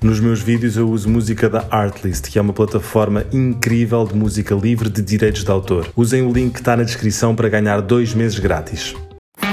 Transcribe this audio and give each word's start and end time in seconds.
Nos 0.00 0.20
meus 0.20 0.40
vídeos 0.40 0.76
eu 0.76 0.88
uso 0.88 1.08
música 1.08 1.50
da 1.50 1.66
Artlist, 1.72 2.30
que 2.30 2.38
é 2.38 2.42
uma 2.42 2.52
plataforma 2.52 3.24
incrível 3.32 4.06
de 4.06 4.14
música 4.14 4.54
livre 4.54 4.88
de 4.88 5.02
direitos 5.02 5.42
de 5.42 5.50
autor. 5.50 5.88
Usem 5.96 6.22
o 6.22 6.32
link 6.32 6.52
que 6.52 6.60
está 6.60 6.76
na 6.76 6.84
descrição 6.84 7.34
para 7.34 7.48
ganhar 7.48 7.80
dois 7.80 8.14
meses 8.14 8.38
grátis. 8.38 8.94
Now 9.42 9.48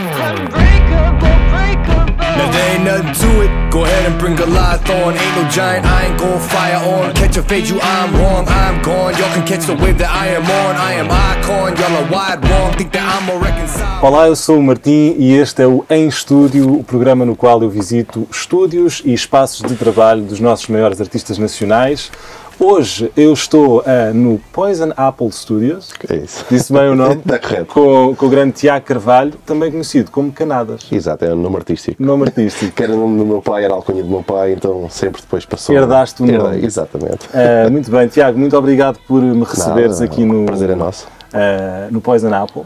there 2.51 2.61
ain't 2.73 2.83
nothing 2.83 3.11
to 3.13 3.41
it. 3.41 3.54
Go 3.75 3.83
ahead 3.83 4.09
and 4.09 4.17
bring. 4.17 4.35
Ain't 4.39 5.35
no 5.35 5.49
giant, 5.49 5.85
I 5.85 6.05
ain't 6.05 6.17
gon' 6.17 6.39
fire 6.39 6.77
on. 6.77 7.13
Catch 7.13 7.35
a 7.35 7.43
fade, 7.43 7.67
you 7.67 7.77
I'm 7.81 8.15
wrong, 8.15 8.47
I'm 8.47 8.81
gone. 8.81 9.13
Y'all 9.17 9.33
can 9.33 9.45
catch 9.45 9.65
the 9.65 9.75
wave 9.75 9.97
that 9.97 10.09
I 10.09 10.27
am 10.27 10.43
on. 10.43 10.75
I 10.77 10.93
am 10.93 11.07
icon, 11.11 11.75
y'all 11.75 11.95
are 11.99 12.09
wide 12.09 12.41
wrong. 12.49 12.71
Think 12.77 12.93
that 12.93 13.03
I'm 13.03 13.29
a. 13.29 13.45
Olá, 14.01 14.27
eu 14.27 14.35
sou 14.35 14.59
o 14.59 14.63
Martim 14.63 15.15
e 15.17 15.33
este 15.33 15.61
é 15.61 15.67
o 15.67 15.85
Em 15.89 16.07
Estúdio, 16.07 16.71
o 16.79 16.83
programa 16.83 17.25
no 17.25 17.35
qual 17.35 17.61
eu 17.63 17.69
visito 17.69 18.27
estúdios 18.31 19.01
e 19.03 19.13
espaços 19.13 19.67
de 19.67 19.75
trabalho 19.75 20.21
dos 20.21 20.39
nossos 20.39 20.67
maiores 20.67 21.01
artistas 21.01 21.37
nacionais. 21.37 22.11
Hoje 22.57 23.11
eu 23.17 23.33
estou 23.33 23.83
ah, 23.85 24.11
no 24.13 24.39
Poison 24.53 24.91
Apple 24.95 25.29
Studios, 25.31 25.91
É 26.09 26.15
isso. 26.15 26.45
disse 26.49 26.71
bem 26.71 26.89
o 26.89 26.95
nome, 26.95 27.15
Está 27.15 27.37
correto. 27.37 27.65
com, 27.65 28.15
com 28.15 28.25
o 28.25 28.29
grande 28.29 28.53
Tiago 28.53 28.85
Carvalho, 28.85 29.33
também 29.45 29.69
conhecido 29.69 30.09
como 30.09 30.31
Canadas, 30.31 30.81
Exato, 30.89 31.25
é 31.25 31.33
o 31.33 31.35
nome 31.35 31.57
artístico. 31.57 32.01
nome 32.01 32.23
artístico. 32.23 32.71
Que 32.75 32.83
era 32.83 32.93
o 32.93 32.97
nome 32.97 33.17
do 33.19 33.25
meu 33.25 33.41
pai, 33.41 33.65
era 33.65 33.73
a 33.73 33.75
alcunha 33.75 34.01
do 34.01 34.09
meu 34.09 34.23
pai, 34.23 34.53
então 34.53 34.87
sempre 34.89 35.21
depois 35.21 35.45
passou. 35.45 35.75
Herdaste 35.75 36.21
o 36.21 36.25
Herdei, 36.25 36.37
nome. 36.39 36.65
Exatamente. 36.65 37.29
Ah, 37.33 37.69
muito 37.69 37.91
bem, 37.91 38.07
Tiago, 38.07 38.37
muito 38.39 38.57
obrigado 38.57 38.99
por 39.05 39.21
me 39.21 39.43
receberes 39.43 39.99
Nada, 39.99 40.05
aqui 40.05 40.23
o 40.23 40.25
no, 40.25 40.45
prazer 40.45 40.69
é 40.69 40.75
nosso. 40.75 41.07
ah, 41.33 41.87
no 41.91 41.99
Poison 41.99 42.33
Apple. 42.33 42.63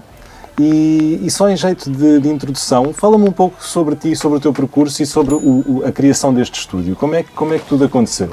E, 0.60 1.20
e 1.24 1.32
só 1.32 1.50
em 1.50 1.56
jeito 1.58 1.90
de, 1.90 2.20
de 2.20 2.30
introdução, 2.30 2.94
fala-me 2.94 3.28
um 3.28 3.32
pouco 3.32 3.64
sobre 3.64 3.96
ti, 3.96 4.16
sobre 4.16 4.38
o 4.38 4.42
teu 4.42 4.52
percurso 4.54 5.02
e 5.02 5.06
sobre 5.06 5.34
o- 5.34 5.38
o- 5.66 5.84
a 5.86 5.92
criação 5.92 6.34
deste 6.34 6.60
estúdio. 6.60 6.96
Como 6.98 7.16
é, 7.16 7.24
como 7.36 7.54
é 7.54 7.58
que 7.60 7.66
tudo 7.66 7.86
aconteceu? 7.86 8.30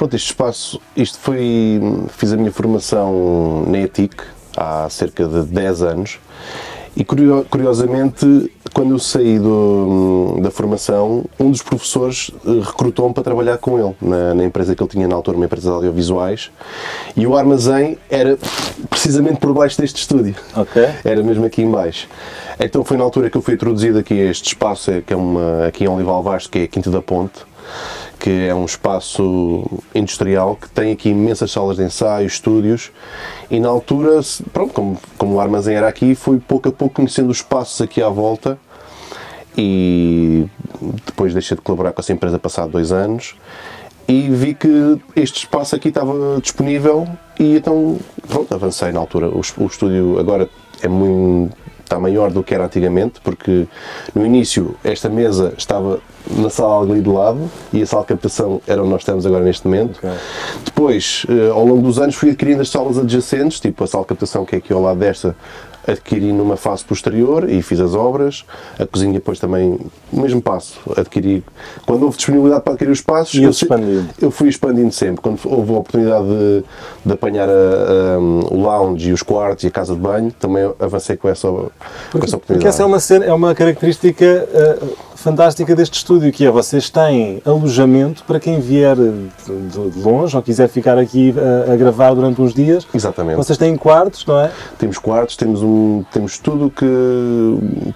Pronto, 0.00 0.16
este 0.16 0.28
espaço, 0.28 0.80
isto 0.96 1.18
foi. 1.18 1.78
Fiz 2.16 2.32
a 2.32 2.36
minha 2.38 2.50
formação 2.50 3.64
na 3.66 3.80
ETIC 3.80 4.16
há 4.56 4.88
cerca 4.88 5.26
de 5.26 5.42
10 5.42 5.82
anos 5.82 6.18
e 6.96 7.04
curio- 7.04 7.44
curiosamente, 7.50 8.50
quando 8.72 8.92
eu 8.92 8.98
saí 8.98 9.38
do- 9.38 10.38
da 10.40 10.50
formação, 10.50 11.26
um 11.38 11.50
dos 11.50 11.60
professores 11.60 12.30
eh, 12.46 12.60
recrutou-me 12.64 13.12
para 13.12 13.22
trabalhar 13.22 13.58
com 13.58 13.78
ele 13.78 13.94
na, 14.00 14.32
na 14.34 14.42
empresa 14.42 14.74
que 14.74 14.82
ele 14.82 14.88
tinha 14.88 15.06
na 15.06 15.14
altura, 15.14 15.36
uma 15.36 15.44
empresa 15.44 15.68
de 15.68 15.74
audiovisuais, 15.74 16.50
e 17.14 17.26
o 17.26 17.36
armazém 17.36 17.98
era 18.08 18.38
precisamente 18.88 19.36
por 19.36 19.52
baixo 19.52 19.78
deste 19.78 19.96
estúdio. 20.00 20.34
Ok. 20.56 20.82
Era 21.04 21.22
mesmo 21.22 21.44
aqui 21.44 21.60
em 21.60 21.70
baixo. 21.70 22.08
Então 22.58 22.82
foi 22.82 22.96
na 22.96 23.04
altura 23.04 23.28
que 23.28 23.36
eu 23.36 23.42
fui 23.42 23.52
introduzido 23.52 23.98
aqui 23.98 24.14
a 24.18 24.30
este 24.30 24.46
espaço, 24.48 24.90
que 25.06 25.12
é 25.12 25.16
uma, 25.16 25.66
aqui 25.66 25.84
em 25.84 25.88
Olival 25.88 26.22
Vasco, 26.22 26.52
que 26.52 26.60
é 26.60 26.62
a 26.62 26.68
Quinta 26.68 26.90
da 26.90 27.02
Ponte, 27.02 27.50
que 28.20 28.48
é 28.48 28.54
um 28.54 28.66
espaço 28.66 29.64
industrial 29.94 30.54
que 30.54 30.68
tem 30.68 30.92
aqui 30.92 31.08
imensas 31.08 31.50
salas 31.50 31.78
de 31.78 31.82
ensaio, 31.82 32.26
estúdios, 32.26 32.92
e 33.50 33.58
na 33.58 33.68
altura, 33.68 34.20
pronto, 34.52 34.74
como, 34.74 35.00
como 35.16 35.34
o 35.34 35.40
armazém 35.40 35.74
era 35.74 35.88
aqui, 35.88 36.14
fui 36.14 36.38
pouco 36.38 36.68
a 36.68 36.72
pouco 36.72 36.96
conhecendo 36.96 37.30
os 37.30 37.38
espaços 37.38 37.80
aqui 37.80 38.02
à 38.02 38.10
volta 38.10 38.58
e 39.56 40.46
depois 41.06 41.32
deixei 41.32 41.56
de 41.56 41.62
colaborar 41.62 41.92
com 41.92 42.00
essa 42.00 42.12
empresa 42.12 42.38
passado 42.38 42.70
dois 42.70 42.92
anos 42.92 43.34
e 44.06 44.28
vi 44.28 44.54
que 44.54 45.00
este 45.16 45.38
espaço 45.38 45.74
aqui 45.74 45.88
estava 45.88 46.40
disponível 46.40 47.08
e 47.38 47.56
então 47.56 47.98
pronto, 48.28 48.54
avancei 48.54 48.92
na 48.92 49.00
altura. 49.00 49.28
O, 49.28 49.40
o 49.40 49.66
estúdio 49.66 50.18
agora 50.18 50.48
é 50.82 50.88
muito 50.88 51.56
está 51.90 51.98
maior 51.98 52.30
do 52.30 52.42
que 52.42 52.54
era 52.54 52.64
antigamente, 52.64 53.20
porque 53.20 53.66
no 54.14 54.24
início 54.24 54.76
esta 54.84 55.08
mesa 55.08 55.52
estava 55.58 55.98
na 56.30 56.48
sala 56.48 56.84
ali 56.84 57.00
do 57.00 57.12
lado 57.12 57.50
e 57.72 57.82
a 57.82 57.86
sala 57.86 58.02
de 58.02 58.08
captação 58.08 58.60
era 58.66 58.80
onde 58.80 58.90
nós 58.90 59.00
estamos 59.00 59.26
agora 59.26 59.42
neste 59.42 59.66
momento. 59.66 59.98
Ok. 59.98 60.10
Depois, 60.64 61.26
eh, 61.28 61.50
ao 61.50 61.66
longo 61.66 61.82
dos 61.82 61.98
anos, 61.98 62.14
fui 62.14 62.30
adquirindo 62.30 62.62
as 62.62 62.68
salas 62.68 62.96
adjacentes, 62.96 63.58
tipo 63.58 63.82
a 63.82 63.86
sala 63.86 64.04
de 64.04 64.08
captação 64.08 64.44
que 64.44 64.54
é 64.54 64.58
aqui 64.58 64.72
ao 64.72 64.80
lado 64.80 65.00
desta, 65.00 65.34
adquiri 65.86 66.32
numa 66.32 66.56
fase 66.56 66.84
posterior 66.84 67.48
e 67.48 67.62
fiz 67.62 67.80
as 67.80 67.94
obras. 67.94 68.44
A 68.78 68.86
cozinha 68.86 69.12
depois 69.12 69.38
também, 69.38 69.78
o 70.12 70.20
mesmo 70.20 70.40
passo, 70.42 70.78
adquiri. 70.96 71.42
Quando 71.86 72.02
houve 72.04 72.16
disponibilidade 72.16 72.62
para 72.62 72.72
adquirir 72.74 72.90
os 72.92 72.98
espaços, 72.98 73.34
eu, 73.42 73.52
eu 74.20 74.30
fui 74.30 74.48
expandindo 74.48 74.92
sempre. 74.92 75.20
Quando 75.22 75.38
houve 75.44 75.72
a 75.74 75.78
oportunidade 75.78 76.24
de, 76.26 76.64
de 77.06 77.12
apanhar 77.12 77.48
a- 77.48 77.52
a- 77.52 78.18
o 78.18 78.60
lounge 78.60 79.10
e 79.10 79.12
os 79.12 79.22
quartos 79.22 79.64
e 79.64 79.68
a 79.68 79.70
casa 79.70 79.94
de 79.94 80.00
banho, 80.00 80.30
também 80.32 80.70
avancei 80.78 81.16
com 81.16 81.28
essa, 81.28 81.48
com 81.48 81.58
essa 81.58 82.36
oportunidade. 82.36 82.40
Porque 82.46 82.66
essa 82.66 82.82
é 82.82 82.86
uma, 82.86 83.00
cena- 83.00 83.24
é 83.24 83.32
uma 83.32 83.54
característica 83.54 84.48
ah, 84.54 84.86
fantástica 85.22 85.74
deste 85.76 85.94
estúdio, 85.98 86.32
que 86.32 86.44
é 86.46 86.50
vocês 86.50 86.88
têm 86.88 87.42
alojamento 87.44 88.24
para 88.24 88.40
quem 88.40 88.58
vier 88.60 88.96
de, 88.96 89.90
de 89.90 89.98
longe 90.00 90.34
ou 90.36 90.42
quiser 90.42 90.68
ficar 90.68 90.96
aqui 90.98 91.34
ah, 91.68 91.72
a 91.72 91.76
gravar 91.76 92.14
durante 92.14 92.40
uns 92.40 92.54
dias. 92.54 92.86
Exatamente. 92.94 93.36
Vocês 93.36 93.58
têm 93.58 93.76
quartos, 93.76 94.24
não 94.26 94.40
é? 94.40 94.50
Temos 94.78 94.98
quartos, 94.98 95.36
temos, 95.36 95.62
um, 95.62 96.04
temos 96.12 96.38
tudo 96.38 96.70
que, 96.70 96.84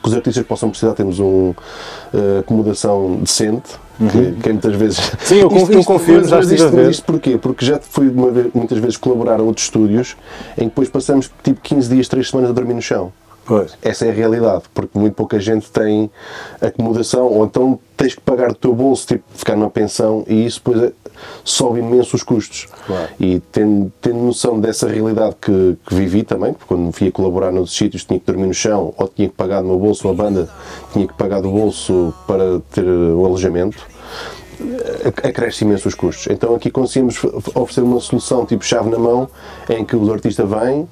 que 0.03 0.09
os 0.09 0.15
artistas 0.15 0.45
possam 0.47 0.69
precisar. 0.71 0.93
Temos 0.95 1.19
um, 1.19 1.55
eh, 2.13 2.41
acomodação 2.41 3.17
decente, 3.17 3.71
que, 4.11 4.33
que 4.43 4.49
é 4.49 4.53
muitas 4.53 4.75
vezes. 4.77 4.99
Uhum. 4.99 5.15
Sim, 5.25 5.35
eu 5.37 5.49
conf- 5.49 5.71
eu 5.71 5.85
confirmo, 5.85 6.21
mas- 6.21 6.29
já 6.31 6.37
mas 6.37 6.51
a 6.51 6.55
isto, 6.55 6.81
isto 6.91 7.05
porquê? 7.05 7.39
Porque 7.39 7.65
já 7.65 7.79
fui 7.81 8.09
uma 8.09 8.31
vez- 8.31 8.49
muitas 8.55 8.79
vezes 8.79 8.97
colaborar 8.97 9.41
a 9.41 9.43
outros 9.43 9.67
estúdios 9.67 10.17
em 10.57 10.63
que 10.63 10.67
depois 10.67 10.89
passamos 10.89 11.31
tipo 11.43 11.61
15 11.63 11.89
dias, 11.89 12.09
3 12.09 12.29
semanas 12.29 12.51
a 12.51 12.53
dormir 12.53 12.75
no 12.75 12.83
chão. 12.83 13.13
Pois. 13.47 13.77
Essa 13.83 14.07
é 14.07 14.11
a 14.11 14.13
realidade, 14.13 14.63
porque 14.73 14.99
muito 14.99 15.15
pouca 15.15 15.39
gente 15.39 15.71
tem 15.71 16.11
acomodação, 16.61 17.27
ou 17.27 17.45
então 17.45 17.79
tens 17.97 18.15
que 18.15 18.21
pagar 18.21 18.49
do 18.49 18.55
teu 18.55 18.75
bolso, 18.75 19.07
tipo, 19.07 19.25
ficar 19.35 19.55
numa 19.57 19.71
pensão, 19.71 20.25
e 20.27 20.47
isso 20.47 20.61
depois 20.65 20.83
é- 20.91 20.93
sobe 21.45 21.79
imenso 21.81 22.17
os 22.17 22.23
custos. 22.23 22.67
Claro. 22.87 23.09
E 23.21 23.41
tendo, 23.53 23.93
tendo 24.01 24.17
noção 24.19 24.59
dessa 24.59 24.89
realidade 24.89 25.37
que, 25.41 25.77
que 25.87 25.95
vivi 25.95 26.23
também, 26.23 26.53
porque 26.53 26.67
quando 26.67 26.91
fui 26.93 27.09
a 27.09 27.13
colaborar 27.13 27.53
nos 27.53 27.75
sítios 27.77 28.05
tinha 28.05 28.19
que 28.19 28.27
dormir 28.27 28.47
no 28.49 28.55
chão, 28.55 28.93
ou 28.97 29.09
tinha 29.09 29.29
que 29.29 29.35
pagar 29.35 29.61
do 29.61 29.69
meu 29.69 29.79
bolso, 29.79 30.09
a 30.09 30.13
banda 30.13 30.49
tinha 30.93 31.07
que 31.07 31.15
pagar 31.15 31.41
do 31.41 31.51
bolso 31.51 32.13
para 32.27 32.61
ter 32.73 32.85
o 32.85 33.25
alojamento, 33.25 33.87
ac- 35.07 35.27
acresce 35.29 35.65
imenso 35.65 35.89
os 35.89 35.95
custos. 35.95 36.27
Então 36.31 36.55
aqui 36.55 36.71
conseguimos 36.71 37.23
oferecer 37.55 37.83
uma 37.83 38.01
solução 38.01 38.45
tipo 38.47 38.65
chave 38.65 38.91
na 38.91 38.99
mão, 38.99 39.29
em 39.69 39.85
que 39.85 39.95
o 39.97 40.13
artista 40.13 40.45
vem, 40.45 40.89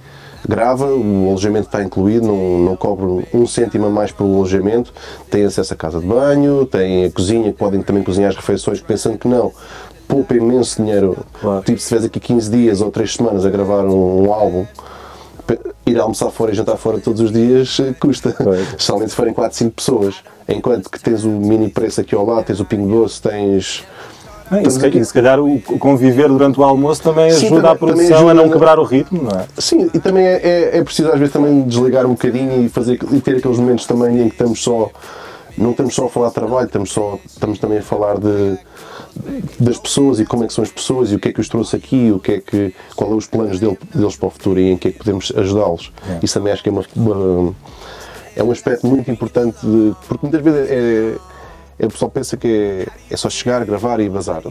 grava, 0.48 0.86
o 0.86 1.28
alojamento 1.28 1.66
está 1.66 1.82
incluído, 1.82 2.26
não, 2.26 2.58
não 2.58 2.76
cobra 2.76 3.06
um 3.32 3.46
cêntimo 3.46 3.86
a 3.86 3.90
mais 3.90 4.10
pelo 4.10 4.34
alojamento, 4.34 4.92
tem 5.30 5.44
acesso 5.44 5.72
à 5.74 5.76
casa 5.76 6.00
de 6.00 6.06
banho, 6.06 6.66
tem 6.66 7.04
a 7.04 7.10
cozinha, 7.10 7.52
que 7.52 7.58
podem 7.58 7.82
também 7.82 8.02
cozinhar 8.02 8.30
as 8.30 8.36
refeições, 8.36 8.80
pensando 8.80 9.18
que 9.18 9.28
não. 9.28 9.52
Poupa 10.08 10.34
imenso 10.34 10.82
dinheiro. 10.82 11.16
Claro. 11.40 11.62
Tipo, 11.64 11.78
se 11.78 11.88
fez 11.88 12.04
aqui 12.04 12.20
15 12.20 12.50
dias 12.50 12.80
ou 12.80 12.90
3 12.90 13.14
semanas 13.14 13.46
a 13.46 13.50
gravar 13.50 13.84
um, 13.84 14.26
um 14.26 14.32
álbum, 14.32 14.66
ir 15.86 15.98
almoçar 15.98 16.30
fora 16.30 16.52
e 16.52 16.54
jantar 16.54 16.76
fora 16.76 16.98
todos 16.98 17.20
os 17.20 17.32
dias 17.32 17.78
eh, 17.80 17.94
custa. 17.98 18.30
Especialmente 18.30 19.10
se 19.10 19.16
forem 19.16 19.32
4, 19.32 19.58
5 19.58 19.70
pessoas. 19.72 20.16
Enquanto 20.48 20.90
que 20.90 21.00
tens 21.00 21.24
o 21.24 21.28
mini 21.28 21.70
preço 21.70 22.00
aqui 22.00 22.14
ao 22.14 22.26
lado, 22.26 22.44
tens 22.44 22.60
o 22.60 22.64
pingo 22.64 22.88
doce, 22.88 23.22
tens. 23.22 23.84
Bem, 24.52 24.66
e, 24.66 24.70
se, 24.70 24.84
aqui- 24.86 24.98
e 24.98 25.04
se 25.04 25.12
calhar 25.14 25.40
o 25.40 25.60
conviver 25.78 26.28
durante 26.28 26.60
o 26.60 26.62
almoço 26.62 27.02
também 27.02 27.30
Sim, 27.30 27.46
ajuda 27.46 27.56
também- 27.62 27.70
a 27.72 27.74
produção 27.76 28.16
ajuda 28.16 28.30
a 28.30 28.34
não 28.34 28.50
quebrar 28.50 28.78
o 28.78 28.84
ritmo, 28.84 29.22
não 29.22 29.30
é? 29.40 29.46
Sim, 29.58 29.90
e 29.94 29.98
também 29.98 30.24
é, 30.26 30.40
é, 30.42 30.78
é 30.78 30.84
preciso 30.84 31.10
às 31.10 31.18
vezes 31.18 31.32
também 31.32 31.62
desligar 31.62 32.04
um 32.06 32.10
bocadinho 32.10 32.62
e, 32.64 32.68
fazer, 32.68 32.98
e 33.10 33.20
ter 33.20 33.36
aqueles 33.38 33.58
momentos 33.58 33.86
também 33.86 34.20
em 34.20 34.28
que 34.28 34.34
estamos 34.34 34.62
só. 34.62 34.90
Não 35.56 35.72
estamos 35.72 35.94
só 35.94 36.06
a 36.06 36.08
falar 36.08 36.28
de 36.28 36.34
trabalho, 36.34 36.66
estamos, 36.66 36.90
só, 36.92 37.18
estamos 37.26 37.58
também 37.58 37.78
a 37.78 37.82
falar 37.82 38.18
de, 38.18 38.56
das 39.60 39.76
pessoas 39.78 40.18
e 40.18 40.24
como 40.24 40.44
é 40.44 40.46
que 40.46 40.52
são 40.54 40.64
as 40.64 40.70
pessoas 40.70 41.12
e 41.12 41.14
o 41.14 41.18
que 41.18 41.28
é 41.28 41.32
que 41.32 41.40
os 41.40 41.48
trouxe 41.48 41.76
aqui, 41.76 42.10
o 42.10 42.18
que 42.18 42.32
é 42.32 42.40
que, 42.40 42.74
qual 42.96 43.10
é 43.12 43.14
os 43.14 43.26
planos 43.26 43.60
dele- 43.60 43.78
deles 43.94 44.16
para 44.16 44.28
o 44.28 44.30
futuro 44.30 44.58
e 44.58 44.70
em 44.72 44.76
que 44.78 44.88
é 44.88 44.90
que 44.92 44.98
podemos 44.98 45.30
ajudá-los. 45.36 45.92
Isso 46.22 46.34
também 46.34 46.52
acho 46.54 46.62
que 46.62 46.70
é 46.70 46.72
uma, 46.72 46.82
uma- 46.96 47.54
é 48.34 48.42
um 48.42 48.50
aspecto 48.50 48.86
muito 48.86 49.10
importante, 49.10 49.56
de- 49.62 49.94
porque 50.08 50.26
muitas 50.26 50.40
vezes 50.42 50.70
é, 50.70 50.74
é, 50.74 51.14
o 51.86 51.90
pessoal 51.90 52.10
pensa 52.10 52.36
que 52.36 52.86
é, 53.08 53.14
é 53.14 53.16
só 53.16 53.28
chegar, 53.28 53.64
gravar 53.64 54.00
e 54.00 54.08
bazar. 54.08 54.42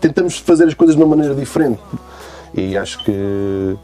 Tentamos 0.00 0.38
fazer 0.38 0.64
as 0.64 0.74
coisas 0.74 0.96
de 0.96 1.02
uma 1.02 1.14
maneira 1.14 1.34
diferente 1.34 1.80
e 2.54 2.76
acho 2.76 3.04
que 3.04 3.76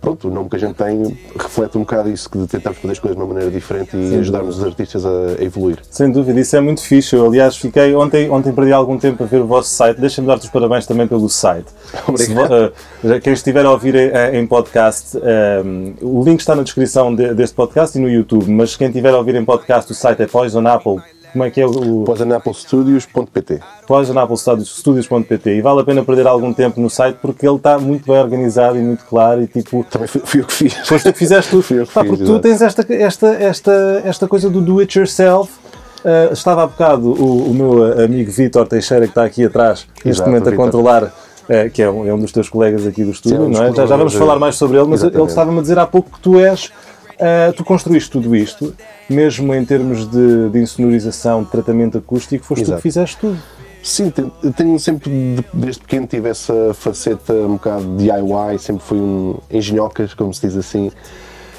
pronto, 0.00 0.28
o 0.28 0.30
nome 0.30 0.48
que 0.48 0.56
a 0.56 0.58
gente 0.58 0.74
tem 0.74 1.18
reflete 1.36 1.76
um 1.76 1.80
bocado 1.80 2.08
isso, 2.08 2.30
que 2.30 2.38
tentamos 2.46 2.78
fazer 2.78 2.92
as 2.92 2.98
coisas 2.98 3.16
de 3.16 3.22
uma 3.22 3.32
maneira 3.32 3.50
diferente 3.50 3.96
e 3.96 4.16
ajudarmos 4.16 4.58
os 4.58 4.64
artistas 4.64 5.04
a, 5.04 5.42
evoluir. 5.42 5.78
Sem 5.90 6.10
dúvida, 6.10 6.38
isso 6.40 6.56
é 6.56 6.60
muito 6.60 6.80
fixe. 6.80 7.14
Eu, 7.14 7.26
aliás, 7.26 7.56
fiquei 7.56 7.94
ontem, 7.94 8.30
ontem 8.30 8.52
perdi 8.52 8.72
algum 8.72 8.96
tempo 8.96 9.22
a 9.24 9.26
ver 9.26 9.40
o 9.40 9.46
vosso 9.46 9.70
site. 9.70 10.00
Deixa-me 10.00 10.26
dar-te 10.26 10.44
os 10.44 10.50
parabéns 10.50 10.86
também 10.86 11.06
pelo 11.06 11.28
site. 11.28 11.66
Obrigado. 12.06 12.72
Se 13.02 13.12
eh, 13.12 13.20
quem 13.20 13.32
estiver 13.32 13.66
a 13.66 13.70
ouvir 13.70 13.94
eh, 13.96 14.38
em 14.38 14.46
podcast, 14.46 15.18
eh, 15.20 15.62
o 16.00 16.22
link 16.24 16.40
está 16.40 16.54
na 16.54 16.62
descrição 16.62 17.14
de- 17.14 17.34
deste 17.34 17.54
podcast 17.54 17.98
e 17.98 18.00
no 18.00 18.08
YouTube, 18.08 18.48
mas 18.50 18.76
quem 18.76 18.88
estiver 18.88 19.12
a 19.12 19.18
ouvir 19.18 19.34
em 19.34 19.44
podcast, 19.44 19.90
o 19.90 19.94
site 19.94 20.22
é 20.22 20.26
Poison 20.26 20.66
Apple. 20.66 20.96
Como 21.32 21.44
é 21.44 21.50
que 21.50 21.60
é 21.60 21.66
o, 21.66 22.04
poisonapple.studios.pt 22.04 23.60
poisonapple.studios.pt 23.86 25.50
e 25.56 25.60
vale 25.60 25.80
a 25.80 25.84
pena 25.84 26.02
perder 26.02 26.26
algum 26.26 26.52
tempo 26.52 26.80
no 26.80 26.88
site 26.90 27.18
porque 27.20 27.46
ele 27.46 27.56
está 27.56 27.78
muito 27.78 28.06
bem 28.10 28.20
organizado 28.20 28.78
e 28.78 28.82
muito 28.82 29.04
claro 29.04 29.42
e 29.42 29.46
tipo 29.46 29.84
Também 29.90 30.08
fui, 30.08 30.20
fui 30.24 30.40
eu 30.40 30.44
que 30.44 30.52
fiz. 30.52 30.74
Foste 30.86 31.04
tu 31.04 31.12
que 31.12 31.18
fizeste. 31.18 31.62
Fui 31.62 31.80
eu 31.80 31.86
que 31.86 31.92
Pá, 31.92 32.02
fiz, 32.02 32.10
porque 32.10 32.24
tu 32.24 32.30
exato. 32.32 32.42
tens 32.42 32.62
esta, 32.62 32.94
esta, 32.94 33.26
esta, 33.34 34.02
esta 34.04 34.28
coisa 34.28 34.48
do 34.50 34.60
do 34.60 34.78
it 34.80 34.98
yourself 34.98 35.50
Uh, 35.98 36.32
estava 36.32 36.62
há 36.62 36.66
bocado 36.68 37.10
o, 37.10 37.50
o 37.50 37.52
meu 37.54 38.04
amigo 38.04 38.30
Vítor 38.30 38.68
Teixeira, 38.68 39.04
que 39.06 39.10
está 39.10 39.24
aqui 39.24 39.44
atrás, 39.44 39.84
neste 39.96 40.08
Exato, 40.10 40.30
momento 40.30 40.46
a 40.46 40.50
Vítor. 40.52 40.64
controlar, 40.64 41.02
uh, 41.04 41.70
que 41.72 41.82
é 41.82 41.90
um, 41.90 42.06
é 42.06 42.14
um 42.14 42.18
dos 42.20 42.30
teus 42.30 42.48
colegas 42.48 42.86
aqui 42.86 43.02
do 43.02 43.10
estúdio, 43.10 43.38
Sim, 43.38 43.44
é 43.44 43.46
um 43.48 43.50
não 43.50 43.64
é? 43.64 43.74
Já, 43.74 43.84
já 43.84 43.96
vamos 43.96 44.14
falar 44.14 44.38
mais 44.38 44.54
sobre 44.54 44.78
ele, 44.78 44.86
mas 44.86 45.00
ele 45.00 45.08
exatamente. 45.08 45.30
estava-me 45.30 45.58
a 45.58 45.62
dizer 45.62 45.76
há 45.76 45.86
pouco 45.88 46.12
que 46.12 46.20
tu 46.20 46.38
és, 46.38 46.70
uh, 47.20 47.52
tu 47.52 47.64
construíste 47.64 48.10
tudo 48.10 48.34
isto, 48.34 48.74
mesmo 49.08 49.54
em 49.54 49.64
termos 49.64 50.08
de, 50.10 50.48
de 50.50 50.58
insonorização, 50.60 51.42
de 51.42 51.50
tratamento 51.50 51.98
acústico, 51.98 52.44
foste 52.44 52.62
tu 52.62 52.68
Exato. 52.68 52.78
que 52.78 52.82
fizeste 52.82 53.16
tudo. 53.18 53.38
Sim, 53.82 54.12
tenho 54.56 54.78
sempre, 54.78 55.08
de- 55.10 55.44
desde 55.54 55.80
pequeno, 55.82 56.06
tive 56.06 56.28
essa 56.28 56.74
faceta 56.74 57.32
um 57.32 57.52
bocado 57.52 57.84
de 57.96 58.04
DIY, 58.04 58.58
sempre 58.58 58.84
fui 58.84 58.98
um 58.98 59.38
engenhocas, 59.50 60.14
como 60.14 60.34
se 60.34 60.46
diz 60.46 60.56
assim, 60.56 60.90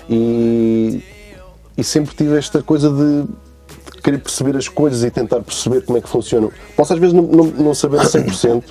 e, 0.09 1.01
e 1.77 1.83
sempre 1.83 2.13
tive 2.13 2.37
esta 2.37 2.61
coisa 2.61 2.89
de, 2.89 3.23
de 3.23 4.01
querer 4.01 4.17
perceber 4.19 4.57
as 4.57 4.67
coisas 4.67 5.03
e 5.03 5.09
tentar 5.09 5.39
perceber 5.41 5.81
como 5.81 5.97
é 5.97 6.01
que 6.01 6.09
funcionam. 6.09 6.51
Posso 6.75 6.93
às 6.93 6.99
vezes 6.99 7.13
não, 7.13 7.23
não, 7.23 7.45
não 7.45 7.73
saber 7.73 7.99
100%, 8.01 8.63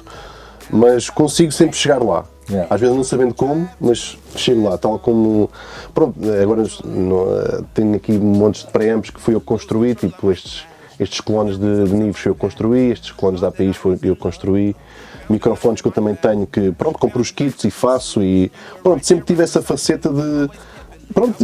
mas 0.71 1.09
consigo 1.09 1.51
sempre 1.51 1.77
chegar 1.77 2.03
lá. 2.03 2.25
Yeah. 2.51 2.75
Às 2.75 2.81
vezes 2.81 2.97
não 2.97 3.05
sabendo 3.05 3.35
como, 3.35 3.69
mas 3.81 4.17
chego 4.35 4.65
lá, 4.69 4.79
tal 4.79 4.99
como. 4.99 5.51
Pronto, 5.93 6.19
agora 6.43 6.63
tenho 7.75 7.95
aqui 7.95 8.13
montes 8.13 8.65
de 8.65 8.71
preamps 8.71 9.11
que 9.11 9.21
fui 9.21 9.35
eu 9.35 9.41
que 9.41 9.47
construí, 9.47 9.95
tipo 9.95 10.33
estes, 10.33 10.65
estes 10.99 11.21
clones 11.21 11.59
de, 11.59 11.85
de 11.85 12.13
foi 12.15 12.31
eu 12.31 12.35
que 12.35 12.41
construí, 12.41 12.91
estes 12.91 13.11
clones 13.13 13.41
da 13.41 13.49
APIs 13.49 13.77
foi 13.77 13.99
eu 14.03 14.17
que 14.17 14.23
construí, 14.23 14.75
microfones 15.29 15.83
que 15.83 15.89
eu 15.89 15.93
também 15.93 16.15
tenho 16.15 16.47
que, 16.47 16.73
pronto, 16.73 16.99
compro 16.99 17.21
os 17.21 17.31
kits 17.31 17.65
e 17.65 17.71
faço 17.71 18.23
e, 18.23 18.51
pronto, 18.83 19.05
sempre 19.05 19.27
tive 19.27 19.43
essa 19.43 19.61
faceta 19.61 20.09
de. 20.09 20.51
Pronto, 21.13 21.37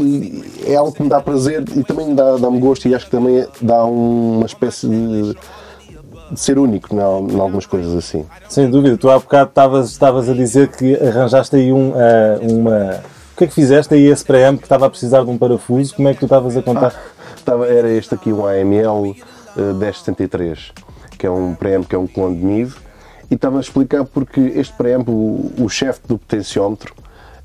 é 0.67 0.75
algo 0.77 0.93
que 0.93 1.03
me 1.03 1.09
dá 1.09 1.21
prazer 1.23 1.65
e 1.75 1.83
também 1.83 2.15
dá- 2.15 2.37
dá-me 2.37 2.61
gosto 2.61 2.87
e 2.87 2.95
acho 2.95 3.07
que 3.07 3.11
também 3.11 3.47
dá 3.62 3.83
uma 3.85 4.45
espécie 4.45 4.87
de, 4.87 5.23
de 5.33 5.37
ser 6.41 6.59
único 6.59 6.95
em 6.95 7.01
algumas 7.01 7.67
coisas 7.67 7.95
assim. 7.95 8.25
Sem 8.49 8.71
dúvida, 8.71 8.97
tu 8.97 9.11
há 9.11 9.19
bocado 9.19 9.81
estavas, 9.81 10.29
a 10.29 10.35
dizer 10.35 10.69
que 10.69 10.95
arranjaste 10.97 11.57
aí 11.57 11.73
um, 11.73 11.93
ah, 11.95 12.39
uma. 12.43 13.03
O 13.33 13.37
que 13.37 13.45
é 13.45 13.47
que 13.49 13.55
fizeste 13.55 13.93
aí 13.95 14.07
esse 14.07 14.25
preamp 14.25 14.59
que 14.59 14.65
estava 14.65 14.87
a 14.87 14.91
precisar 14.91 15.25
de 15.25 15.31
um 15.31 15.37
parafuso? 15.37 15.95
Como 15.95 16.09
é 16.09 16.15
que 16.15 16.21
tu 16.21 16.27
estavas 16.27 16.57
a 16.57 16.63
contar? 16.63 16.95
Estava, 17.37 17.67
era 17.67 17.91
este 17.91 18.15
aqui, 18.15 18.33
um 18.33 18.47
AML 18.47 19.17
eh, 19.57 19.73
1073, 19.73 20.73
que 21.19 21.27
é 21.27 21.31
um 21.31 21.55
preamp 21.55 21.87
que 21.87 21.95
é 21.95 21.99
um 21.99 22.07
clone 22.07 22.37
de 22.37 22.45
MIDI, 22.45 22.75
e 23.31 23.35
estava 23.35 23.59
a 23.59 23.61
explicar 23.61 24.05
porque 24.05 24.41
este 24.41 24.73
preamp, 24.75 25.09
o, 25.09 25.51
o 25.59 25.69
chefe 25.69 26.01
do 26.07 26.17
potenciómetro, 26.17 26.95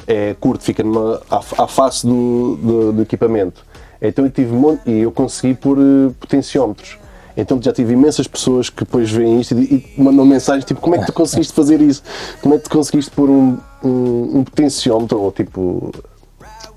é 0.08 0.36
curto, 0.40 0.64
fica 0.64 0.84
numa, 0.84 1.22
à, 1.30 1.38
à 1.64 1.68
face 1.68 2.06
do, 2.06 2.56
do, 2.62 2.94
do 2.94 3.02
equipamento. 3.02 3.66
Então 4.02 4.26
eu 4.26 4.32
tive 4.32 4.54
e 4.86 5.00
eu 5.00 5.12
consegui 5.12 5.54
pôr 5.54 5.78
eh, 5.78 6.12
potenciómetros. 6.20 6.98
Então 7.42 7.62
já 7.62 7.72
tive 7.72 7.94
imensas 7.94 8.28
pessoas 8.28 8.70
que 8.70 8.84
depois 8.84 9.10
veem 9.10 9.42
isto 9.42 9.58
e, 9.58 9.92
e 9.98 10.02
mandam 10.02 10.26
mensagens 10.26 10.66
tipo 10.66 10.82
como 10.82 10.96
é 10.96 11.00
que 11.00 11.06
tu 11.06 11.14
conseguiste 11.14 11.54
fazer 11.54 11.82
isso? 11.82 12.04
Como 12.42 12.54
é 12.56 12.58
que 12.58 12.66
tu 12.66 12.70
conseguiste 12.70 13.12
pôr 13.12 13.30
um, 13.30 13.58
um, 13.84 14.40
um 14.40 14.44
potenciómetro 14.44 15.20
ou 15.20 15.32
tipo 15.32 15.92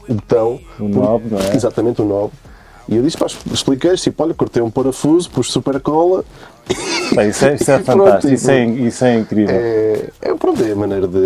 o 0.08 0.14
botão. 0.14 0.60
O 0.78 0.88
knob, 0.88 1.30
não 1.30 1.38
é? 1.38 1.54
Exatamente, 1.54 2.02
o 2.02 2.04
knob. 2.04 2.32
E 2.88 2.96
eu 2.96 3.02
disse, 3.02 3.16
pá, 3.16 3.26
expliquei 3.26 3.94
tipo, 3.94 4.22
olha, 4.22 4.34
cortei 4.34 4.62
um 4.62 4.70
parafuso, 4.70 5.30
pus 5.30 5.50
super 5.50 5.80
cola. 5.80 6.24
Bem, 7.14 7.28
isso 7.28 7.44
é, 7.44 7.54
isso 7.54 7.70
é 7.70 7.78
fantástico, 7.84 8.32
isso 8.32 8.50
é, 8.50 8.64
isso 8.64 9.04
é 9.04 9.14
incrível. 9.16 9.54
É, 9.54 10.06
é, 10.22 10.34
pronto, 10.34 10.62
é 10.64 10.72
a 10.72 10.76
maneira 10.76 11.06
de. 11.06 11.18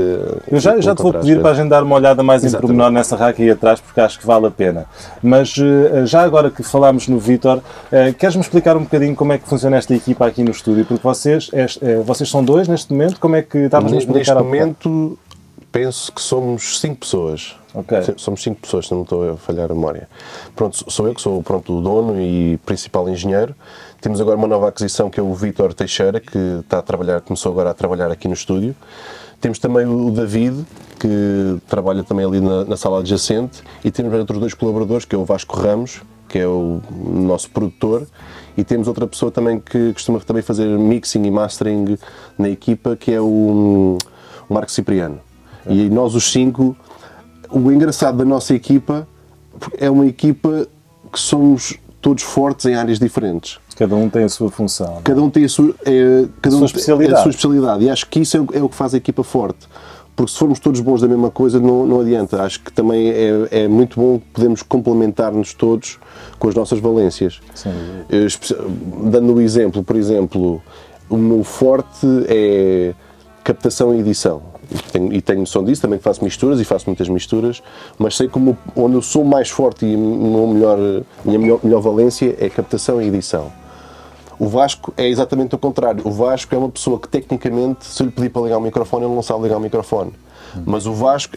Eu 0.50 0.58
já, 0.58 0.81
já 0.81 0.94
te 0.94 1.02
vou 1.02 1.12
pedir 1.12 1.40
para 1.40 1.50
a 1.50 1.54
gente 1.54 1.69
dar 1.69 1.82
uma 1.82 1.94
olhada 1.96 2.22
mais 2.22 2.43
em 2.43 2.46
Exatamente. 2.46 2.66
pormenor 2.69 2.90
nessa 2.90 3.16
raca 3.16 3.43
aí 3.43 3.50
atrás, 3.50 3.81
porque 3.81 4.00
acho 4.00 4.19
que 4.19 4.26
vale 4.26 4.46
a 4.46 4.50
pena. 4.50 4.87
Mas 5.22 5.54
eh, 5.58 6.06
já 6.06 6.22
agora 6.22 6.50
que 6.50 6.62
falámos 6.62 7.08
no 7.08 7.19
Vítor, 7.19 7.60
eh, 7.93 8.12
queres-me 8.12 8.43
explicar 8.43 8.76
um 8.76 8.82
bocadinho 8.82 9.14
como 9.14 9.32
é 9.32 9.38
que 9.38 9.48
funciona 9.48 9.76
esta 9.76 9.94
equipa 9.94 10.26
aqui 10.26 10.43
no 10.43 10.50
estúdio? 10.50 10.84
Porque 10.84 11.02
vocês, 11.02 11.50
eh, 11.52 11.66
vocês 12.04 12.28
são 12.28 12.44
dois 12.44 12.69
neste 12.69 12.92
momento, 12.92 13.20
como 13.20 13.37
é 13.37 13.42
que 13.42 13.58
estavas 13.58 13.92
a 13.92 13.94
Neste 13.94 14.08
explicar 14.08 14.34
bocado? 14.34 14.44
momento, 14.44 15.19
penso 15.70 16.12
que 16.12 16.20
somos 16.22 16.81
cinco 16.81 16.96
pessoas. 17.00 17.54
Ok. 17.76 18.02
Sim, 18.02 18.14
Somos 18.17 18.43
cinco 18.43 18.62
pessoas, 18.62 18.87
se 18.87 18.94
não 18.94 19.02
estou 19.02 19.32
a 19.32 19.37
falhar 19.37 19.70
a 19.70 19.75
memória. 19.75 20.08
Pronto, 20.55 20.90
sou 20.90 21.06
eu 21.06 21.14
que 21.14 21.20
sou 21.20 21.43
pronto, 21.43 21.76
o 21.76 21.82
dono 21.82 22.19
e 22.19 22.56
principal 22.64 23.06
engenheiro. 23.06 23.55
Temos 24.00 24.19
agora 24.19 24.34
uma 24.38 24.49
nova 24.49 24.69
aquisição 24.69 25.11
que 25.11 25.20
é 25.20 25.23
o 25.23 25.34
Vítor 25.34 25.75
Teixeira, 25.75 26.19
que 26.19 26.38
está 26.61 26.78
a 26.78 26.82
trabalhar, 26.82 27.20
começou 27.20 27.52
agora 27.52 27.70
a 27.70 27.75
trabalhar 27.75 28.11
aqui 28.11 28.28
no 28.28 28.34
estúdio. 28.34 28.75
Temos 29.43 29.58
também 29.58 29.84
o 29.84 30.11
David, 30.11 30.64
que 30.99 31.58
trabalha 31.69 32.02
também 32.02 32.25
ali 32.25 32.40
na, 32.40 32.64
na 32.64 32.76
sala 32.78 33.00
adjacente. 33.00 33.62
E 33.84 33.90
temos 33.90 34.14
outros 34.14 34.40
dois 34.40 34.55
colaboradores, 34.55 35.05
que 35.05 35.14
é 35.14 35.19
o 35.19 35.26
Vasco 35.26 35.55
Ramos, 35.55 36.00
que 36.31 36.38
é 36.38 36.46
o 36.46 36.81
nosso 36.99 37.50
produtor. 37.50 38.06
E 38.56 38.64
temos 38.64 38.88
outra 38.88 39.06
pessoa 39.06 39.31
também 39.31 39.61
que 39.61 39.93
costuma 39.93 40.19
também 40.20 40.43
fazer 40.43 40.67
mixing 40.67 41.25
e 41.25 41.31
mastering 41.31 41.99
na 42.38 42.49
equipa, 42.49 42.96
que 42.96 43.12
é 43.12 43.20
o, 43.20 43.99
o 44.49 44.55
Marco 44.55 44.70
Cipriano. 44.70 45.20
E 45.69 45.90
nós 45.90 46.14
os 46.14 46.32
cinco 46.32 46.75
o 47.50 47.70
engraçado 47.72 48.19
da 48.19 48.25
nossa 48.25 48.54
equipa 48.54 49.06
é 49.78 49.90
uma 49.90 50.06
equipa 50.06 50.66
que 51.12 51.19
somos 51.20 51.76
todos 52.00 52.22
fortes 52.22 52.66
em 52.66 52.75
áreas 52.75 52.98
diferentes. 52.98 53.58
Cada 53.76 53.94
um 53.94 54.08
tem 54.08 54.25
a 54.25 54.28
sua 54.28 54.50
função. 54.50 54.98
é? 54.98 55.02
Cada 55.02 55.22
um 55.22 55.28
tem 55.28 55.44
a 55.44 55.48
sua, 55.48 55.75
é, 55.84 56.26
cada 56.40 56.54
sua 56.56 56.62
um 56.62 56.66
especialidade. 56.66 57.19
a 57.19 57.22
sua 57.22 57.31
especialidade. 57.31 57.84
E 57.84 57.90
acho 57.90 58.06
que 58.08 58.20
isso 58.20 58.37
é, 58.37 58.40
o- 58.40 58.46
é 58.54 58.62
o 58.62 58.69
que 58.69 58.75
faz 58.75 58.94
a 58.94 58.96
equipa 58.96 59.22
forte. 59.22 59.66
Porque 60.14 60.32
se 60.32 60.38
formos 60.38 60.58
todos 60.58 60.81
bons 60.81 61.02
da 61.02 61.08
mesma 61.08 61.31
coisa, 61.31 61.60
não, 61.60 61.84
não 61.87 62.00
adianta. 62.00 62.43
Acho 62.43 62.60
que 62.62 62.72
também 62.72 63.10
é, 63.10 63.49
é 63.50 63.69
muito 63.69 64.00
bom 64.00 64.19
podermos 64.32 64.62
complementar-nos 64.62 65.52
todos 65.52 65.99
com 66.38 66.49
as 66.49 66.54
nossas 66.54 66.78
valências. 66.78 67.38
Eu, 68.08 68.26
espe- 68.26 68.56
Dando 69.10 69.34
o 69.34 69.40
exemplo, 69.42 69.82
por 69.84 69.94
exemplo, 69.96 70.62
o 71.10 71.16
meu 71.19 71.44
forte 71.44 72.06
é 72.28 72.94
captação 73.44 73.94
e 73.94 74.00
edição. 74.00 74.42
Tenho- 74.92 75.12
e 75.12 75.20
tenho 75.22 75.40
noção 75.40 75.62
disso, 75.64 75.82
também 75.82 75.98
faço 75.98 76.24
misturas 76.24 76.60
e 76.60 76.64
faço 76.64 76.86
muitas 76.86 77.08
misturas, 77.08 77.62
mas 77.98 78.16
sei 78.16 78.28
como 78.28 78.56
onde 78.74 78.94
eu 78.96 79.02
sou 79.02 79.24
mais 79.24 79.48
forte 79.48 79.86
e 79.86 79.94
a 79.94 79.96
melhor, 79.96 80.78
minha 81.24 81.38
melhor, 81.38 81.60
melhor 81.62 81.80
valência 81.80 82.36
é 82.40 82.48
captação 82.48 83.00
e 83.00 83.06
edição. 83.06 83.52
O 84.38 84.48
Vasco 84.48 84.92
é 84.96 85.08
exatamente 85.08 85.54
o 85.54 85.58
contrário. 85.58 86.06
O 86.06 86.10
Vasco 86.10 86.54
é 86.54 86.58
uma 86.58 86.68
pessoa 86.68 86.98
que, 86.98 87.08
tecnicamente, 87.08 87.86
se 87.86 88.02
eu 88.02 88.06
lhe 88.06 88.12
pedir 88.12 88.28
para 88.28 88.42
ligar 88.42 88.58
o 88.58 88.60
microfone, 88.60 89.06
ele 89.06 89.14
não 89.14 89.22
sabe 89.22 89.44
ligar 89.44 89.56
o 89.56 89.60
microfone. 89.60 90.12
Mas 90.66 90.84
o 90.86 90.92
Vasco, 90.92 91.36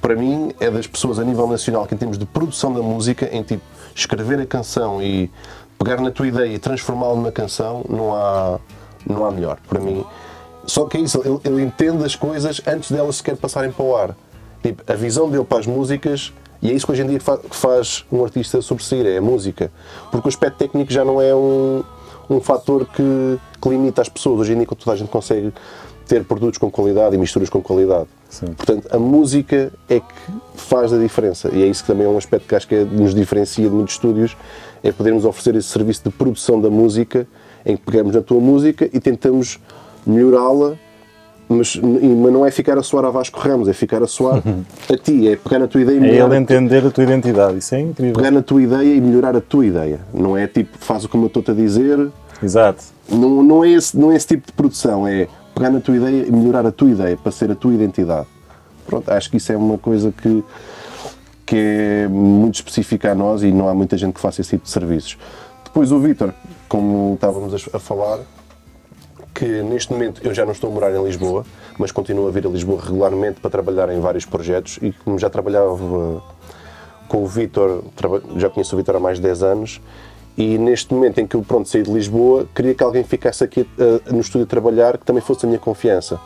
para 0.00 0.16
mim, 0.16 0.52
é 0.58 0.70
das 0.70 0.86
pessoas 0.86 1.18
a 1.18 1.24
nível 1.24 1.46
nacional 1.46 1.86
que, 1.86 1.94
em 1.94 1.98
termos 1.98 2.18
de 2.18 2.26
produção 2.26 2.72
da 2.72 2.82
música, 2.82 3.28
em 3.32 3.42
tipo 3.42 3.62
escrever 3.94 4.40
a 4.40 4.46
canção 4.46 5.00
e 5.00 5.30
pegar 5.78 6.00
na 6.00 6.10
tua 6.10 6.26
ideia 6.26 6.52
e 6.52 6.58
transformá-la 6.58 7.14
numa 7.14 7.30
canção, 7.30 7.84
não 7.88 8.12
há, 8.14 8.58
não 9.06 9.24
há 9.26 9.30
melhor. 9.30 9.58
Para 9.68 9.78
mim. 9.78 10.04
Só 10.66 10.84
que 10.86 10.96
é 10.96 11.00
isso, 11.00 11.20
ele, 11.24 11.38
ele 11.44 11.62
entende 11.62 12.04
as 12.04 12.14
coisas 12.16 12.60
antes 12.66 12.90
delas 12.90 13.16
sequer 13.16 13.36
passarem 13.36 13.70
para 13.70 13.84
o 13.84 13.96
ar. 13.96 14.16
Tipo, 14.62 14.82
a 14.90 14.94
visão 14.94 15.28
dele 15.28 15.44
para 15.44 15.58
as 15.58 15.66
músicas, 15.66 16.32
e 16.62 16.70
é 16.70 16.72
isso 16.72 16.86
que 16.86 16.92
hoje 16.92 17.02
em 17.02 17.06
dia 17.06 17.20
fa- 17.20 17.38
faz 17.50 18.04
um 18.10 18.24
artista 18.24 18.60
sobressair, 18.62 19.06
é 19.06 19.18
a 19.18 19.22
música. 19.22 19.70
Porque 20.10 20.26
o 20.26 20.30
aspecto 20.30 20.56
técnico 20.56 20.90
já 20.90 21.04
não 21.04 21.20
é 21.20 21.34
um, 21.34 21.82
um 22.30 22.40
fator 22.40 22.86
que, 22.86 23.38
que 23.60 23.68
limita 23.68 24.00
as 24.00 24.08
pessoas. 24.08 24.40
Hoje 24.40 24.54
em 24.54 24.56
dia 24.56 24.66
toda 24.66 24.92
a 24.92 24.96
gente 24.96 25.08
consegue 25.10 25.52
ter 26.08 26.24
produtos 26.24 26.58
com 26.58 26.70
qualidade 26.70 27.14
e 27.14 27.18
misturas 27.18 27.48
com 27.50 27.60
qualidade. 27.62 28.06
Sim. 28.30 28.46
Portanto, 28.46 28.88
a 28.90 28.98
música 28.98 29.72
é 29.88 30.00
que 30.00 30.06
faz 30.54 30.92
a 30.92 30.98
diferença. 30.98 31.50
E 31.52 31.62
é 31.62 31.66
isso 31.66 31.82
que 31.82 31.86
também 31.86 32.06
é 32.06 32.08
um 32.08 32.16
aspecto 32.18 32.48
que 32.48 32.54
acho 32.54 32.66
que 32.66 32.74
é- 32.74 32.84
nos 32.84 33.14
diferencia 33.14 33.68
de 33.68 33.74
muitos 33.74 33.94
estúdios, 33.94 34.34
é 34.82 34.90
podermos 34.92 35.24
oferecer 35.26 35.54
esse 35.56 35.68
serviço 35.68 36.02
de 36.04 36.10
produção 36.10 36.60
da 36.60 36.70
música, 36.70 37.26
em 37.66 37.76
que 37.76 37.82
pegamos 37.82 38.14
na 38.14 38.22
tua 38.22 38.40
música 38.40 38.88
e 38.92 39.00
tentamos 39.00 39.58
melhorá-la, 40.06 40.74
mas, 41.48 41.76
mas 41.76 42.32
não 42.32 42.44
é 42.44 42.50
ficar 42.50 42.78
a 42.78 42.82
soar 42.82 43.04
a 43.04 43.10
Vasco 43.10 43.38
Ramos, 43.38 43.68
é 43.68 43.72
ficar 43.72 44.02
a 44.02 44.06
soar 44.06 44.42
a 44.90 44.96
ti, 44.96 45.28
é 45.28 45.36
pegar 45.36 45.58
na 45.58 45.66
tua 45.66 45.82
ideia 45.82 45.96
e 45.96 45.98
É 45.98 46.00
melhorar 46.00 46.26
ele 46.26 46.34
a 46.34 46.40
entender 46.40 46.86
a 46.86 46.90
tua 46.90 47.04
identidade, 47.04 47.58
isso 47.58 47.74
é 47.74 47.80
incrível. 47.80 48.14
pegar 48.14 48.30
na 48.30 48.42
tua 48.42 48.62
ideia 48.62 48.94
e 48.94 49.00
melhorar 49.00 49.36
a 49.36 49.40
tua 49.40 49.66
ideia. 49.66 50.00
Não 50.12 50.36
é 50.36 50.46
tipo, 50.46 50.76
faz 50.78 51.04
o 51.04 51.08
como 51.08 51.24
eu 51.24 51.28
estou-te 51.28 51.50
a 51.50 51.54
dizer. 51.54 52.10
Exato. 52.42 52.82
Não, 53.08 53.42
não, 53.42 53.64
é 53.64 53.70
esse, 53.70 53.96
não 53.96 54.10
é 54.10 54.16
esse 54.16 54.26
tipo 54.26 54.46
de 54.46 54.52
produção. 54.52 55.06
É 55.06 55.28
pegar 55.54 55.70
na 55.70 55.80
tua 55.80 55.96
ideia 55.96 56.26
e 56.26 56.32
melhorar 56.32 56.66
a 56.66 56.72
tua 56.72 56.90
ideia 56.90 57.16
para 57.16 57.30
ser 57.30 57.50
a 57.50 57.54
tua 57.54 57.72
identidade. 57.72 58.26
Pronto, 58.86 59.10
acho 59.10 59.30
que 59.30 59.36
isso 59.36 59.52
é 59.52 59.56
uma 59.56 59.78
coisa 59.78 60.12
que, 60.12 60.44
que 61.46 61.56
é 61.56 62.08
muito 62.08 62.56
específica 62.56 63.12
a 63.12 63.14
nós 63.14 63.42
e 63.42 63.50
não 63.50 63.68
há 63.68 63.74
muita 63.74 63.96
gente 63.96 64.14
que 64.14 64.20
faça 64.20 64.40
esse 64.40 64.50
tipo 64.50 64.64
de 64.64 64.70
serviços. 64.70 65.16
Depois 65.64 65.92
o 65.92 65.98
Vítor, 65.98 66.34
como 66.68 67.14
estávamos 67.14 67.68
a 67.72 67.78
falar, 67.78 68.20
que 69.34 69.44
neste 69.62 69.92
momento 69.92 70.20
eu 70.24 70.32
já 70.32 70.44
não 70.44 70.52
estou 70.52 70.70
a 70.70 70.72
morar 70.72 70.94
em 70.94 71.02
Lisboa, 71.04 71.44
mas 71.78 71.90
continuo 71.90 72.28
a 72.28 72.30
vir 72.30 72.46
a 72.46 72.50
Lisboa 72.50 72.80
regularmente 72.80 73.40
para 73.40 73.50
trabalhar 73.50 73.88
em 73.90 73.98
vários 74.00 74.24
projetos 74.24 74.78
e 74.80 74.92
como 74.92 75.18
já 75.18 75.28
trabalhava 75.28 76.22
com 77.08 77.22
o 77.22 77.26
Vítor, 77.26 77.82
traba- 77.96 78.22
já 78.36 78.48
conheço 78.48 78.74
o 78.74 78.78
Vítor 78.78 78.96
há 78.96 79.00
mais 79.00 79.18
de 79.18 79.22
10 79.24 79.42
anos 79.42 79.80
e 80.36 80.58
neste 80.58 80.92
momento 80.92 81.18
em 81.20 81.26
que 81.26 81.36
eu 81.36 81.42
pronto, 81.42 81.68
saí 81.68 81.82
de 81.82 81.90
Lisboa, 81.92 82.46
queria 82.54 82.74
que 82.74 82.82
alguém 82.82 83.04
ficasse 83.04 83.44
aqui 83.44 83.68
eh, 83.78 84.00
no 84.12 84.20
estúdio 84.20 84.44
a 84.44 84.46
trabalhar 84.48 84.98
que 84.98 85.04
também 85.04 85.22
fosse 85.22 85.46
a 85.46 85.48
minha 85.48 85.60
confiança. 85.60 86.18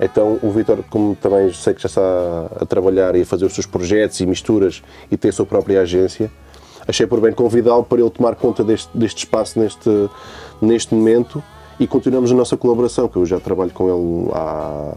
Então 0.00 0.38
o 0.42 0.50
Vítor, 0.50 0.82
como 0.90 1.14
também 1.16 1.52
sei 1.52 1.72
que 1.74 1.82
já 1.82 1.86
está 1.88 2.00
a 2.60 2.66
trabalhar 2.66 3.14
e 3.14 3.22
a 3.22 3.26
fazer 3.26 3.44
os 3.44 3.52
seus 3.54 3.66
projetos 3.66 4.18
e 4.20 4.26
misturas 4.26 4.82
e 5.10 5.16
tem 5.16 5.28
a 5.28 5.32
sua 5.32 5.46
própria 5.46 5.80
agência, 5.80 6.28
achei 6.88 7.06
por 7.06 7.20
bem 7.20 7.32
convidá-lo 7.32 7.84
para 7.84 8.00
ele 8.00 8.10
tomar 8.10 8.34
conta 8.34 8.64
deste, 8.64 8.88
deste 8.96 9.18
espaço 9.18 9.58
neste, 9.60 9.88
neste 10.60 10.92
momento 10.94 11.42
e 11.82 11.86
continuamos 11.88 12.30
a 12.30 12.34
nossa 12.36 12.56
colaboração, 12.56 13.08
que 13.08 13.16
eu 13.16 13.26
já 13.26 13.40
trabalho 13.40 13.72
com 13.72 13.88
ele 13.88 14.30
há 14.32 14.96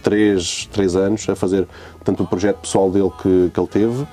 três, 0.00 0.68
três 0.70 0.94
anos 0.94 1.28
a 1.28 1.34
fazer 1.34 1.66
tanto 2.04 2.22
o 2.22 2.26
projeto 2.26 2.58
pessoal 2.58 2.88
dele 2.88 3.10
que, 3.20 3.50
que 3.52 3.58
ele 3.58 3.66
teve 3.66 4.06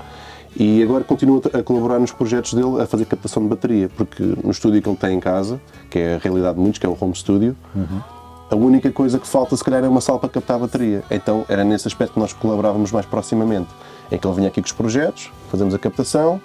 e 0.55 0.81
agora 0.81 1.03
continuo 1.03 1.43
a 1.53 1.61
colaborar 1.61 1.99
nos 1.99 2.11
projetos 2.11 2.55
dele 2.55 2.81
a 2.81 2.87
fazer 2.87 3.05
captação 3.05 3.43
de 3.43 3.49
bateria, 3.49 3.87
porque 3.95 4.23
no 4.23 4.49
estúdio 4.49 4.81
que 4.81 4.89
ele 4.89 4.97
tem 4.97 5.15
em 5.15 5.19
casa, 5.19 5.61
que 5.91 5.99
é 5.99 6.15
a 6.15 6.17
realidade 6.17 6.55
de 6.55 6.61
muitos, 6.61 6.79
que 6.79 6.87
é 6.87 6.89
o 6.89 6.97
home 6.99 7.13
studio, 7.13 7.55
uhum. 7.75 8.01
a 8.49 8.55
única 8.55 8.91
coisa 8.91 9.19
que 9.19 9.27
falta 9.27 9.55
se 9.55 9.63
calhar 9.63 9.83
é 9.83 9.87
uma 9.87 10.01
sala 10.01 10.17
para 10.17 10.29
captar 10.29 10.55
a 10.55 10.59
bateria. 10.59 11.03
Então 11.11 11.45
era 11.47 11.63
nesse 11.63 11.87
aspecto 11.87 12.13
que 12.13 12.19
nós 12.19 12.33
colaborávamos 12.33 12.91
mais 12.91 13.05
proximamente, 13.05 13.69
em 14.11 14.17
que 14.17 14.25
ele 14.25 14.35
vinha 14.35 14.47
aqui 14.47 14.59
com 14.59 14.65
os 14.65 14.73
projetos, 14.73 15.31
fazemos 15.51 15.75
a 15.75 15.77
captação 15.77 16.41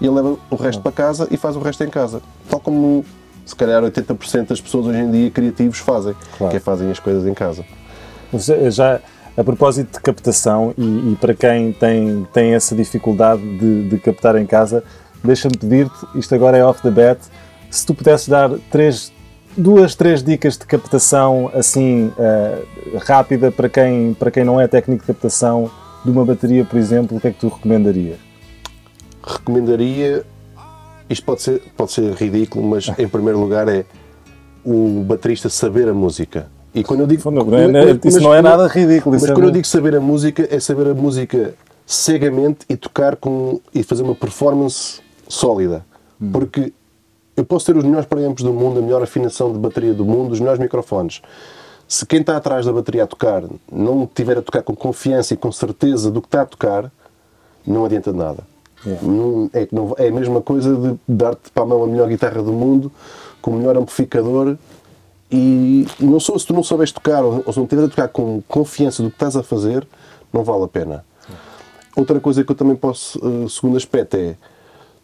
e 0.00 0.06
ele 0.06 0.14
leva 0.14 0.36
o 0.50 0.54
resto 0.54 0.80
para 0.80 0.92
casa 0.92 1.26
e 1.32 1.36
faz 1.36 1.56
o 1.56 1.58
resto 1.58 1.82
em 1.82 1.90
casa. 1.90 2.22
Tal 2.48 2.60
como 2.60 3.04
se 3.44 3.56
calhar 3.56 3.82
80% 3.82 4.48
das 4.48 4.60
pessoas 4.60 4.86
hoje 4.86 4.98
em 4.98 5.10
dia 5.10 5.30
criativos 5.30 5.78
fazem, 5.78 6.14
claro. 6.36 6.50
que 6.50 6.56
é 6.56 6.60
fazem 6.60 6.90
as 6.90 6.98
coisas 6.98 7.26
em 7.26 7.34
casa. 7.34 7.64
Já 8.70 9.00
a 9.36 9.42
propósito 9.44 9.92
de 9.92 10.00
captação 10.00 10.74
e, 10.76 11.12
e 11.12 11.16
para 11.20 11.34
quem 11.34 11.72
tem, 11.72 12.26
tem 12.32 12.54
essa 12.54 12.74
dificuldade 12.74 13.42
de, 13.58 13.88
de 13.88 13.98
captar 13.98 14.36
em 14.36 14.46
casa, 14.46 14.84
deixa-me 15.24 15.56
pedir-te, 15.56 15.94
isto 16.14 16.34
agora 16.34 16.56
é 16.56 16.64
off 16.64 16.82
the 16.82 16.90
bat, 16.90 17.20
se 17.70 17.86
tu 17.86 17.94
pudesses 17.94 18.28
dar 18.28 18.50
três, 18.70 19.12
duas, 19.56 19.94
três 19.94 20.22
dicas 20.22 20.58
de 20.58 20.66
captação 20.66 21.50
assim 21.54 22.12
uh, 22.18 22.98
rápida 22.98 23.50
para 23.50 23.68
quem, 23.68 24.14
para 24.14 24.30
quem 24.30 24.44
não 24.44 24.60
é 24.60 24.68
técnico 24.68 25.02
de 25.02 25.06
captação 25.06 25.70
de 26.04 26.10
uma 26.10 26.24
bateria, 26.24 26.64
por 26.64 26.78
exemplo, 26.78 27.16
o 27.16 27.20
que 27.20 27.28
é 27.28 27.30
que 27.30 27.40
tu 27.40 27.48
recomendarias? 27.48 28.18
Recomendaria, 29.24 30.24
isto 31.12 31.24
pode 31.24 31.42
ser, 31.42 31.62
pode 31.76 31.92
ser 31.92 32.12
ridículo, 32.14 32.64
mas 32.64 32.88
em 32.98 33.08
primeiro 33.08 33.38
lugar 33.38 33.68
é 33.68 33.84
o 34.64 35.02
baterista 35.04 35.48
saber 35.48 35.88
a 35.88 35.94
música 35.94 36.48
e 36.74 36.82
quando 36.82 37.00
eu 37.00 37.06
digo. 37.06 37.30
Não, 37.30 37.44
não 37.44 37.58
é, 37.58 37.68
mas, 37.68 38.04
isso 38.04 38.20
não 38.20 38.34
é 38.34 38.40
nada 38.40 38.66
ridículo. 38.66 39.14
Mas 39.14 39.30
quando 39.30 39.44
eu 39.44 39.50
digo 39.50 39.66
saber 39.66 39.94
a 39.94 40.00
música, 40.00 40.46
é 40.50 40.58
saber 40.58 40.88
a 40.88 40.94
música 40.94 41.54
cegamente 41.86 42.64
e 42.68 42.76
tocar 42.76 43.16
com. 43.16 43.60
e 43.74 43.82
fazer 43.82 44.02
uma 44.02 44.14
performance 44.14 45.00
sólida. 45.28 45.84
Hum. 46.20 46.30
Porque 46.32 46.72
eu 47.36 47.44
posso 47.44 47.66
ter 47.66 47.76
os 47.76 47.84
melhores 47.84 48.06
preampos 48.06 48.42
do 48.42 48.52
mundo, 48.52 48.78
a 48.78 48.82
melhor 48.82 49.02
afinação 49.02 49.52
de 49.52 49.58
bateria 49.58 49.92
do 49.92 50.04
mundo, 50.04 50.32
os 50.32 50.40
melhores 50.40 50.60
microfones. 50.60 51.20
Se 51.86 52.06
quem 52.06 52.20
está 52.20 52.38
atrás 52.38 52.64
da 52.64 52.72
bateria 52.72 53.04
a 53.04 53.06
tocar 53.06 53.42
não 53.70 54.06
tiver 54.06 54.38
a 54.38 54.42
tocar 54.42 54.62
com 54.62 54.74
confiança 54.74 55.34
e 55.34 55.36
com 55.36 55.52
certeza 55.52 56.10
do 56.10 56.22
que 56.22 56.28
está 56.28 56.40
a 56.40 56.46
tocar, 56.46 56.90
não 57.66 57.84
adianta 57.84 58.12
de 58.12 58.18
nada. 58.18 58.51
Yeah. 58.84 59.06
Não, 59.06 59.50
é, 59.52 59.68
não, 59.70 59.94
é 59.96 60.08
a 60.08 60.12
mesma 60.12 60.40
coisa 60.40 60.74
de 60.74 60.98
dar-te 61.06 61.50
para 61.52 61.62
a 61.62 61.66
mão 61.66 61.84
a 61.84 61.86
melhor 61.86 62.08
guitarra 62.08 62.42
do 62.42 62.52
mundo, 62.52 62.90
com 63.40 63.52
o 63.52 63.54
melhor 63.54 63.76
amplificador 63.76 64.56
e 65.32 65.86
não 65.98 66.20
sou, 66.20 66.38
se 66.38 66.46
tu 66.46 66.52
não 66.52 66.62
souberes 66.62 66.92
tocar 66.92 67.24
ou, 67.24 67.42
ou 67.46 67.52
se 67.52 67.58
não 67.58 67.66
tiveres 67.66 67.90
a 67.90 67.90
tocar 67.90 68.08
com 68.08 68.42
confiança 68.42 69.02
do 69.02 69.08
que 69.08 69.16
estás 69.16 69.34
a 69.34 69.42
fazer, 69.42 69.86
não 70.30 70.44
vale 70.44 70.64
a 70.64 70.68
pena. 70.68 71.04
Outra 71.96 72.20
coisa 72.20 72.44
que 72.44 72.52
eu 72.52 72.56
também 72.56 72.76
posso, 72.76 73.18
uh, 73.18 73.48
segundo 73.48 73.76
aspecto, 73.78 74.16
é 74.16 74.36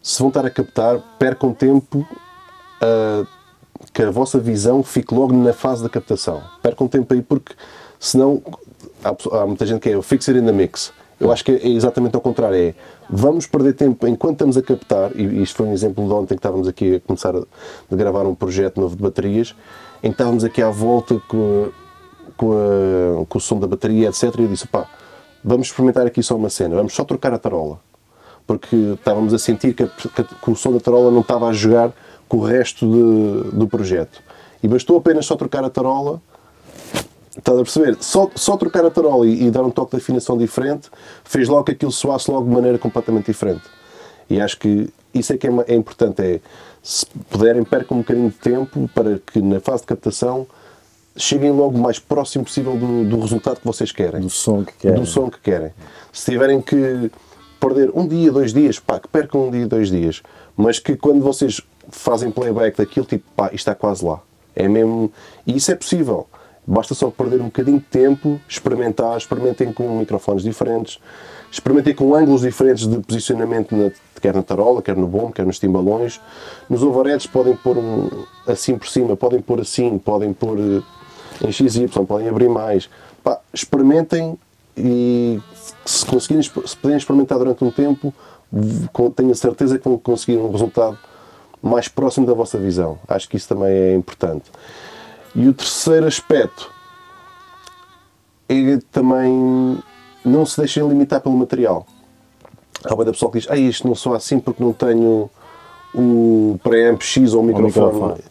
se 0.01 0.19
vão 0.19 0.27
estar 0.27 0.45
a 0.45 0.49
captar, 0.49 0.99
percam 1.17 1.51
tempo 1.51 1.99
uh, 1.99 3.27
que 3.91 4.03
a 4.03 4.11
vossa 4.11 4.39
visão 4.39 4.83
fique 4.83 5.13
logo 5.13 5.33
na 5.33 5.51
fase 5.51 5.81
da 5.81 5.89
captação. 5.89 6.43
Percam 6.61 6.87
tempo 6.87 7.11
aí 7.13 7.21
porque 7.23 7.55
senão 7.99 8.41
há, 9.03 9.39
há 9.39 9.47
muita 9.47 9.65
gente 9.65 9.81
que 9.81 9.89
é 9.89 9.97
o 9.97 10.01
fix 10.01 10.29
it 10.29 10.39
in 10.39 10.45
the 10.45 10.51
mix. 10.51 10.93
Eu 11.19 11.31
acho 11.31 11.43
que 11.43 11.51
é 11.51 11.67
exatamente 11.67 12.15
ao 12.15 12.21
contrário. 12.21 12.55
É 12.55 12.73
vamos 13.09 13.45
perder 13.45 13.73
tempo 13.73 14.07
enquanto 14.07 14.33
estamos 14.33 14.57
a 14.57 14.61
captar, 14.61 15.11
e 15.15 15.41
isto 15.41 15.57
foi 15.57 15.67
um 15.67 15.73
exemplo 15.73 16.05
de 16.05 16.13
ontem 16.13 16.35
que 16.35 16.39
estávamos 16.39 16.67
aqui 16.67 16.95
a 16.95 16.99
começar 17.01 17.35
a, 17.35 17.95
gravar 17.95 18.25
um 18.25 18.33
projeto 18.33 18.79
novo 18.79 18.95
de 18.95 19.03
baterias, 19.03 19.53
em 20.01 20.09
que 20.09 20.13
estávamos 20.13 20.43
aqui 20.43 20.61
à 20.61 20.69
volta 20.69 21.21
com, 21.27 21.69
com, 22.37 22.53
a, 22.53 23.25
com 23.25 23.37
o 23.37 23.41
som 23.41 23.59
da 23.59 23.67
bateria, 23.67 24.07
etc. 24.07 24.23
E 24.37 24.43
eu 24.43 24.47
disse, 24.47 24.67
pá, 24.67 24.87
vamos 25.43 25.67
experimentar 25.67 26.07
aqui 26.07 26.23
só 26.23 26.35
uma 26.35 26.49
cena, 26.49 26.75
vamos 26.75 26.93
só 26.93 27.03
trocar 27.03 27.33
a 27.33 27.37
tarola. 27.37 27.79
Porque 28.47 28.75
estávamos 28.75 29.33
a 29.33 29.37
sentir 29.37 29.73
que, 29.73 29.83
a, 29.83 29.87
que 29.87 30.49
o 30.49 30.55
som 30.55 30.71
da 30.71 30.79
tarola 30.79 31.11
não 31.11 31.21
estava 31.21 31.47
a 31.47 31.53
jogar 31.53 31.91
com 32.27 32.37
o 32.37 32.41
resto 32.41 32.89
de, 32.89 33.57
do 33.57 33.67
projeto. 33.67 34.23
E 34.63 34.67
bastou 34.67 34.97
apenas 34.97 35.25
só 35.25 35.35
trocar 35.35 35.63
a 35.63 35.69
tarola 35.69 36.21
Estás 37.39 37.57
a 37.57 37.63
perceber? 37.63 37.97
Só, 38.01 38.29
só 38.35 38.57
trocar 38.57 38.85
a 38.85 38.91
tarola 38.91 39.25
e, 39.25 39.47
e, 39.47 39.51
dar 39.51 39.63
um 39.63 39.71
toque 39.71 39.91
de 39.91 39.97
afinação 39.97 40.37
diferente 40.37 40.89
fez 41.23 41.47
logo 41.47 41.63
que 41.63 41.71
aquilo 41.71 41.91
soasse 41.91 42.29
logo 42.29 42.47
de 42.47 42.53
maneira 42.53 42.77
completamente 42.77 43.27
diferente. 43.27 43.63
E 44.29 44.39
acho 44.39 44.59
que 44.59 44.89
isso 45.13 45.33
é 45.33 45.37
que 45.37 45.47
é, 45.47 45.51
é 45.67 45.75
importante. 45.75 46.21
É, 46.21 46.39
se 46.83 47.05
puderem, 47.29 47.63
percam 47.63 47.97
um 47.97 48.01
bocadinho 48.01 48.29
de 48.29 48.35
tempo 48.35 48.89
para 48.93 49.19
que 49.19 49.41
na 49.41 49.59
fase 49.59 49.81
de 49.81 49.87
captação 49.87 50.45
cheguem 51.15 51.51
logo 51.51 51.77
o 51.77 51.81
mais 51.81 51.97
próximo 51.97 52.45
possível 52.45 52.77
do, 52.77 53.05
do 53.05 53.19
resultado 53.19 53.59
que 53.59 53.65
vocês 53.65 53.91
querem. 53.91 54.21
Do 54.21 54.29
som 54.29 54.63
que 54.63 54.73
querem. 54.73 54.99
Do 54.99 55.05
som 55.05 55.29
que 55.29 55.39
querem. 55.39 55.71
Se 56.11 56.31
tiverem 56.31 56.61
que 56.61 57.11
perder 57.59 57.91
um 57.93 58.07
dia, 58.07 58.31
dois 58.31 58.53
dias, 58.53 58.79
pá, 58.79 58.99
que 58.99 59.07
percam 59.07 59.47
um 59.47 59.51
dia, 59.51 59.67
dois 59.67 59.89
dias. 59.89 60.21
Mas 60.55 60.79
que 60.79 60.95
quando 60.95 61.21
vocês 61.21 61.61
fazem 61.89 62.31
playback 62.31 62.77
daquilo, 62.77 63.05
tipo, 63.05 63.25
pá, 63.35 63.47
isto 63.47 63.55
está 63.55 63.75
quase 63.75 64.05
lá. 64.05 64.21
É 64.55 64.67
mesmo. 64.67 65.11
E 65.45 65.55
isso 65.55 65.71
é 65.71 65.75
possível. 65.75 66.27
Basta 66.69 66.93
só 66.93 67.09
perder 67.09 67.41
um 67.41 67.45
bocadinho 67.45 67.79
de 67.79 67.85
tempo, 67.85 68.39
experimentar, 68.47 69.17
experimentem 69.17 69.73
com 69.73 69.97
microfones 69.97 70.43
diferentes, 70.43 70.99
experimentem 71.51 71.95
com 71.95 72.13
ângulos 72.13 72.41
diferentes 72.41 72.85
de 72.85 72.99
posicionamento, 72.99 73.75
na, 73.75 73.89
quer 74.21 74.35
na 74.35 74.43
tarola, 74.43 74.79
quer 74.79 74.95
no 74.95 75.07
bom, 75.07 75.31
quer 75.31 75.47
nos 75.47 75.57
timbalões. 75.57 76.21
Nos 76.69 76.83
overheads 76.83 77.25
podem 77.25 77.55
pôr 77.55 77.75
um, 77.75 78.07
assim 78.45 78.77
por 78.77 78.87
cima, 78.87 79.17
podem 79.17 79.41
pôr 79.41 79.61
assim, 79.61 79.97
podem 79.97 80.31
pôr 80.31 80.59
eh, 80.59 81.47
em 81.47 81.51
XY, 81.51 81.87
podem 82.07 82.29
abrir 82.29 82.49
mais. 82.49 82.87
Pá, 83.23 83.39
experimentem 83.51 84.37
e 84.77 85.39
se 85.83 86.05
conseguirem, 86.05 86.43
se 86.43 86.51
puderem 86.77 86.97
experimentar 86.99 87.39
durante 87.39 87.63
um 87.63 87.71
tempo, 87.71 88.13
tenho 89.15 89.31
a 89.31 89.35
certeza 89.35 89.79
que 89.79 89.89
vão 89.89 89.97
conseguir 89.97 90.37
um 90.37 90.51
resultado 90.51 90.99
mais 91.63 91.87
próximo 91.87 92.27
da 92.27 92.33
vossa 92.35 92.59
visão. 92.59 92.99
Acho 93.07 93.27
que 93.27 93.37
isso 93.37 93.49
também 93.49 93.71
é 93.71 93.95
importante. 93.95 94.51
E 95.35 95.47
o 95.47 95.53
terceiro 95.53 96.07
aspecto 96.07 96.71
é 98.47 98.79
também 98.91 99.79
não 100.25 100.45
se 100.45 100.57
deixem 100.57 100.87
limitar 100.87 101.21
pelo 101.21 101.37
material. 101.37 101.85
Há 102.83 102.93
uma 102.93 103.05
pessoa 103.05 103.31
que 103.31 103.39
diz, 103.39 103.49
ah, 103.49 103.57
isto 103.57 103.87
não 103.87 103.95
sou 103.95 104.13
assim 104.13 104.39
porque 104.39 104.63
não 104.63 104.73
tenho 104.73 105.29
o 105.93 106.59
preamp 106.63 107.01
X 107.01 107.33
ou 107.33 107.41
o 107.41 107.45
microfone. 107.45 107.87
O 107.87 107.93
microfone. 107.93 108.23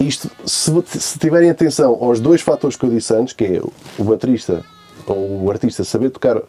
Isto, 0.00 0.30
se, 0.44 0.70
se, 0.86 1.18
tiverem 1.18 1.50
atenção 1.50 1.96
aos 2.00 2.20
dois 2.20 2.40
fatores 2.40 2.76
que 2.76 2.84
eu 2.84 2.90
disse 2.90 3.14
antes, 3.14 3.32
que 3.32 3.44
é 3.44 3.62
o 3.98 4.04
baterista 4.04 4.64
ou 5.06 5.44
o 5.44 5.50
artista 5.50 5.84
saber 5.84 6.10
tocar, 6.10 6.42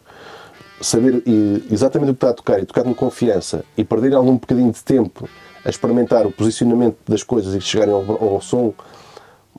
saber 0.80 1.22
exatamente 1.70 2.10
o 2.10 2.14
que 2.14 2.18
está 2.18 2.30
a 2.30 2.34
tocar 2.34 2.62
e 2.62 2.66
tocar 2.66 2.82
com 2.82 2.94
confiança 2.94 3.64
e 3.76 3.84
perder 3.84 4.14
algum 4.14 4.34
bocadinho 4.34 4.72
de 4.72 4.82
tempo 4.82 5.28
a 5.64 5.70
experimentar 5.70 6.26
o 6.26 6.32
posicionamento 6.32 6.96
das 7.06 7.22
coisas 7.22 7.54
e 7.54 7.60
chegarem 7.60 7.94
ao, 7.94 8.34
ao 8.34 8.40
som 8.40 8.74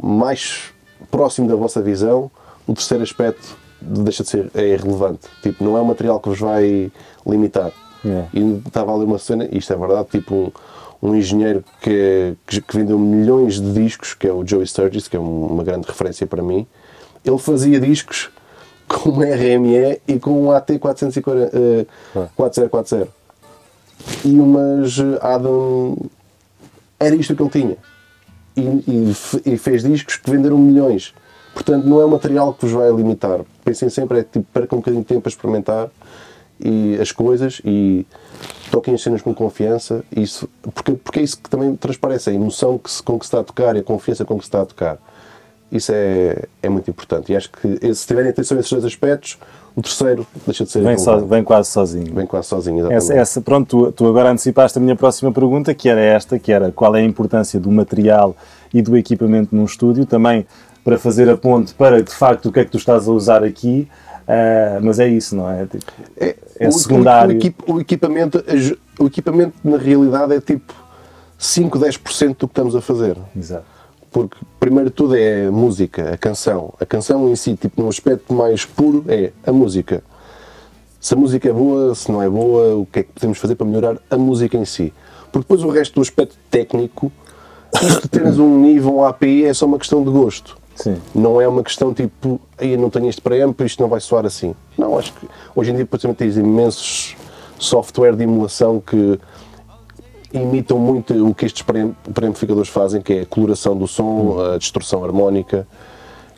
mais 0.02 0.74
próximo 1.10 1.48
da 1.48 1.56
vossa 1.56 1.82
visão, 1.82 2.32
o 2.66 2.74
terceiro 2.74 3.04
aspecto 3.04 3.58
deixa 3.82 4.24
de 4.24 4.30
ser 4.30 4.52
é 4.56 4.74
irrelevante. 4.74 5.28
Tipo, 5.42 5.64
não 5.64 5.78
é 5.78 5.82
um 5.82 5.86
material 5.86 6.20
que 6.20 6.30
vos 6.30 6.40
vai 6.40 6.92
limitar. 7.26 7.72
Yeah. 8.04 8.30
E 8.34 8.62
estava 8.66 8.94
ali 8.94 9.04
uma 9.04 9.18
cena, 9.18 9.48
isto 9.52 9.74
é 9.74 9.76
verdade, 9.76 10.08
tipo 10.10 10.54
um, 11.02 11.16
engenheiro 11.16 11.64
que, 11.82 12.36
que, 12.46 12.62
que, 12.62 12.78
vendeu 12.78 12.98
milhões 12.98 13.60
de 13.60 13.74
discos, 13.74 14.14
que 14.14 14.28
é 14.28 14.32
o 14.32 14.46
Joey 14.46 14.66
Sturgis, 14.66 15.08
que 15.08 15.16
é 15.16 15.20
uma 15.20 15.64
grande 15.64 15.88
referência 15.88 16.26
para 16.26 16.42
mim. 16.42 16.66
Ele 17.26 17.38
fazia 17.38 17.80
discos 17.80 18.30
com 18.88 19.10
um 19.10 19.20
RME 19.20 20.02
e 20.08 20.20
com 20.20 20.44
um 20.44 20.52
AT 20.52 20.78
440, 20.80 21.58
uh, 21.58 21.88
ah. 22.16 22.28
4040. 22.36 23.08
E 24.24 24.40
umas 24.40 25.00
Adam. 25.22 25.98
Era 27.00 27.16
isto 27.16 27.36
que 27.36 27.42
ele 27.42 27.50
tinha 27.50 27.78
e, 28.58 28.62
e, 28.92 29.54
e, 29.54 29.58
fez 29.58 29.84
discos 29.84 30.16
que 30.16 30.30
venderam 30.30 30.58
milhões. 30.58 31.14
Portanto, 31.54 31.86
não 31.86 32.02
é 32.02 32.06
um 32.06 32.10
material 32.10 32.54
que 32.54 32.66
vos 32.66 32.72
vai 32.72 32.92
limitar. 32.92 33.42
Pensem 33.64 33.90
sempre, 33.90 34.20
é 34.20 34.24
tipo, 34.24 34.46
percam 34.54 34.78
um 34.78 34.82
bocadinho 34.82 35.04
de 35.04 35.08
tempo 35.08 35.28
a 35.28 35.30
experimentar 35.30 35.90
e 36.60 36.98
as 37.00 37.12
coisas 37.12 37.62
e 37.64 38.06
toquem 38.72 38.94
as 38.94 39.02
cenas 39.02 39.22
com 39.22 39.34
confiança. 39.34 40.04
Isso, 40.16 40.50
porque, 40.74 40.94
porque 40.94 41.20
é 41.20 41.24
isso 41.24 41.38
que 41.38 41.50
também 41.50 41.76
transparece, 41.76 42.30
a 42.30 42.34
emoção 42.34 42.78
que 42.78 42.92
se, 42.92 43.02
com 43.02 43.18
que 43.18 43.26
se 43.26 43.30
está 43.30 43.40
a 43.40 43.44
tocar 43.44 43.76
e 43.76 43.80
a 43.80 43.84
confiança 43.84 44.26
com 44.26 44.38
que 44.38 44.44
se 44.44 44.50
está 44.50 44.62
a 44.62 44.66
tocar. 44.66 44.98
Isso 45.72 45.92
é, 45.94 46.46
é 46.64 46.70
muito 46.70 46.90
importante. 46.90 47.32
E 47.32 47.36
acho 47.36 47.50
que 47.52 47.94
se 47.94 48.08
tiverem 48.08 48.30
atenção 48.30 48.56
a 48.56 48.60
esses 48.60 48.72
dois 48.72 48.86
aspectos, 48.86 49.38
o 49.76 49.82
terceiro 49.82 50.26
deixa 50.46 50.64
de 50.64 50.72
ser. 50.72 50.82
Vem, 50.82 50.98
so, 50.98 51.26
vem 51.26 51.44
quase 51.44 51.70
sozinho. 51.70 52.14
Vem 52.14 52.26
quase 52.26 52.48
sozinho, 52.48 52.80
exatamente. 52.80 53.04
Essa, 53.04 53.14
essa, 53.16 53.42
pronto, 53.42 53.68
tu, 53.88 53.92
tu, 53.92 54.08
agora 54.08 54.32
antecipaste 54.32 54.78
a 54.78 54.82
minha 54.82 54.96
próxima 54.96 55.32
pergunta, 55.32 55.74
que 55.74 55.90
era 55.90 56.00
esta, 56.00 56.40
que 56.40 56.52
era 56.52 56.72
qual 56.72 56.96
é 56.96 57.02
a 57.02 57.04
importância 57.04 57.60
do 57.60 57.70
material 57.72 58.36
e 58.74 58.82
do 58.82 58.96
equipamento 58.96 59.54
num 59.56 59.66
estúdio, 59.66 60.06
também 60.06 60.48
para 60.86 60.98
fazer 60.98 61.30
a 61.30 61.36
ponte 61.36 61.74
para, 61.74 62.02
de 62.02 62.12
facto, 62.14 62.48
o 62.48 62.52
que 62.52 62.62
é 62.62 62.66
que 62.66 62.72
tu 62.72 62.78
estás 62.78 63.08
a 63.08 63.12
usar 63.12 63.44
aqui. 63.44 63.90
Ah, 64.26 64.80
mas 64.82 65.00
é 65.00 65.08
isso, 65.08 65.36
não 65.36 65.50
é? 65.50 65.66
Tipo, 65.66 65.86
É, 66.18 66.36
É 66.60 66.68
o, 66.68 66.72
secundário. 66.72 67.36
O, 67.36 67.38
equip- 67.38 67.70
o 67.70 67.80
equipamento, 67.82 68.44
o 69.00 69.06
equipamento, 69.06 69.54
na 69.64 69.78
realidade, 69.78 70.34
é 70.34 70.40
tipo 70.42 70.74
5, 71.38 71.78
10% 71.78 72.30
do 72.30 72.36
que 72.48 72.52
estamos 72.52 72.76
a 72.76 72.82
fazer. 72.82 73.18
exato. 73.38 73.77
Porque, 74.12 74.38
primeiro 74.60 74.90
de 74.90 74.96
tudo, 74.96 75.16
é 75.16 75.48
a 75.48 75.52
música, 75.52 76.14
a 76.14 76.18
canção. 76.18 76.74
A 76.80 76.86
canção 76.86 77.30
em 77.30 77.36
si, 77.36 77.56
tipo, 77.56 77.82
num 77.82 77.90
aspecto 77.90 78.34
mais 78.34 78.66
puro, 78.66 79.04
é 79.08 79.32
a 79.46 79.52
música. 79.52 80.04
Se 81.00 81.14
a 81.14 81.18
música 81.18 81.50
é 81.50 81.54
boa, 81.54 81.94
se 81.94 82.12
não 82.12 82.22
é 82.22 82.30
boa, 82.30 82.76
o 82.76 82.86
que 82.86 83.00
é 83.00 83.04
que 83.04 83.12
podemos 83.14 83.38
fazer 83.38 83.56
para 83.56 83.66
melhorar 83.66 83.98
a 84.10 84.18
música 84.18 84.58
em 84.58 84.66
si. 84.66 84.94
Porque 85.32 85.40
depois 85.40 85.64
o 85.64 85.70
resto 85.70 85.96
do 85.96 86.02
aspecto 86.02 86.36
técnico, 86.50 87.12
isto 87.82 88.08
teres 88.08 88.40
um 88.40 88.60
nível, 88.60 88.96
um 88.96 89.04
API, 89.04 89.46
é 89.46 89.54
só 89.54 89.66
uma 89.66 89.78
questão 89.78 90.04
de 90.04 90.10
gosto. 90.10 90.58
Sim. 90.76 90.98
Não 91.14 91.42
é 91.42 91.48
uma 91.48 91.64
questão 91.64 91.94
tipo, 91.94 92.40
aí 92.58 92.78
não 92.78 92.90
tenho 92.90 93.10
este 93.10 93.22
preamp, 93.22 93.60
isto 93.62 93.82
não 93.82 93.90
vai 93.90 94.00
soar 94.00 94.26
assim. 94.26 94.56
Não, 94.78 94.98
acho 94.98 95.14
que 95.14 95.28
hoje 95.56 95.72
em 95.72 95.76
dia, 95.76 95.86
por 95.86 96.00
exemplo, 96.00 96.16
tens 96.16 96.38
imensos 96.38 97.16
software 97.60 98.16
de 98.16 98.24
emulação 98.24 98.80
que 98.80 99.20
imitam 100.34 100.78
muito 100.80 101.14
o 101.28 101.34
que 101.34 101.46
estes 101.46 101.62
preamp- 101.62 101.96
preamplificadores 102.14 102.70
fazem, 102.70 103.02
que 103.02 103.14
é 103.14 103.22
a 103.22 103.26
coloração 103.26 103.76
do 103.76 103.88
som, 103.88 104.38
a 104.54 104.58
distorção 104.58 105.04
harmónica. 105.04 105.68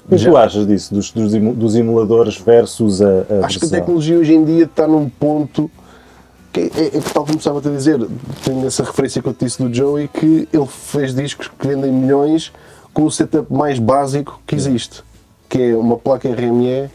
O 0.10 0.15
que 0.15 0.24
tu 0.25 0.36
achas 0.38 0.65
disso, 0.67 0.93
dos, 0.93 1.12
dos, 1.12 1.34
emu- 1.34 1.53
dos 1.53 1.75
emuladores 1.75 2.38
versus 2.38 3.01
a, 3.01 3.05
a 3.05 3.10
Acho 3.46 3.60
que 3.60 3.65
a 3.65 3.67
versão? 3.67 3.69
tecnologia 3.69 4.17
hoje 4.17 4.34
em 4.34 4.43
dia 4.43 4.63
está 4.63 4.88
num 4.88 5.08
ponto 5.08 5.69
que 6.51 6.62
é, 6.62 6.65
é, 6.65 6.89
que 7.00 7.13
tal 7.13 7.24
como 7.25 7.38
estava 7.38 7.60
a 7.60 7.62
dizer, 7.62 8.00
tenho 8.43 8.65
essa 8.65 8.84
referência 8.84 9.22
que 9.22 9.27
eu 9.27 9.34
te 9.36 9.46
disse 9.46 9.62
do 9.62 9.72
Joey, 9.72 10.08
que 10.08 10.48
ele 10.51 10.65
fez 10.67 11.13
discos 11.13 11.48
que 11.48 11.67
vendem 11.67 11.91
milhões 11.91 12.51
com 12.91 13.03
o 13.03 13.12
setup 13.12 13.53
mais 13.53 13.77
básico 13.77 14.41
que 14.48 14.55
existe, 14.55 15.03
que 15.48 15.62
é 15.62 15.75
uma 15.77 15.96
placa 15.96 16.27
RME, 16.27 16.89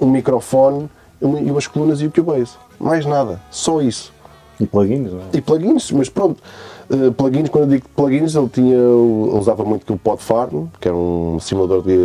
um 0.00 0.06
microfone 0.10 0.90
uma- 1.20 1.40
e 1.40 1.48
umas 1.50 1.68
colunas 1.68 2.00
e 2.00 2.06
o 2.06 2.10
Cubase. 2.10 2.54
Mais 2.80 3.06
nada, 3.06 3.40
só 3.48 3.80
isso. 3.80 4.12
E 4.58 4.66
plugins, 4.66 5.12
não 5.12 5.20
é? 5.20 5.22
E 5.34 5.40
plugins, 5.40 5.90
mas 5.92 6.08
pronto, 6.08 6.42
eh, 6.90 7.10
plugins, 7.16 7.48
quando 7.50 7.64
eu 7.64 7.70
digo 7.78 7.88
plugins, 7.94 8.34
ele 8.34 8.48
tinha, 8.48 8.74
ele 8.74 9.38
usava 9.38 9.64
muito 9.64 9.92
o 9.94 9.98
Podfarm, 9.98 10.66
que 10.80 10.88
era 10.88 10.96
um 10.96 11.38
simulador 11.40 11.82
de, 11.82 11.96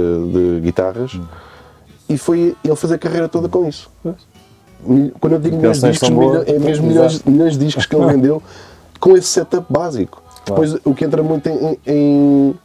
de 0.57 0.59
guitarras, 0.61 1.17
e 2.09 2.17
foi 2.17 2.55
ele 2.63 2.75
fez 2.75 2.91
a 2.91 2.97
carreira 2.97 3.29
toda 3.29 3.47
com 3.47 3.65
isso. 3.67 3.89
Quando 5.19 5.33
eu 5.33 5.39
digo 5.39 5.55
milhões 5.57 5.77
de 5.79 5.91
discos, 5.91 6.09
milho- 6.09 6.43
é 6.55 6.59
mesmo 6.59 6.87
milhões, 6.87 7.23
milhões 7.23 7.57
de 7.57 7.65
discos 7.65 7.85
que 7.85 7.95
ele 7.95 8.05
vendeu 8.11 8.41
com 8.99 9.15
esse 9.15 9.27
setup 9.27 9.65
básico. 9.71 10.21
Depois, 10.45 10.75
o 10.83 10.93
que 10.95 11.05
entra 11.05 11.21
muito 11.21 11.47
em, 11.47 11.77
em, 11.85 12.55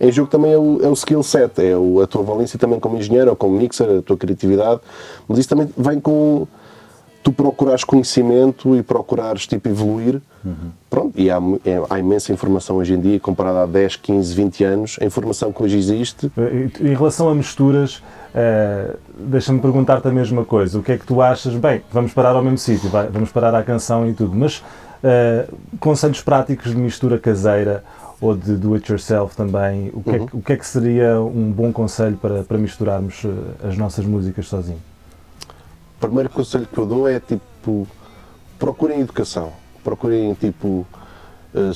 em 0.00 0.10
jogo 0.12 0.30
também 0.30 0.52
é 0.52 0.58
o, 0.58 0.80
é 0.82 0.88
o 0.88 0.92
skill 0.94 1.22
set, 1.22 1.52
é 1.62 1.76
o- 1.76 2.00
a 2.00 2.06
tua 2.06 2.22
valência 2.22 2.58
também 2.58 2.80
como 2.80 2.96
engenheiro 2.96 3.30
ou 3.30 3.36
como 3.36 3.56
mixer, 3.58 3.98
a 3.98 4.02
tua 4.02 4.16
criatividade, 4.16 4.80
mas 5.28 5.38
isso 5.38 5.48
também 5.48 5.68
vem 5.76 6.00
com 6.00 6.46
tu 7.26 7.32
procurares 7.32 7.82
conhecimento 7.82 8.76
e 8.76 8.84
procurares 8.84 9.48
tipo 9.48 9.68
evoluir. 9.68 10.20
Pronto, 10.88 11.12
e 11.20 11.28
há, 11.28 11.38
é- 11.64 11.82
há 11.90 11.98
imensa 11.98 12.32
informação 12.32 12.76
hoje 12.76 12.94
em 12.94 13.00
dia, 13.00 13.18
comparada 13.18 13.64
a 13.64 13.66
10, 13.66 13.96
15, 13.96 14.32
20 14.32 14.62
anos, 14.62 14.96
a 15.00 15.04
informação 15.04 15.50
que 15.52 15.60
hoje 15.60 15.76
existe. 15.76 16.30
Em 16.80 16.94
relação 16.94 17.28
a 17.28 17.34
misturas, 17.34 18.00
eh, 18.32 18.94
deixa-me 19.18 19.58
perguntar-te 19.58 20.06
a 20.06 20.12
mesma 20.12 20.44
coisa. 20.44 20.78
O 20.78 20.84
que 20.84 20.92
é 20.92 20.96
que 20.98 21.04
tu 21.04 21.20
achas? 21.20 21.52
Bem, 21.54 21.82
vamos 21.92 22.12
parar 22.14 22.36
ao 22.36 22.42
mesmo 22.44 22.58
sítio, 22.58 22.88
vamos 23.10 23.32
parar 23.32 23.56
à 23.56 23.62
canção 23.64 24.08
e 24.08 24.14
tudo, 24.14 24.32
mas 24.36 24.62
eh, 25.02 25.48
conselhos 25.80 26.20
práticos 26.22 26.70
de 26.70 26.76
mistura 26.76 27.18
caseira 27.18 27.82
ou 28.20 28.36
de 28.36 28.54
do 28.54 28.74
it 28.74 28.88
yourself 28.88 29.36
também, 29.36 29.90
o 29.92 30.00
que, 30.00 30.10
é, 30.10 30.18
que- 30.20 30.36
o 30.36 30.40
que 30.40 30.52
é 30.52 30.56
que 30.56 30.66
seria 30.66 31.20
um 31.20 31.50
bom 31.50 31.72
conselho 31.72 32.16
para, 32.18 32.44
para 32.44 32.56
misturarmos 32.56 33.24
eh, 33.24 33.68
as 33.68 33.76
nossas 33.76 34.06
músicas 34.06 34.46
sozinho? 34.46 34.78
O 36.06 36.08
primeiro 36.08 36.30
conselho 36.30 36.66
que 36.72 36.78
eu 36.78 36.86
dou 36.86 37.08
é 37.08 37.18
tipo, 37.18 37.86
procurem 38.58 39.00
educação, 39.00 39.52
procurem 39.82 40.34
tipo. 40.34 40.86
eh, 41.54 41.72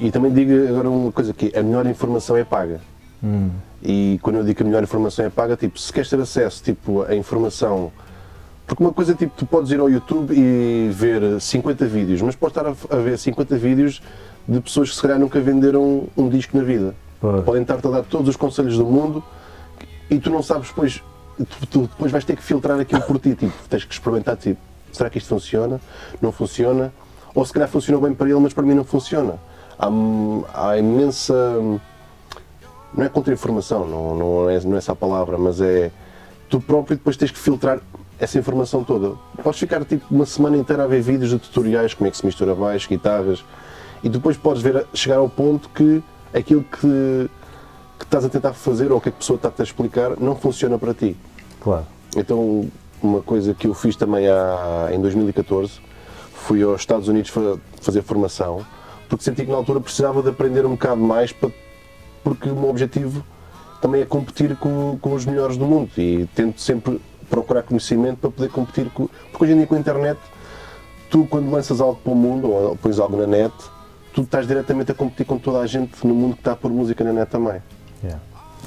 e 0.00 0.10
também 0.10 0.32
digo 0.32 0.52
agora 0.68 0.88
uma 0.90 1.12
coisa 1.12 1.32
que 1.32 1.52
a 1.56 1.62
melhor 1.62 1.86
informação 1.86 2.36
é 2.36 2.44
paga. 2.44 2.80
E 3.82 4.18
quando 4.22 4.36
eu 4.36 4.44
digo 4.44 4.56
que 4.56 4.62
a 4.62 4.66
melhor 4.66 4.82
informação 4.82 5.24
é 5.24 5.30
paga, 5.30 5.56
tipo, 5.56 5.78
se 5.78 5.92
queres 5.92 6.08
ter 6.08 6.18
acesso 6.18 6.62
tipo, 6.62 7.02
à 7.02 7.14
informação. 7.14 7.92
Porque 8.66 8.82
uma 8.82 8.92
coisa 8.92 9.14
tipo, 9.14 9.32
tu 9.36 9.44
podes 9.44 9.70
ir 9.70 9.80
ao 9.80 9.90
YouTube 9.90 10.32
e 10.34 10.88
ver 10.92 11.40
50 11.40 11.84
vídeos, 11.86 12.22
mas 12.22 12.34
podes 12.34 12.56
estar 12.56 12.68
a, 12.70 12.96
a 12.96 13.00
ver 13.00 13.18
50 13.18 13.56
vídeos 13.56 14.02
de 14.48 14.60
pessoas 14.60 14.88
que 14.90 14.96
se 14.96 15.02
calhar 15.02 15.18
nunca 15.18 15.38
venderam 15.40 16.04
um 16.16 16.28
disco 16.28 16.56
na 16.56 16.64
vida. 16.64 16.94
Pois. 17.20 17.44
Podem 17.44 17.62
estar-te 17.62 17.86
a 17.86 17.90
dar 17.90 18.02
todos 18.02 18.28
os 18.28 18.36
conselhos 18.36 18.76
do 18.78 18.86
mundo 18.86 19.22
e 20.10 20.18
tu 20.18 20.30
não 20.30 20.42
sabes 20.42 20.68
depois, 20.68 21.02
tu, 21.44 21.66
tu 21.66 21.80
depois 21.82 22.10
vais 22.10 22.24
ter 22.24 22.36
que 22.36 22.42
filtrar 22.42 22.78
aquilo 22.78 23.02
por 23.02 23.18
ti, 23.18 23.34
tipo, 23.34 23.52
tens 23.68 23.84
que 23.84 23.92
experimentar, 23.92 24.36
tipo, 24.36 24.60
será 24.92 25.08
que 25.10 25.18
isto 25.18 25.28
funciona? 25.28 25.80
Não 26.20 26.32
funciona? 26.32 26.92
Ou 27.34 27.44
se 27.44 27.52
calhar 27.52 27.68
funcionou 27.68 28.02
bem 28.02 28.14
para 28.14 28.28
ele, 28.28 28.40
mas 28.40 28.52
para 28.52 28.62
mim 28.62 28.74
não 28.74 28.84
funciona. 28.84 29.38
Há, 29.78 29.88
há 30.54 30.78
imensa 30.78 31.34
não 32.94 33.04
é 33.04 33.08
contra-informação, 33.08 33.86
não, 33.86 34.16
não, 34.16 34.50
é, 34.50 34.60
não 34.60 34.74
é 34.74 34.78
essa 34.78 34.92
a 34.92 34.96
palavra, 34.96 35.38
mas 35.38 35.60
é 35.60 35.90
tu 36.48 36.60
próprio 36.60 36.96
depois 36.96 37.16
tens 37.16 37.30
que 37.30 37.38
filtrar 37.38 37.80
essa 38.20 38.38
informação 38.38 38.84
toda. 38.84 39.16
Podes 39.42 39.58
ficar 39.58 39.84
tipo 39.84 40.04
uma 40.10 40.26
semana 40.26 40.56
inteira 40.56 40.84
a 40.84 40.86
ver 40.86 41.00
vídeos 41.00 41.30
de 41.30 41.38
tutoriais, 41.38 41.94
como 41.94 42.06
é 42.06 42.10
que 42.10 42.16
se 42.16 42.26
mistura 42.26 42.54
baixo, 42.54 42.88
guitarras, 42.88 43.42
e 44.02 44.08
depois 44.08 44.36
podes 44.36 44.62
ver, 44.62 44.86
chegar 44.92 45.16
ao 45.16 45.28
ponto 45.28 45.68
que 45.70 46.02
aquilo 46.34 46.62
que, 46.62 47.30
que 47.98 48.04
estás 48.04 48.24
a 48.24 48.28
tentar 48.28 48.52
fazer 48.52 48.92
ou 48.92 49.00
que 49.00 49.08
a 49.08 49.12
pessoa 49.12 49.36
está-te 49.36 49.62
a 49.62 49.64
explicar 49.64 50.16
não 50.20 50.36
funciona 50.36 50.78
para 50.78 50.92
ti. 50.92 51.16
Claro. 51.62 51.86
Então, 52.16 52.68
uma 53.02 53.22
coisa 53.22 53.54
que 53.54 53.66
eu 53.66 53.74
fiz 53.74 53.96
também 53.96 54.26
há, 54.28 54.88
em 54.92 55.00
2014, 55.00 55.72
fui 56.34 56.62
aos 56.62 56.80
Estados 56.80 57.08
Unidos 57.08 57.30
fa- 57.30 57.56
fazer 57.80 58.02
formação, 58.02 58.64
porque 59.08 59.24
senti 59.24 59.44
que 59.44 59.50
na 59.50 59.56
altura 59.56 59.80
precisava 59.80 60.22
de 60.22 60.28
aprender 60.28 60.66
um 60.66 60.70
bocado 60.70 61.00
mais, 61.00 61.32
para, 61.32 61.50
porque 62.24 62.48
o 62.48 62.54
meu 62.56 62.68
objetivo 62.68 63.24
também 63.80 64.02
é 64.02 64.04
competir 64.04 64.56
com, 64.56 64.98
com 65.00 65.12
os 65.14 65.24
melhores 65.24 65.56
do 65.56 65.64
mundo 65.66 65.90
e 65.96 66.26
tento 66.34 66.60
sempre 66.60 67.00
procurar 67.30 67.62
conhecimento 67.62 68.18
para 68.18 68.30
poder 68.30 68.48
competir 68.50 68.90
com. 68.90 69.08
Porque 69.30 69.44
hoje 69.44 69.52
em 69.54 69.56
dia 69.56 69.66
com 69.66 69.74
a 69.74 69.78
internet, 69.78 70.18
tu 71.10 71.26
quando 71.26 71.50
lanças 71.50 71.80
algo 71.80 71.98
para 72.02 72.12
o 72.12 72.16
mundo 72.16 72.50
ou 72.50 72.76
pões 72.76 72.98
algo 72.98 73.16
na 73.16 73.26
net, 73.26 73.52
tu 74.12 74.22
estás 74.22 74.46
diretamente 74.46 74.92
a 74.92 74.94
competir 74.94 75.24
com 75.26 75.38
toda 75.38 75.58
a 75.60 75.66
gente 75.66 76.06
no 76.06 76.14
mundo 76.14 76.34
que 76.34 76.40
está 76.40 76.52
a 76.52 76.56
pôr 76.56 76.70
música 76.70 77.02
na 77.02 77.12
net 77.12 77.30
também. 77.30 77.60
Yeah. 78.02 78.20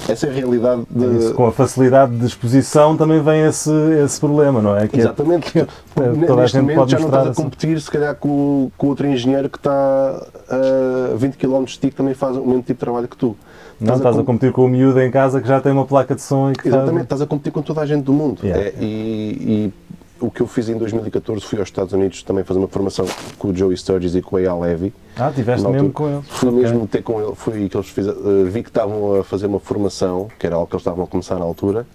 Essa 0.08 0.26
é 0.26 0.30
a 0.30 0.32
realidade 0.32 0.82
de, 0.90 1.04
Isso, 1.18 1.34
com 1.34 1.46
a 1.46 1.52
facilidade 1.52 2.16
de 2.16 2.26
exposição 2.26 2.96
também 2.96 3.20
vem 3.22 3.42
esse, 3.46 3.70
esse 4.04 4.20
problema, 4.20 4.60
não 4.60 4.76
é? 4.76 4.86
Que 4.86 4.96
é- 4.96 5.00
Exatamente. 5.00 5.50
que 5.50 5.66
toda 5.94 6.06
a 6.32 6.36
Neste 6.42 6.52
gente 6.52 6.62
momento 6.62 6.76
pode 6.78 6.90
já 6.92 6.98
não 6.98 7.06
estás 7.06 7.28
a 7.28 7.34
competir, 7.34 7.80
se 7.80 7.90
calhar, 7.90 8.14
com, 8.14 8.70
com 8.76 8.86
outro 8.88 9.06
engenheiro 9.06 9.48
que 9.48 9.58
está 9.58 10.22
a 10.50 11.16
20 11.16 11.36
km 11.36 11.64
de 11.64 11.78
ti 11.78 11.88
que 11.90 11.94
também 11.96 12.14
faz 12.14 12.36
o 12.36 12.40
mesmo 12.44 12.60
tipo 12.60 12.74
de 12.74 12.78
trabalho 12.78 13.08
que 13.08 13.16
tu. 13.16 13.36
Não, 13.80 13.94
estás 13.96 14.14
a 14.16 14.18
com- 14.20 14.24
competir 14.26 14.52
com 14.52 14.64
o 14.64 14.68
miúdo 14.68 15.00
em 15.00 15.10
casa 15.10 15.40
que 15.40 15.48
já 15.48 15.60
tem 15.60 15.72
uma 15.72 15.84
placa 15.84 16.14
de 16.14 16.22
som 16.22 16.50
e 16.50 16.54
que 16.54 16.68
Exatamente, 16.68 16.92
faz... 16.94 17.02
estás 17.04 17.22
a 17.22 17.26
competir 17.26 17.52
com 17.52 17.62
toda 17.62 17.80
a 17.80 17.86
gente 17.86 18.04
do 18.04 18.12
mundo. 18.12 18.40
Yeah. 18.44 18.64
É, 18.64 18.74
e, 18.80 18.84
e 18.84 19.72
o 20.20 20.30
que 20.30 20.40
eu 20.40 20.46
fiz 20.46 20.68
em 20.68 20.76
2014 20.78 21.44
fui 21.44 21.58
aos 21.58 21.68
Estados 21.68 21.92
Unidos 21.92 22.22
também 22.22 22.42
fazer 22.42 22.58
uma 22.58 22.68
formação 22.68 23.06
com 23.38 23.48
o 23.48 23.54
Joey 23.54 23.76
Sturgis 23.76 24.14
e 24.14 24.22
com 24.22 24.36
o 24.36 24.38
Eyal 24.38 24.60
Levy. 24.60 24.92
Ah, 25.16 25.30
tiveste 25.34 25.66
mesmo 25.68 25.92
com 25.92 26.08
eles. 26.08 26.24
Fui 26.28 26.48
Ok. 26.48 26.62
mesmo 26.62 26.86
ter 26.86 27.02
com 27.02 27.20
ele, 27.20 27.34
fui 27.34 27.68
que 27.68 27.76
eles 27.76 27.88
fiz, 27.88 28.06
vi 28.50 28.62
que 28.62 28.70
estavam 28.70 29.20
a 29.20 29.24
fazer 29.24 29.46
uma 29.46 29.60
formação, 29.60 30.28
que 30.38 30.46
era 30.46 30.56
algo 30.56 30.66
que 30.66 30.74
eles 30.74 30.82
estavam 30.82 31.04
a 31.04 31.06
começar 31.06 31.38
na 31.38 31.44
altura, 31.44 31.86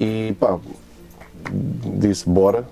e 0.00 0.34
pá, 0.40 0.58
disse 1.98 2.28
bora, 2.28 2.64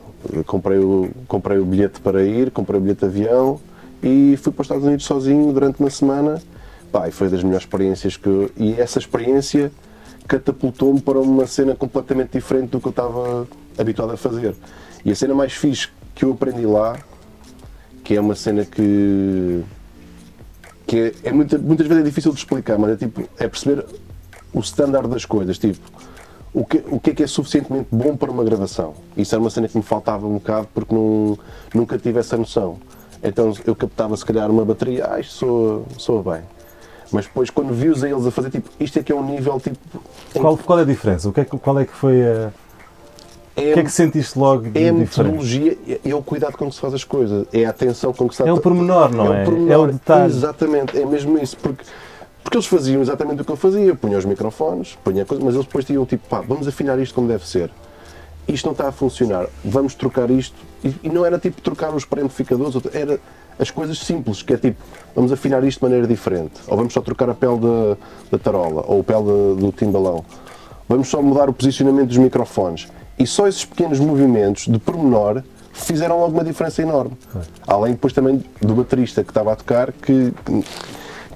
comprei 0.46 0.78
o, 0.78 1.10
comprei 1.28 1.58
o 1.58 1.64
bilhete 1.64 2.00
para 2.00 2.24
ir, 2.24 2.50
comprei 2.50 2.78
o 2.78 2.82
bilhete 2.82 3.00
de 3.00 3.06
avião 3.06 3.60
e 4.02 4.36
fui 4.42 4.52
para 4.52 4.62
os 4.62 4.66
Estados 4.66 4.84
Unidos 4.84 5.04
sozinho 5.06 5.52
durante 5.52 5.78
uma 5.80 5.90
semana, 5.90 6.42
pá, 6.90 7.08
e 7.08 7.12
foi 7.12 7.28
das 7.28 7.42
melhores 7.42 7.64
experiências 7.64 8.16
que 8.16 8.26
eu, 8.26 8.50
e 8.56 8.74
essa 8.80 8.98
experiência 8.98 9.70
catapultou-me 10.26 11.00
para 11.00 11.20
uma 11.20 11.46
cena 11.46 11.74
completamente 11.76 12.32
diferente 12.32 12.70
do 12.70 12.80
que 12.80 12.88
eu 12.88 12.90
estava 12.90 13.46
habituado 13.78 14.12
a 14.12 14.16
fazer. 14.16 14.54
E 15.04 15.10
a 15.10 15.14
cena 15.14 15.34
mais 15.34 15.52
fixe 15.52 15.88
que 16.14 16.24
eu 16.24 16.32
aprendi 16.32 16.66
lá, 16.66 16.96
que 18.02 18.14
é 18.16 18.20
uma 18.20 18.34
cena 18.34 18.64
que 18.64 19.62
que 20.86 20.96
é, 20.96 21.28
é 21.28 21.32
muita- 21.32 21.58
muitas 21.58 21.84
vezes 21.86 22.02
é 22.04 22.06
difícil 22.06 22.30
de 22.32 22.38
explicar, 22.38 22.78
mas 22.78 22.92
é 22.92 22.96
tipo, 22.96 23.22
é 23.38 23.48
perceber 23.48 23.84
o 24.54 24.60
standard 24.60 25.08
das 25.08 25.24
coisas, 25.24 25.58
tipo, 25.58 25.80
o 26.54 26.64
que, 26.64 26.80
o 26.88 27.00
que 27.00 27.10
é 27.10 27.14
que 27.14 27.22
é 27.24 27.26
suficientemente 27.26 27.88
bom 27.90 28.16
para 28.16 28.30
uma 28.30 28.44
gravação. 28.44 28.94
Isso 29.16 29.34
era 29.34 29.40
uma 29.42 29.50
cena 29.50 29.66
que 29.66 29.76
me 29.76 29.82
faltava 29.82 30.26
um 30.28 30.34
bocado 30.34 30.68
porque 30.72 30.94
não, 30.94 31.36
nunca 31.74 31.98
tive 31.98 32.20
essa 32.20 32.36
noção. 32.36 32.78
Então 33.20 33.52
eu 33.66 33.74
captava 33.74 34.16
se 34.16 34.24
calhar 34.24 34.48
uma 34.48 34.64
bateria, 34.64 35.08
ah, 35.10 35.18
isto 35.18 35.32
soa, 35.34 35.82
soa 35.98 36.34
bem. 36.34 36.42
Mas 37.10 37.26
depois 37.26 37.50
quando 37.50 37.74
vi-os 37.74 38.04
a 38.04 38.08
eles 38.08 38.24
a 38.24 38.30
fazer, 38.30 38.50
tipo, 38.50 38.70
isto 38.78 38.96
é 38.98 39.02
que 39.02 39.10
é 39.10 39.14
um 39.14 39.26
nível, 39.26 39.58
tipo... 39.58 39.78
Qual, 40.34 40.56
qual 40.56 40.78
é 40.78 40.82
a 40.82 40.84
diferença? 40.84 41.28
O 41.28 41.32
que 41.32 41.40
é 41.40 41.44
qual 41.44 41.78
é 41.80 41.84
que 41.84 41.92
foi 41.92 42.22
a... 42.22 42.52
é, 43.56 43.70
O 43.70 43.74
que 43.74 43.80
é 43.80 43.84
que 43.84 43.90
sentiste 43.92 44.38
logo 44.38 44.68
de 44.68 44.84
é 44.84 44.88
a 44.88 44.92
metodologia, 44.92 45.76
é, 45.88 46.10
é 46.10 46.14
o 46.14 46.22
cuidado 46.22 46.56
com 46.56 46.68
que 46.68 46.74
se 46.74 46.80
faz 46.80 46.92
as 46.94 47.04
coisas, 47.04 47.46
é 47.52 47.64
a 47.64 47.70
atenção 47.70 48.12
com 48.12 48.28
que 48.28 48.36
se 48.36 48.42
É 48.42 48.52
o 48.52 48.60
pormenor, 48.60 49.10
não 49.14 49.32
é? 49.32 49.42
o 49.42 49.44
pormenor, 49.46 49.70
É 49.72 49.76
o 49.78 49.86
detalhe. 49.92 50.26
Exatamente, 50.32 50.98
é 50.98 51.04
mesmo 51.06 51.38
isso. 51.38 51.56
Porque, 51.56 51.84
porque 52.44 52.56
eles 52.58 52.66
faziam 52.66 53.00
exatamente 53.02 53.42
o 53.42 53.44
que 53.44 53.50
eu 53.52 53.56
fazia. 53.56 53.94
Punham 53.94 54.18
os 54.18 54.24
microfones, 54.24 54.96
punham 55.02 55.22
a 55.22 55.24
coisa, 55.26 55.42
mas 55.44 55.54
eles 55.54 55.66
depois 55.66 55.84
tinham 55.84 56.04
tipo, 56.06 56.28
pá, 56.28 56.40
vamos 56.46 56.68
afinar 56.68 56.98
isto 56.98 57.14
como 57.14 57.26
deve 57.28 57.46
ser. 57.48 57.70
isto 58.46 58.64
não 58.66 58.72
está 58.72 58.88
a 58.88 58.92
funcionar, 58.92 59.46
vamos 59.64 59.94
trocar 59.94 60.30
isto. 60.30 60.54
E, 60.84 60.94
e 61.04 61.08
não 61.08 61.24
era 61.26 61.38
tipo 61.38 61.60
trocar 61.62 61.94
os 61.94 62.04
pré-amplificadores, 62.04 62.76
era 62.92 63.18
as 63.58 63.70
coisas 63.70 63.98
simples, 63.98 64.42
que 64.42 64.52
é 64.52 64.56
tipo, 64.58 64.80
vamos 65.14 65.32
afinar 65.32 65.64
isto 65.64 65.78
de 65.80 65.84
maneira 65.84 66.06
diferente, 66.06 66.52
ou 66.68 66.76
vamos 66.76 66.92
só 66.92 67.00
trocar 67.00 67.28
a 67.30 67.34
pele 67.34 67.58
da, 67.58 67.96
da 68.32 68.38
tarola, 68.38 68.84
ou 68.86 69.00
a 69.00 69.02
pele 69.02 69.22
da- 69.24 69.60
do 69.60 69.72
timbalão, 69.72 70.22
vamos 70.88 71.08
só 71.08 71.20
mudar 71.22 71.48
o 71.48 71.52
posicionamento 71.54 72.08
dos 72.08 72.18
microfones. 72.18 72.86
E 73.18 73.26
só 73.26 73.46
esses 73.48 73.64
pequenos 73.64 73.98
movimentos 73.98 74.66
de 74.66 74.78
pormenor 74.78 75.42
fizeram 75.72 76.18
logo 76.20 76.32
uma 76.32 76.44
diferença 76.44 76.82
enorme. 76.82 77.16
Além 77.66 77.92
depois 77.92 78.12
também 78.12 78.42
do 78.60 78.74
baterista 78.74 79.22
que 79.24 79.30
estava 79.30 79.52
a 79.52 79.56
tocar, 79.56 79.92
que, 79.92 80.32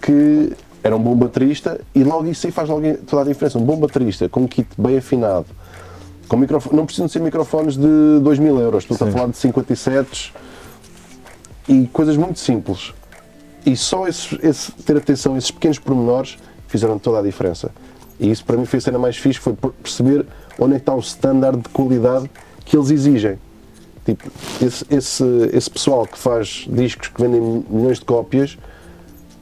que 0.00 0.52
era 0.82 0.96
um 0.96 1.00
bom 1.02 1.14
baterista, 1.14 1.80
e 1.94 2.02
logo 2.04 2.26
isso 2.26 2.46
aí 2.46 2.52
faz 2.52 2.68
logo 2.68 2.82
toda 3.06 3.22
a 3.22 3.24
diferença. 3.24 3.58
Um 3.58 3.64
bom 3.64 3.76
baterista, 3.76 4.28
com 4.28 4.40
um 4.40 4.46
kit 4.46 4.68
bem 4.78 4.96
afinado, 4.98 5.46
com 6.28 6.36
microfone, 6.36 6.76
não 6.76 6.84
precisam 6.86 7.08
ser 7.08 7.20
microfones 7.20 7.76
de 7.76 8.18
2 8.22 8.38
mil 8.38 8.58
euros, 8.58 8.84
estou 8.84 8.96
a 9.08 9.10
falar 9.10 9.28
de 9.28 9.36
57 9.36 10.32
e 11.68 11.86
coisas 11.92 12.16
muito 12.16 12.38
simples. 12.38 12.92
E 13.66 13.76
só 13.76 14.06
esses, 14.06 14.38
esse- 14.42 14.72
ter 14.72 14.96
atenção 14.96 15.34
a 15.34 15.38
esses 15.38 15.50
pequenos 15.50 15.78
pormenores 15.78 16.38
fizeram 16.66 16.98
toda 16.98 17.18
a 17.18 17.22
diferença. 17.22 17.70
E 18.18 18.30
isso 18.30 18.44
para 18.44 18.56
mim 18.56 18.64
foi 18.64 18.78
a 18.78 18.80
cena 18.80 18.98
mais 18.98 19.16
fixe, 19.16 19.38
foi 19.38 19.52
per- 19.54 19.70
perceber 19.82 20.24
onde 20.58 20.74
é 20.74 20.76
está 20.76 20.94
o 20.94 21.00
standard 21.00 21.58
de 21.60 21.68
qualidade 21.68 22.30
que 22.64 22.76
eles 22.76 22.90
exigem. 22.90 23.38
Tipo, 24.04 24.30
esse, 24.62 24.84
esse, 24.90 25.24
esse 25.52 25.70
pessoal 25.70 26.06
que 26.06 26.18
faz 26.18 26.66
discos 26.68 27.08
que 27.08 27.20
vendem 27.20 27.64
milhões 27.68 27.98
de 27.98 28.04
cópias, 28.04 28.58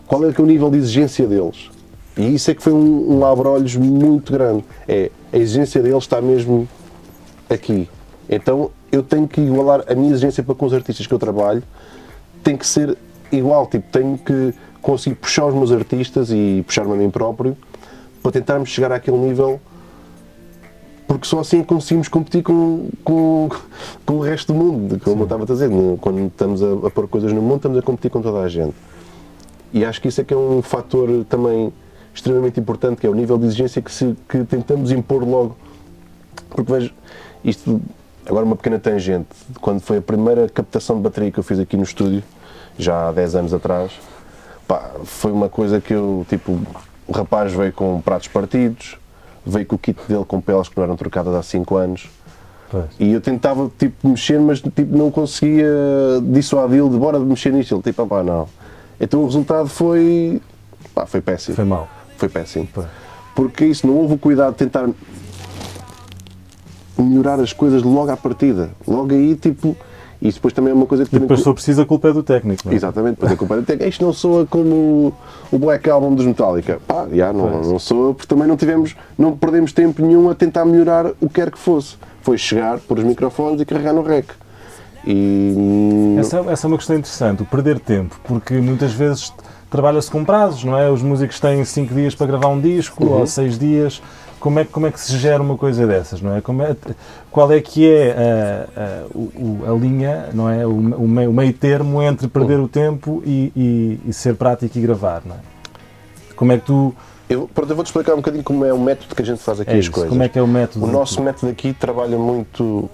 qual 0.06 0.24
é 0.24 0.34
é 0.36 0.42
o 0.42 0.46
nível 0.46 0.70
de 0.70 0.78
exigência 0.78 1.26
deles? 1.26 1.70
E 2.16 2.34
isso 2.34 2.50
é 2.50 2.54
que 2.54 2.62
foi 2.62 2.72
um, 2.72 3.18
um 3.18 3.24
abre-olhos 3.24 3.76
muito 3.76 4.32
grande. 4.32 4.64
É, 4.88 5.10
a 5.32 5.36
exigência 5.36 5.82
deles 5.82 6.02
está 6.02 6.20
mesmo 6.20 6.68
aqui. 7.48 7.88
Então 8.28 8.70
eu 8.90 9.02
tenho 9.02 9.28
que 9.28 9.40
igualar 9.40 9.84
a 9.88 9.94
minha 9.94 10.10
exigência 10.10 10.42
para 10.42 10.54
com 10.54 10.66
os 10.66 10.72
artistas 10.72 11.06
que 11.06 11.12
eu 11.12 11.18
trabalho, 11.18 11.62
tem 12.42 12.56
que 12.56 12.66
ser 12.66 12.96
igual, 13.30 13.66
tipo, 13.66 13.90
tenho 13.92 14.18
que 14.18 14.54
conseguir 14.80 15.16
puxar 15.16 15.46
os 15.46 15.54
meus 15.54 15.70
artistas 15.70 16.30
e 16.30 16.62
puxar-me 16.66 16.92
a 16.92 16.96
mim 16.96 17.10
próprio 17.10 17.56
para 18.22 18.32
tentarmos 18.32 18.68
chegar 18.70 18.90
àquele 18.92 19.18
nível 19.18 19.60
porque 21.08 21.26
só 21.26 21.40
assim 21.40 21.64
conseguimos 21.64 22.06
competir 22.06 22.42
com, 22.42 22.90
com, 23.02 23.48
com 24.04 24.14
o 24.16 24.20
resto 24.20 24.52
do 24.52 24.58
mundo, 24.58 25.00
como 25.02 25.22
eu 25.22 25.24
estava 25.24 25.42
a 25.44 25.46
dizer, 25.46 25.70
quando 26.02 26.26
estamos 26.26 26.62
a, 26.62 26.86
a 26.86 26.90
pôr 26.90 27.08
coisas 27.08 27.32
no 27.32 27.40
mundo, 27.40 27.56
estamos 27.56 27.78
a 27.78 27.82
competir 27.82 28.10
com 28.10 28.20
toda 28.20 28.40
a 28.40 28.48
gente. 28.48 28.74
E 29.72 29.86
acho 29.86 30.02
que 30.02 30.08
isso 30.08 30.20
é 30.20 30.24
que 30.24 30.34
é 30.34 30.36
um 30.36 30.60
fator 30.60 31.24
também 31.24 31.72
extremamente 32.14 32.60
importante, 32.60 33.00
que 33.00 33.06
é 33.06 33.10
o 33.10 33.14
nível 33.14 33.38
de 33.38 33.46
exigência 33.46 33.80
que, 33.80 33.90
se, 33.90 34.14
que 34.28 34.44
tentamos 34.44 34.92
impor 34.92 35.26
logo. 35.26 35.56
Porque 36.50 36.70
vejo, 36.70 36.94
isto, 37.42 37.80
agora 38.26 38.44
uma 38.44 38.56
pequena 38.56 38.78
tangente, 38.78 39.28
quando 39.62 39.80
foi 39.80 39.98
a 39.98 40.02
primeira 40.02 40.46
captação 40.48 40.96
de 40.96 41.02
bateria 41.02 41.30
que 41.30 41.38
eu 41.38 41.44
fiz 41.44 41.58
aqui 41.58 41.76
no 41.76 41.84
estúdio, 41.84 42.22
já 42.76 43.08
há 43.08 43.12
10 43.12 43.34
anos 43.34 43.54
atrás, 43.54 43.92
pá, 44.66 44.90
foi 45.04 45.32
uma 45.32 45.48
coisa 45.48 45.80
que 45.80 45.94
eu, 45.94 46.26
tipo, 46.28 46.60
o 47.06 47.12
rapaz 47.12 47.52
veio 47.54 47.72
com 47.72 47.98
pratos 48.02 48.28
partidos, 48.28 48.98
veio 49.44 49.66
com 49.66 49.76
o 49.76 49.78
kit 49.78 49.98
dele 50.08 50.24
com 50.26 50.40
peles 50.40 50.68
que 50.68 50.76
não 50.76 50.84
eram 50.84 50.96
trocadas 50.96 51.34
há 51.34 51.42
5 51.42 51.76
anos, 51.76 52.08
Pois. 52.70 52.84
e 52.98 53.12
eu 53.12 53.20
tentava, 53.20 53.70
tipo, 53.78 54.08
mexer, 54.08 54.38
mas 54.40 54.60
tipo, 54.60 54.96
não 54.96 55.10
conseguia 55.10 55.66
dissuadi-lo 56.22 56.90
de 56.90 56.96
bora 56.98 57.18
mexer 57.18 57.52
nisto. 57.52 57.74
Ele, 57.74 57.82
tipo, 57.82 58.02
ah, 58.02 58.06
pá, 58.06 58.22
não. 58.22 58.46
Então 59.00 59.22
o 59.22 59.24
resultado 59.26 59.68
foi, 59.68 60.40
pá, 60.94 61.06
foi 61.06 61.20
péssimo. 61.20 61.56
Foi 61.56 61.64
mau. 61.64 61.88
Foi 62.16 62.28
péssimo. 62.28 62.68
Pois. 62.72 62.86
Porque 63.34 63.64
isso, 63.64 63.86
não 63.86 63.94
houve 63.94 64.14
o 64.14 64.18
cuidado 64.18 64.52
de 64.52 64.58
tentar 64.58 64.88
melhorar 66.98 67.38
as 67.40 67.52
coisas 67.52 67.82
logo 67.82 68.10
à 68.10 68.16
partida. 68.16 68.70
Logo 68.86 69.12
aí, 69.14 69.36
tipo, 69.36 69.76
isso 70.20 70.38
depois 70.38 70.52
também 70.52 70.70
é 70.72 70.74
uma 70.74 70.86
coisa 70.86 71.04
que 71.06 71.14
E 71.14 71.18
depois, 71.18 71.40
se 71.40 71.44
for 71.44 71.54
preciso, 71.54 71.82
a 71.82 71.86
culpa 71.86 72.08
é 72.08 72.12
do 72.12 72.22
técnico. 72.22 72.68
é? 72.68 72.74
Exatamente, 72.74 73.14
depois 73.16 73.32
a 73.32 73.36
culpa 73.36 73.56
é 73.56 73.76
de- 73.76 73.88
isto 73.88 74.04
não 74.04 74.12
soa 74.12 74.46
como 74.46 75.12
o 75.52 75.58
Black 75.58 75.88
Album 75.88 76.14
dos 76.14 76.26
Metallica. 76.26 76.80
Pá, 76.86 77.06
já, 77.12 77.32
não, 77.32 77.48
Pois. 77.50 77.68
não 77.68 77.78
soa, 77.78 78.14
porque 78.14 78.26
também 78.26 78.46
não 78.48 78.56
tivemos, 78.56 78.96
não 79.16 79.36
perdemos 79.36 79.72
tempo 79.72 80.02
nenhum 80.04 80.28
a 80.28 80.34
tentar 80.34 80.64
melhorar 80.64 81.06
o 81.20 81.28
que 81.28 81.34
quer 81.34 81.50
que 81.50 81.58
fosse. 81.58 81.96
Foi 82.22 82.36
chegar, 82.36 82.78
pôr 82.80 82.98
os 82.98 83.04
microfones 83.04 83.60
e 83.60 83.64
carregar 83.64 83.92
no 83.92 84.02
rec. 84.02 84.26
E 85.06 86.16
Essa, 86.18 86.38
essa 86.50 86.66
é 86.66 86.68
uma 86.68 86.76
questão 86.76 86.96
interessante, 86.96 87.42
o 87.42 87.46
perder 87.46 87.78
tempo, 87.80 88.18
porque 88.24 88.54
muitas 88.54 88.92
vezes 88.92 89.32
trabalha-se 89.70 90.10
com 90.10 90.24
prazos, 90.24 90.64
não 90.64 90.76
é? 90.76 90.90
Os 90.90 91.02
músicos 91.02 91.38
têm 91.40 91.64
5 91.64 91.94
dias 91.94 92.14
para 92.14 92.26
gravar 92.26 92.48
um 92.48 92.60
disco 92.60 93.04
Uhum. 93.04 93.20
ou 93.20 93.26
6 93.26 93.58
dias. 93.58 94.02
Como 94.40 94.60
é, 94.60 94.64
que- 94.64 94.70
como 94.70 94.86
é 94.86 94.90
que 94.92 95.00
se 95.00 95.16
gera 95.18 95.42
uma 95.42 95.56
coisa 95.56 95.86
dessas, 95.86 96.20
não 96.20 96.36
é? 96.36 96.40
Como 96.40 96.62
é- 96.62 96.76
qual 97.30 97.50
é 97.52 97.60
que 97.60 97.90
é 97.90 98.12
a, 98.76 98.80
a- 98.80 99.06
o- 99.14 99.32
o- 99.66 99.74
a 99.74 99.78
linha, 99.78 100.28
não 100.32 100.48
é? 100.48 100.64
O, 100.66 100.70
o 100.70 101.08
meio, 101.08 101.30
o 101.30 101.32
meio 101.32 101.52
termo 101.52 102.00
entre 102.02 102.28
perder 102.28 102.60
o 102.60 102.68
tempo 102.68 103.22
e, 103.26 103.52
e- 103.56 104.00
e 104.06 104.12
ser 104.12 104.34
prático 104.36 104.78
e 104.78 104.80
gravar, 104.80 105.22
não 105.24 105.34
é? 105.34 105.38
Como 106.36 106.52
é 106.52 106.58
que 106.58 106.66
tu. 106.66 106.94
eu, 107.28 107.50
pronto, 107.52 107.68
eu 107.70 107.74
vou-te 107.76 107.88
explicar 107.88 108.12
um 108.14 108.18
bocadinho 108.18 108.44
como 108.44 108.64
é 108.64 108.72
o 108.72 108.78
método 108.78 109.14
que 109.14 109.22
a 109.22 109.24
gente 109.24 109.40
faz 109.42 109.60
aqui 109.60 109.70
É 109.70 109.74
as 109.74 109.80
isso, 109.80 109.90
coisas. 109.90 110.08
como 110.10 110.22
é 110.22 110.28
que 110.28 110.38
é 110.38 110.42
o 110.42 110.46
método? 110.46 110.84
O 110.84 110.88
nosso 110.88 111.20
método 111.20 111.50
aqui 111.50 111.72
trabalha 111.72 112.16
muito 112.16 112.88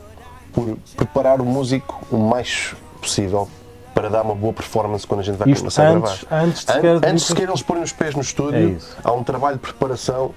por 0.52 0.78
preparar 0.96 1.40
o 1.40 1.44
músico 1.44 2.00
o 2.10 2.16
mais 2.16 2.74
possível 3.02 3.48
para 3.94 4.08
dar 4.08 4.22
uma 4.22 4.34
boa 4.34 4.52
performance 4.52 5.06
quando 5.06 5.20
a 5.20 5.22
gente 5.22 5.36
vai 5.36 5.48
Isto 5.50 5.60
começar 5.60 5.86
a 5.86 5.90
antes, 5.90 6.24
gravar. 6.24 6.44
antes 6.44 6.64
de 6.64 6.70
An- 6.72 6.74
sequer. 6.74 7.10
Antes 7.10 7.24
sequer 7.26 7.48
eles 7.48 7.62
porem 7.62 7.82
os 7.82 7.92
pés 7.92 8.14
no 8.14 8.20
É 8.20 8.24
estúdio, 8.24 8.68
isso. 8.70 8.96
há 9.04 9.12
um 9.12 9.22
trabalho 9.22 9.56
de 9.56 9.62
preparação, 9.62 10.32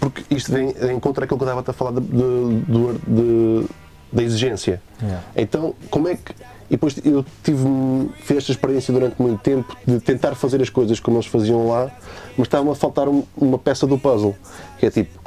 porque 0.00 0.22
isto 0.34 0.50
vem 0.50 0.74
em 0.90 0.98
contra 0.98 1.24
aquilo 1.24 1.38
que 1.38 1.44
eu 1.44 1.48
estava 1.48 1.70
a 1.70 1.72
falar 1.74 1.92
de- 1.92 2.00
de- 2.00 2.98
de- 3.06 3.66
da 4.12 4.22
exigência. 4.22 4.82
Yeah. 5.00 5.22
Então, 5.36 5.74
como 5.90 6.08
é 6.08 6.16
que. 6.16 6.32
E 6.68 6.74
depois 6.74 6.96
eu 7.04 7.24
tive, 7.42 7.64
fiz 8.22 8.38
esta 8.38 8.52
experiência 8.52 8.92
durante 8.94 9.20
muito 9.20 9.40
tempo 9.40 9.76
de 9.86 9.98
tentar 10.00 10.34
fazer 10.36 10.62
as 10.62 10.70
coisas 10.70 10.98
como 11.00 11.16
eles 11.16 11.26
faziam 11.26 11.66
lá, 11.68 11.90
mas 12.36 12.46
estava 12.46 12.70
a 12.70 12.74
faltar 12.74 13.08
um- 13.08 13.24
uma 13.36 13.58
peça 13.58 13.86
do 13.86 13.98
puzzle, 13.98 14.34
que 14.78 14.86
é 14.86 14.90
tipo. 14.90 15.18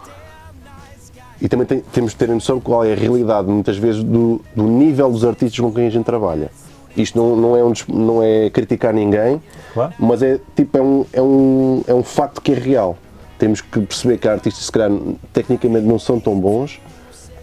E 1.41 1.47
também 1.49 1.65
tem- 1.67 1.81
temos 1.91 2.11
de 2.11 2.17
ter 2.17 2.29
a 2.31 2.33
noção 2.33 2.59
qual 2.61 2.85
é 2.85 2.93
a 2.93 2.95
realidade, 2.95 3.47
muitas 3.49 3.75
vezes, 3.77 4.01
do, 4.03 4.39
do 4.55 4.63
nível 4.63 5.11
dos 5.11 5.25
artistas 5.25 5.59
com 5.59 5.71
quem 5.73 5.87
a 5.87 5.89
gente 5.89 6.05
trabalha. 6.05 6.49
Isto 6.95 7.17
não, 7.17 7.35
não, 7.35 7.57
é, 7.57 7.63
um, 7.63 7.73
não 7.89 8.23
é 8.23 8.49
criticar 8.49 8.93
ninguém, 8.93 9.41
Claro. 9.73 9.93
mas 9.99 10.21
é, 10.21 10.39
tipo, 10.55 10.77
é, 10.77 10.81
um, 10.81 11.05
é, 11.11 11.21
um, 11.21 11.83
é 11.87 11.93
um 11.93 12.03
facto 12.03 12.39
que 12.39 12.51
é 12.53 12.55
real. 12.55 12.97
Temos 13.43 13.59
que 13.59 13.81
perceber 13.81 14.19
que 14.19 14.25
artistas, 14.29 14.63
se 14.63 14.71
calhar, 14.71 14.89
tecnicamente 15.33 15.85
não 15.85 15.99
são 15.99 16.17
tão 16.17 16.39
bons. 16.39 16.79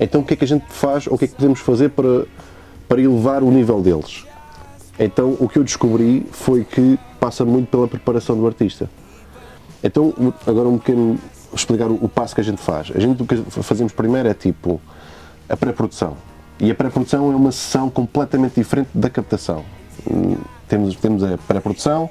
Então, 0.00 0.22
o 0.22 0.24
que 0.24 0.32
é 0.32 0.36
que 0.38 0.44
a 0.44 0.48
gente 0.48 0.64
faz, 0.70 1.06
ou 1.06 1.12
o 1.12 1.18
que 1.18 1.26
é 1.26 1.28
que 1.28 1.34
podemos 1.34 1.60
fazer 1.60 1.90
para, 1.90 2.24
para 2.88 3.02
elevar 3.02 3.42
o 3.42 3.50
nível 3.50 3.82
deles? 3.82 4.24
Então, 4.98 5.36
o 5.38 5.46
que 5.46 5.58
eu 5.58 5.62
descobri 5.62 6.26
foi 6.32 6.64
que 6.64 6.98
passa 7.20 7.44
muito 7.44 7.68
pela 7.68 7.86
preparação 7.86 8.34
do 8.34 8.46
artista. 8.46 8.88
Então, 9.84 10.14
agora 10.46 10.70
um 10.70 10.78
pequeno, 10.78 11.18
explicar 11.54 11.90
o, 11.90 12.08
passo 12.08 12.34
que 12.34 12.40
a 12.40 12.44
gente 12.44 12.62
faz. 12.62 12.90
A 12.94 12.98
gente 12.98 13.22
o 13.22 13.26
que 13.26 13.36
fazemos 13.62 13.92
primeiro 13.92 14.26
é 14.26 14.32
tipo 14.32 14.80
a 15.50 15.54
pré-produção. 15.54 16.16
E 16.58 16.70
a 16.70 16.74
pré-produção 16.74 17.30
é 17.30 17.36
uma 17.36 17.52
sessão 17.52 17.90
completamente 17.90 18.54
diferente 18.54 18.88
da 18.94 19.10
captação. 19.10 19.62
Hum, 20.10 20.36
Temos, 20.66 20.96
temos 20.96 21.22
a 21.22 21.36
pré-produção, 21.46 22.08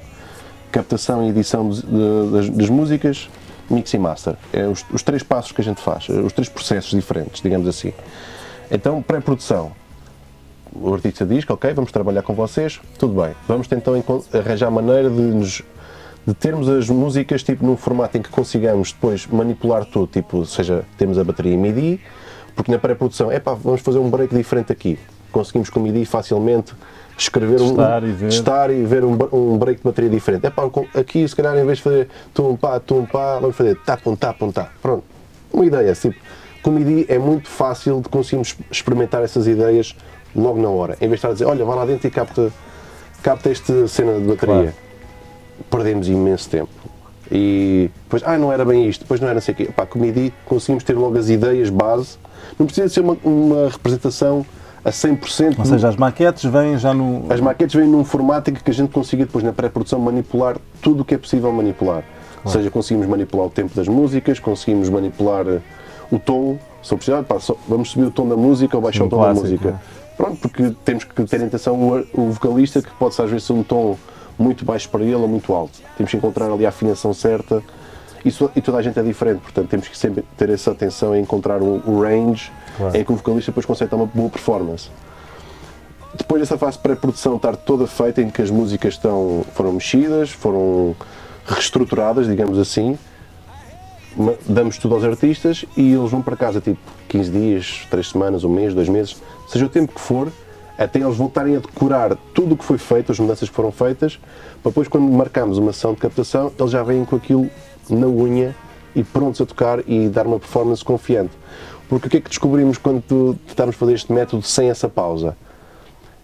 captação 0.71 1.23
e 1.25 1.30
edição 1.30 1.67
dos- 1.69 1.82
de- 1.82 2.32
das, 2.32 2.49
das 2.52 2.69
músicas, 2.69 3.28
mix 3.69 3.93
e 3.93 3.97
master. 3.97 4.36
É 4.53 4.65
os, 4.67 4.86
os 4.91 5.03
três 5.03 5.23
passos 5.23 5.51
que 5.51 5.62
a 5.62 5.63
gente 5.63 5.82
faz, 5.82 6.08
os 6.10 6.34
três 6.34 6.49
processos 6.49 6.91
diferentes, 6.91 7.41
digamos 7.41 7.67
assim. 7.67 7.93
Então, 8.71 9.01
pré-produção. 9.01 9.71
O 10.71 10.93
artista 10.93 11.25
diz 11.25 11.43
que, 11.45 11.51
ok, 11.51 11.73
vamos 11.73 11.91
trabalhar 11.91 12.21
com 12.21 12.34
vocês, 12.36 12.79
tudo 12.99 13.19
bem. 13.21 13.34
Vamos 13.47 13.67
encon- 13.97 14.23
arranjar 14.34 14.69
maneira 14.69 15.10
de 15.10 15.19
nos 15.21 15.63
de 16.27 16.34
termos 16.36 16.69
as 16.69 16.88
músicas 16.89 17.41
tipo 17.41 17.65
num 17.65 17.75
formato 17.75 18.17
em 18.17 18.21
que 18.21 18.29
consigamos 18.29 18.91
depois 18.91 19.25
manipular 19.25 19.84
tudo, 19.86 20.05
tipo, 20.05 20.45
seja, 20.45 20.84
temos 20.95 21.17
a 21.17 21.23
bateria 21.23 21.58
MIDI, 21.58 21.99
porque 22.55 22.71
na 22.71 22.77
pré-produção, 22.77 23.32
é 23.32 23.39
pá, 23.39 23.53
vamos 23.55 23.82
fazer 23.82 23.97
um 23.97 24.10
break 24.12 24.36
diferente 24.36 24.71
aqui. 24.71 24.99
Conseguimos 25.32 25.70
com 25.70 25.80
MIDI 25.80 26.06
facilmente 26.06 26.74
escrever 27.18 27.58
Testar 27.58 28.04
um, 28.04 28.08
e 28.08 28.12
ver. 28.12 28.30
testar 28.30 28.72
e 28.72 28.84
ver 28.86 29.04
um, 29.04 29.18
um 29.34 29.58
break 29.58 29.80
de 29.80 29.84
bateria 29.84 30.10
diferente. 30.10 30.46
É 30.46 30.50
pá, 30.50 30.63
aqui 30.96 31.28
se 31.28 31.36
calhar 31.36 31.58
em 31.58 31.65
vez 31.65 31.80
de 31.80 31.84
fazer 31.84 32.08
tum 32.34 32.56
pá, 32.56 32.80
tum 32.80 33.06
pá, 33.06 33.39
vamos 33.39 33.56
fazer 33.56 33.76
tá 33.86 33.98
pum 33.98 34.15
tá 34.15 34.34
pum 34.34 34.52
tá. 34.52 34.70
Pronto. 34.82 35.04
Uma 35.52 35.65
ideia, 35.65 35.94
tipo, 35.94 36.15
com 36.62 36.72
MIDI 36.72 37.06
é 37.10 37.18
muito 37.18 37.50
fácil 37.50 38.02
de 38.02 38.10
conseguirmos 38.10 38.56
experimentar 38.72 39.24
essas 39.24 39.48
ideias 39.48 39.96
logo 40.36 40.62
na 40.62 40.70
hora. 40.70 40.94
Em 40.96 41.08
vez 41.08 41.12
de 41.12 41.15
estar 41.15 41.30
a 41.30 41.34
dizer, 41.34 41.46
olha, 41.46 41.65
vai 41.65 41.76
lá 41.76 41.86
dentro 41.86 42.08
e 42.08 42.12
capta, 42.12 42.52
capta 43.24 43.50
esta 43.50 43.88
cena 43.88 44.13
de 44.13 44.26
bateria 44.28 44.56
Claro. 44.56 44.74
perdemos 45.70 46.08
imenso 46.08 46.50
tempo. 46.50 46.70
E 47.32 47.92
depois, 48.04 48.24
ah, 48.26 48.38
não 48.38 48.52
era 48.52 48.65
bem 48.65 48.88
isto, 48.88 49.02
depois 49.02 49.20
não 49.20 49.28
era 49.28 49.36
não 49.36 49.42
sei 49.42 49.54
o 49.54 49.58
quê. 49.58 49.70
Pá, 49.76 49.86
com 49.86 50.00
o 50.00 50.02
MIDI 50.02 50.34
conseguimos 50.46 50.84
ter 50.84 50.94
logo 50.94 51.18
as 51.18 51.30
ideias 51.30 51.70
base. 51.70 52.18
Não 52.58 52.65
precisa 52.65 52.89
ser 52.89 53.02
uma, 53.02 53.18
uma 53.24 53.70
representação 53.70 54.46
a 54.84 54.89
100%. 54.89 55.60
Ou 55.60 55.65
seja, 55.65 55.88
as 55.89 55.96
maquetes 55.96 56.44
vêm 56.50 56.78
já 56.78 56.94
no. 56.94 57.26
As 57.32 57.39
maquetes 57.39 57.76
vêm 57.76 57.88
num 57.88 58.04
formato 58.04 58.50
em 58.50 58.54
que 58.54 58.70
a 58.70 58.74
gente 58.74 58.92
consiga 58.92 59.26
depois 59.26 59.44
na 59.44 59.52
pré-produção 59.54 60.00
manipular 60.00 60.58
tudo 60.82 61.02
o 61.02 61.06
que 61.06 61.15
é 61.15 61.18
possível 61.18 61.52
manipular. 61.52 62.04
Ou 62.44 62.52
seja, 62.52 62.70
conseguimos 62.72 63.08
manipular 63.08 63.48
o 63.48 63.50
tempo 63.50 63.76
das 63.76 63.88
músicas, 63.88 64.39
conseguimos 64.39 64.88
manipular 64.89 65.46
eh, 65.48 65.60
o 66.10 66.18
tom, 66.18 66.58
Se 66.82 66.94
eu 66.94 66.98
precisar, 66.98 67.22
pá, 67.24 67.38
só- 67.39 67.58
vamos 67.68 67.89
subir 67.92 68.06
o 68.06 68.12
tom 68.12 68.28
da 68.28 68.38
música 68.38 68.78
ou 68.78 68.82
baixar 68.82 69.04
Um 69.04 69.08
o 69.08 69.10
tom 69.10 69.18
clássico, 69.18 69.44
da 69.46 69.50
música. 69.52 69.72
né? 69.72 69.80
Pronto, 70.15 70.38
porque 70.42 70.74
temos 70.86 71.04
que 71.04 71.24
ter 71.26 71.42
em 71.42 71.46
atenção 71.46 71.76
o, 71.76 72.06
o 72.13 72.32
vocalista 72.32 72.82
que 72.82 72.89
pode 72.92 73.15
ser 73.15 73.24
às 73.24 73.30
vezes 73.30 73.46
ser 73.46 73.54
um 73.54 73.63
tom 73.63 73.98
muito 74.38 74.63
baixo 74.63 74.88
para 74.89 75.02
ele 75.04 75.15
ou 75.15 75.28
muito 75.28 75.54
alto. 75.54 75.80
Temos 75.98 76.10
que 76.12 76.15
encontrar 76.18 76.50
ali 76.50 76.65
a 76.65 76.70
afinação 76.70 77.13
certa 77.13 77.62
Isso, 78.25 78.49
e 78.55 78.62
toda 78.62 78.77
a 78.77 78.82
gente 78.82 78.99
é 78.99 79.03
diferente, 79.03 79.39
portanto 79.39 79.67
temos 79.69 79.88
que 79.88 79.97
sempre 79.97 80.23
ter 80.38 80.49
essa 80.49 80.71
atenção 80.71 81.15
em 81.15 81.21
encontrar 81.21 81.62
o, 81.62 81.82
o 81.86 82.01
range 82.01 82.51
Claro. 82.77 82.95
em 82.97 83.03
que 83.03 83.12
o 83.12 83.15
vocalista 83.15 83.51
depois 83.51 83.65
consegue 83.65 83.91
dar 83.91 83.97
uma 83.97 84.05
boa 84.05 84.29
performance. 84.29 84.89
Depois 86.15 86.41
dessa 86.41 86.58
fase 86.58 86.77
de 86.77 86.84
pré-produção 86.84 87.36
estar 87.36 87.55
toda 87.55 87.86
feita, 87.88 88.21
em 88.21 88.29
que 88.29 88.41
as 88.41 88.49
músicas 88.49 88.93
estão, 88.93 89.43
foram 89.53 89.73
mexidas, 89.73 90.29
foram 90.32 90.95
reestruturadas, 91.45 92.27
digamos 92.27 92.58
assim, 92.58 92.97
damos 94.47 94.77
tudo 94.77 94.95
aos 94.95 95.03
artistas 95.03 95.65
e 95.77 95.93
eles 95.93 96.10
vão 96.10 96.21
para 96.21 96.36
casa 96.36 96.60
tipo 96.60 96.79
15 97.10 97.32
dias, 97.32 97.88
3 97.89 98.10
semanas, 98.10 98.43
um 98.43 98.49
mês, 98.49 98.73
2 98.73 98.89
meses, 98.89 99.21
seja 99.47 99.65
o 99.65 99.69
tempo 99.69 99.93
que 99.93 100.01
for, 100.01 100.32
até 100.77 100.99
eles 100.99 101.15
voltarem 101.17 101.55
a 101.58 101.60
decorar 101.60 102.15
tudo 102.34 102.53
o 102.55 102.58
que 102.58 102.63
foi 102.63 102.77
feito, 102.77 103.12
as 103.12 103.19
mudanças 103.19 103.49
que 103.49 103.55
foram 103.55 103.71
feitas, 103.71 104.19
para 104.63 104.69
depois 104.71 104.88
quando 104.88 105.03
marcamos 105.12 105.58
uma 105.58 105.73
sessão 105.73 105.93
de 105.93 105.99
captação, 105.99 106.51
eles 106.58 106.71
já 106.71 106.82
vêm 106.84 107.03
com 107.05 107.15
aquilo 107.17 107.49
na 107.93 108.08
unha 108.08 108.56
e 108.95 109.04
prontos 109.04 109.41
a 109.41 109.45
tocar 109.45 109.80
e 109.88 110.08
dar 110.10 110.25
uma 110.25 110.39
performance 110.39 110.84
confiante. 110.84 111.32
Porque 111.88 112.08
o 112.08 112.10
que 112.10 112.17
é 112.17 112.21
que 112.21 112.30
descobrimos 112.30 112.78
quando 112.78 113.36
tentámos 113.47 113.75
fazer 113.75 113.93
este 113.93 114.12
método 114.12 114.43
sem 114.43 114.69
essa 114.69 114.88
pausa? 114.88 115.36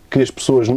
Que 0.09 0.19
as 0.19 0.29
pessoas 0.29 0.69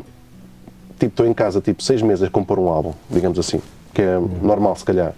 tipo, 0.98 1.12
estou 1.12 1.27
em 1.27 1.33
casa, 1.33 1.61
tipo, 1.61 1.83
seis 1.83 2.03
meses 2.03 2.24
a 2.24 2.31
compor 2.31 2.59
um 2.59 2.68
álbum, 2.68 2.92
digamos 3.09 3.38
assim, 3.38 3.62
que 3.94 4.03
é 4.03 4.18
normal 4.42 4.74
se 4.77 4.85
calhar, 4.85 5.14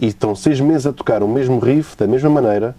e 0.00 0.06
estão 0.06 0.34
seis 0.34 0.60
meses 0.60 0.86
a 0.86 0.92
tocar 0.92 1.22
o 1.22 1.28
mesmo 1.28 1.58
riff, 1.58 1.96
da 1.96 2.06
mesma 2.06 2.30
maneira, 2.30 2.74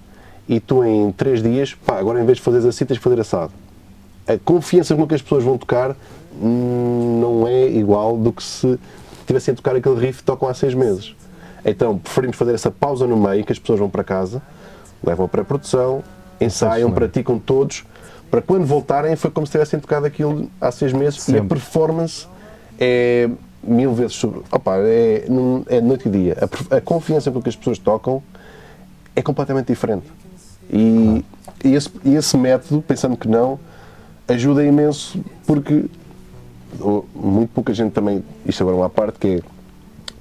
e 0.48 0.60
tu 0.60 0.84
em 0.84 1.12
três 1.12 1.44
dias, 1.44 1.74
pá, 1.74 2.00
agora 2.00 2.22
em 2.22 2.26
vez 2.26 2.38
de 2.38 2.44
fazeres 2.44 2.66
assim, 2.66 2.86
tens 2.86 2.96
de 2.96 3.04
fazer 3.04 3.20
assado. 3.20 3.52
A 4.28 4.38
confiança 4.38 4.96
com 4.96 5.06
que 5.06 5.14
as 5.14 5.22
pessoas 5.22 5.44
vão 5.44 5.58
tocar 5.58 5.96
hum, 6.42 7.20
não 7.22 7.48
é 7.48 7.68
igual 7.68 8.18
do 8.18 8.32
que 8.32 8.44
se 8.44 8.80
tivessem 9.28 9.54
a 9.54 9.56
tocar 9.56 9.76
aquele 9.76 10.00
riff 10.00 10.20
que 10.20 10.24
tocam 10.24 10.48
há 10.48 10.54
seis 10.54 10.74
meses. 10.74 11.16
Então, 11.64 11.98
preferimos 11.98 12.38
fazer 12.38 12.54
essa 12.54 12.72
pausa 12.72 13.06
no 13.06 13.18
meio, 13.18 13.46
que 13.46 13.52
as 13.52 13.60
pessoas 13.60 13.80
vão 13.80 13.90
para 13.90 14.04
casa, 14.04 14.42
levam 15.04 15.26
a 15.26 15.30
pré-produção, 15.30 16.04
ensaiam, 16.40 16.90
Sensacional. 16.90 16.96
praticam 16.96 17.40
todos, 17.40 17.86
para 18.30 18.42
quando 18.42 18.66
voltarem 18.66 19.16
foi 19.16 19.30
como 19.30 19.46
se 19.46 19.52
tivessem 19.52 19.80
tocado 19.80 20.06
aquilo 20.06 20.50
há 20.60 20.72
seis 20.72 20.94
meses 20.94 21.28
e 21.28 21.32
a 21.32 21.36
Sempre. 21.36 21.50
performance 21.50 22.28
é 22.80 23.30
mil 23.62 23.94
vezes 23.94 24.14
sobre. 24.14 24.42
Opa, 24.52 24.78
é, 24.78 25.26
é 25.68 25.82
noite 25.82 26.08
e 26.08 26.12
dia. 26.12 26.38
A, 26.72 26.78
a 26.78 26.82
confiança 26.82 27.30
com 27.30 27.42
que 27.42 27.50
as 27.50 27.56
pessoas 27.56 27.78
tocam 27.78 28.24
é 29.16 29.22
completamente 29.22 29.68
diferente. 29.68 30.06
E, 30.72 31.24
e 31.64 31.76
esse, 31.76 31.92
e 32.06 32.16
esse 32.16 32.38
método, 32.38 32.82
pensando 32.82 33.18
que 33.18 33.28
não, 33.28 33.60
ajuda 34.28 34.66
imenso 34.66 35.20
porque 35.46 35.86
muito 37.14 37.50
pouca 37.54 37.74
gente 37.74 37.92
também, 37.92 38.24
isto 38.46 38.64
agora 38.64 38.78
é 38.78 38.80
uma 38.80 38.90
parte 38.90 39.20
que 39.20 39.28
é 39.28 39.42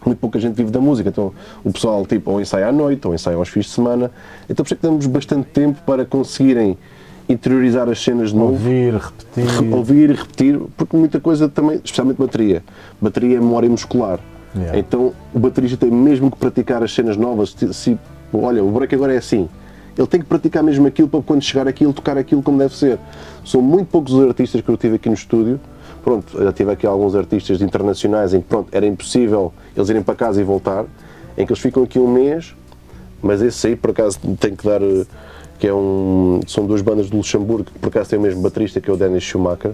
muito 0.08 0.18
pouca 0.18 0.38
gente 0.38 0.54
vive 0.54 0.70
da 0.70 0.80
música, 0.80 1.08
então 1.08 1.32
o 1.64 1.72
pessoal 1.72 2.04
tipo 2.06 2.30
ou 2.30 2.40
ensaia 2.40 2.68
à 2.68 2.72
noite 2.72 3.06
ou 3.06 3.14
ensaia 3.14 3.36
aos 3.36 3.48
fins 3.48 3.66
de 3.66 3.70
semana, 3.72 4.10
então 4.48 4.64
por 4.64 4.68
isso 4.68 4.74
é 4.74 4.76
que 4.76 4.82
temos 4.82 5.06
bastante 5.06 5.46
tempo 5.48 5.80
para 5.84 6.04
conseguirem 6.04 6.76
interiorizar 7.28 7.88
as 7.88 8.02
cenas 8.02 8.30
de 8.30 8.36
novo 8.36 8.52
Ouvir, 8.52 8.94
repetir. 8.94 9.72
ouvir 9.74 10.10
e 10.10 10.14
repetir, 10.14 10.60
porque 10.76 10.96
muita 10.96 11.20
coisa 11.20 11.48
também, 11.48 11.76
especialmente 11.76 12.16
bateria. 12.18 12.62
Bateria 13.00 13.36
é 13.36 13.40
memória 13.40 13.68
muscular. 13.70 14.18
Yeah. 14.56 14.78
Então 14.78 15.12
o 15.32 15.38
baterista 15.38 15.76
tem 15.76 15.90
mesmo 15.92 16.28
que 16.30 16.36
praticar 16.36 16.82
as 16.82 16.92
cenas 16.92 17.16
novas. 17.16 17.52
Se, 17.56 17.72
se- 17.72 17.98
olha, 18.32 18.64
o 18.64 18.70
break 18.72 18.92
agora 18.96 19.14
é 19.14 19.18
assim. 19.18 19.48
Ele 19.96 20.06
tem 20.08 20.20
que 20.20 20.26
praticar 20.26 20.62
mesmo 20.62 20.86
aquilo 20.88 21.06
para 21.08 21.22
quando 21.22 21.42
chegar 21.42 21.68
aqui 21.68 21.84
ele 21.84 21.92
tocar 21.92 22.18
aquilo 22.18 22.42
como 22.42 22.58
deve 22.58 22.74
ser. 22.76 22.98
São 23.44 23.62
muito 23.62 23.86
poucos 23.88 24.12
os 24.12 24.26
artistas 24.26 24.60
que 24.60 24.68
eu 24.68 24.76
tive 24.76 24.96
aqui 24.96 25.08
no 25.08 25.14
estúdio. 25.14 25.60
Pronto, 26.02 26.42
já 26.42 26.52
tive 26.52 26.72
aqui 26.72 26.86
alguns 26.86 27.14
artistas 27.14 27.60
internacionais 27.60 28.32
em 28.34 28.40
que 28.40 28.46
pronto, 28.48 28.68
era 28.72 28.86
impossível 28.86 29.52
eles 29.76 29.88
irem 29.88 30.02
para 30.02 30.14
casa 30.14 30.40
e 30.40 30.44
voltar, 30.44 30.84
em 31.36 31.44
que 31.46 31.52
eles 31.52 31.60
ficam 31.62 31.82
aqui 31.82 31.98
um 31.98 32.08
mês, 32.08 32.54
mas 33.22 33.42
esse 33.42 33.66
aí 33.68 33.76
por 33.76 33.90
acaso 33.90 34.18
tem 34.38 34.54
que 34.56 34.64
dar 34.66 34.82
eh, 34.82 35.04
que 35.58 35.66
é 35.66 35.74
um 35.74 36.40
são 36.46 36.64
duas 36.66 36.80
bandas 36.80 37.10
de 37.10 37.16
Luxemburgo 37.16 37.64
que 37.64 37.78
por 37.78 37.88
acaso 37.88 38.10
tem 38.10 38.18
o 38.18 38.22
mesmo 38.22 38.40
baterista 38.40 38.80
que 38.80 38.88
é 38.90 38.92
o 38.92 38.96
Dennis 38.96 39.22
Schumacher. 39.24 39.72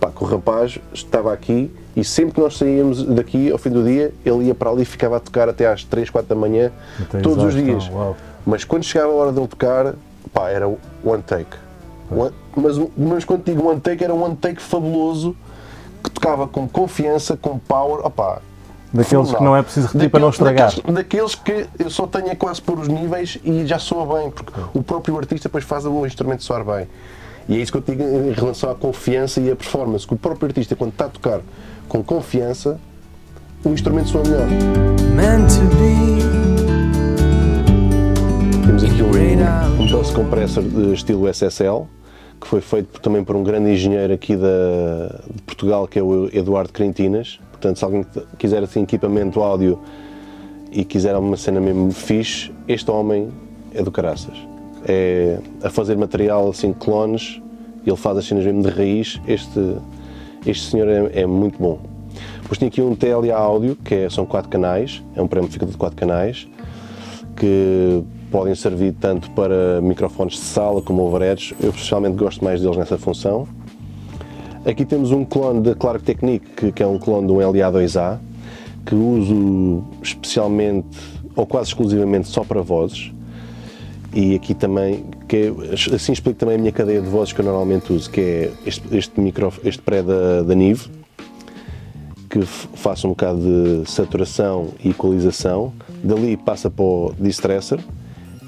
Pá, 0.00 0.10
que 0.10 0.24
o 0.24 0.26
rapaz 0.26 0.80
estava 0.92 1.32
aqui 1.32 1.70
e 1.94 2.02
sempre 2.02 2.34
que 2.34 2.40
nós 2.40 2.58
saíamos 2.58 3.04
daqui 3.04 3.52
ao 3.52 3.56
fim 3.58 3.70
do 3.70 3.84
dia 3.84 4.12
ele 4.26 4.46
ia 4.46 4.54
para 4.54 4.68
ali 4.68 4.82
e 4.82 4.84
ficava 4.84 5.16
a 5.18 5.20
tocar 5.20 5.48
até 5.48 5.68
às 5.68 5.84
3, 5.84 6.10
4 6.10 6.28
da 6.28 6.34
manhã 6.34 6.72
Até 7.00 7.20
todos 7.20 7.44
os 7.44 7.54
dias. 7.54 7.88
mas 8.44 8.64
quando 8.64 8.82
chegava 8.82 9.12
a 9.12 9.14
hora 9.14 9.30
dele 9.30 9.46
tocar 9.46 9.94
pá, 10.32 10.50
era 10.50 10.66
one 10.66 11.22
take. 11.24 11.56
One- 12.10 12.32
mas, 12.56 12.76
mas 12.96 13.24
quando 13.24 13.44
digo 13.44 13.64
one 13.64 13.80
take 13.80 14.02
era 14.02 14.12
um 14.12 14.24
one 14.24 14.34
take 14.34 14.60
fabuloso 14.60 15.36
que 16.02 16.10
tocava 16.10 16.46
com 16.46 16.68
confiança, 16.68 17.36
com 17.36 17.58
power 17.58 18.04
opá, 18.04 18.40
Daqueles 18.92 19.32
que 19.32 19.42
não 19.42 19.56
é 19.56 19.62
preciso 19.62 19.86
repetir 19.86 20.10
para 20.10 20.20
não 20.20 20.28
estragar. 20.28 20.68
Daqueles, 20.68 20.94
daqueles 20.94 21.34
que 21.34 21.66
eu 21.78 21.88
só 21.88 22.06
tenho 22.06 22.28
é 22.28 22.34
quase 22.34 22.60
por 22.60 22.78
os 22.78 22.88
níveis 22.88 23.38
e 23.42 23.64
já 23.66 23.78
soa 23.78 24.18
bem, 24.18 24.30
porque 24.30 24.52
o 24.74 24.82
próprio 24.82 25.16
artista 25.16 25.48
depois 25.48 25.64
faz 25.64 25.86
o 25.86 26.04
instrumento 26.04 26.44
soar 26.44 26.62
bem. 26.62 26.86
E 27.48 27.56
é 27.56 27.58
isso 27.58 27.72
que 27.72 27.78
eu 27.78 27.82
digo 27.82 28.02
em 28.02 28.32
relação 28.32 28.70
à 28.70 28.74
confiança 28.74 29.40
e 29.40 29.50
à 29.50 29.56
performance, 29.56 30.06
que 30.06 30.12
o 30.12 30.16
próprio 30.16 30.48
artista, 30.48 30.76
quando 30.76 30.92
está 30.92 31.06
a 31.06 31.08
tocar 31.08 31.40
com 31.88 32.04
confiança, 32.04 32.78
o 33.64 33.70
instrumento 33.70 34.10
soa 34.10 34.22
melhor. 34.24 34.46
Meant 35.14 35.50
to 35.50 35.64
be. 35.76 36.22
Temos 38.66 38.84
aqui 38.84 39.02
um, 39.02 39.82
um 39.82 40.12
compressor 40.12 40.62
de 40.62 40.92
estilo 40.92 41.28
SSL, 41.28 41.88
que 42.42 42.48
foi 42.48 42.60
feito 42.60 43.00
também 43.00 43.22
por 43.22 43.36
um 43.36 43.44
grande 43.44 43.70
engenheiro 43.70 44.12
aqui 44.12 44.34
da, 44.34 45.20
de 45.32 45.42
Portugal, 45.42 45.86
que 45.86 45.96
é 45.96 46.02
o 46.02 46.28
Eduardo 46.36 46.72
Crentinas. 46.72 47.38
Portanto, 47.52 47.78
se 47.78 47.84
alguém 47.84 48.04
quiser 48.36 48.64
assim, 48.64 48.82
equipamento 48.82 49.40
áudio 49.40 49.78
e 50.72 50.84
quiser 50.84 51.14
uma 51.16 51.36
cena 51.36 51.60
mesmo 51.60 51.92
fixe, 51.92 52.50
este 52.66 52.90
homem 52.90 53.28
é 53.72 53.80
do 53.80 53.92
caraças. 53.92 54.36
É 54.88 55.38
a 55.62 55.70
fazer 55.70 55.96
material 55.96 56.50
assim, 56.50 56.72
clones, 56.72 57.40
ele 57.86 57.96
faz 57.96 58.18
as 58.18 58.24
cenas 58.26 58.44
mesmo 58.44 58.62
de 58.62 58.70
raiz. 58.70 59.20
Este, 59.28 59.76
este 60.44 60.68
senhor 60.68 60.88
é, 60.88 61.20
é 61.20 61.26
muito 61.26 61.56
bom. 61.60 61.78
Depois 62.42 62.58
tem 62.58 62.66
aqui 62.66 62.82
um 62.82 62.96
TLA 62.96 63.36
áudio, 63.36 63.76
que 63.76 63.94
é- 63.94 64.10
são 64.10 64.26
quatro 64.26 64.50
canais, 64.50 65.00
é 65.14 65.22
um 65.22 65.28
pré-amplificador 65.28 65.70
de 65.72 65.78
quatro 65.78 65.96
canais, 65.96 66.48
que 67.36 68.02
podem 68.32 68.54
servir 68.54 68.94
tanto 68.98 69.30
para 69.32 69.80
microfones 69.82 70.34
de 70.34 70.40
sala 70.40 70.80
como 70.80 71.02
overheads. 71.02 71.52
Eu 71.62 71.72
pessoalmente 71.72 72.16
gosto 72.16 72.42
mais 72.42 72.60
deles 72.62 72.76
nessa 72.78 72.96
função. 72.96 73.46
Aqui 74.64 74.84
temos 74.84 75.10
um 75.12 75.24
clone 75.24 75.60
da 75.60 75.74
Clark 75.74 76.02
Technique, 76.02 76.72
que, 76.72 76.82
é 76.82 76.86
um 76.86 76.98
clone 76.98 77.26
de 77.26 77.32
um 77.32 77.36
LA2A, 77.36 78.18
que 78.86 78.94
uso 78.94 79.84
especialmente 80.02 80.86
ou 81.36 81.44
quase 81.46 81.68
exclusivamente 81.68 82.28
só 82.28 82.42
para 82.42 82.62
vozes. 82.62 83.12
E 84.14 84.34
aqui 84.34 84.54
também, 84.54 85.04
que 85.28 85.36
é- 85.36 85.94
assim 85.94 86.12
explico 86.12 86.38
também 86.38 86.56
a 86.56 86.58
minha 86.58 86.72
cadeia 86.72 87.00
de 87.00 87.08
vozes 87.08 87.32
que 87.32 87.40
eu 87.40 87.44
normalmente 87.44 87.92
uso, 87.92 88.10
que 88.10 88.20
é 88.20 88.50
este, 88.66 88.96
este, 88.96 89.20
micro, 89.20 89.52
este 89.64 89.82
pré 89.82 90.02
da, 90.02 90.42
da 90.42 90.54
Nive, 90.54 90.88
que 92.30 92.40
f- 92.40 92.68
faça 92.74 93.06
um 93.06 93.10
bocado 93.10 93.40
de 93.40 93.90
saturação 93.90 94.68
e 94.84 94.90
equalização. 94.90 95.72
Dali 96.04 96.36
passa 96.36 96.70
para 96.70 96.84
o 96.84 97.14
Distresser, 97.18 97.78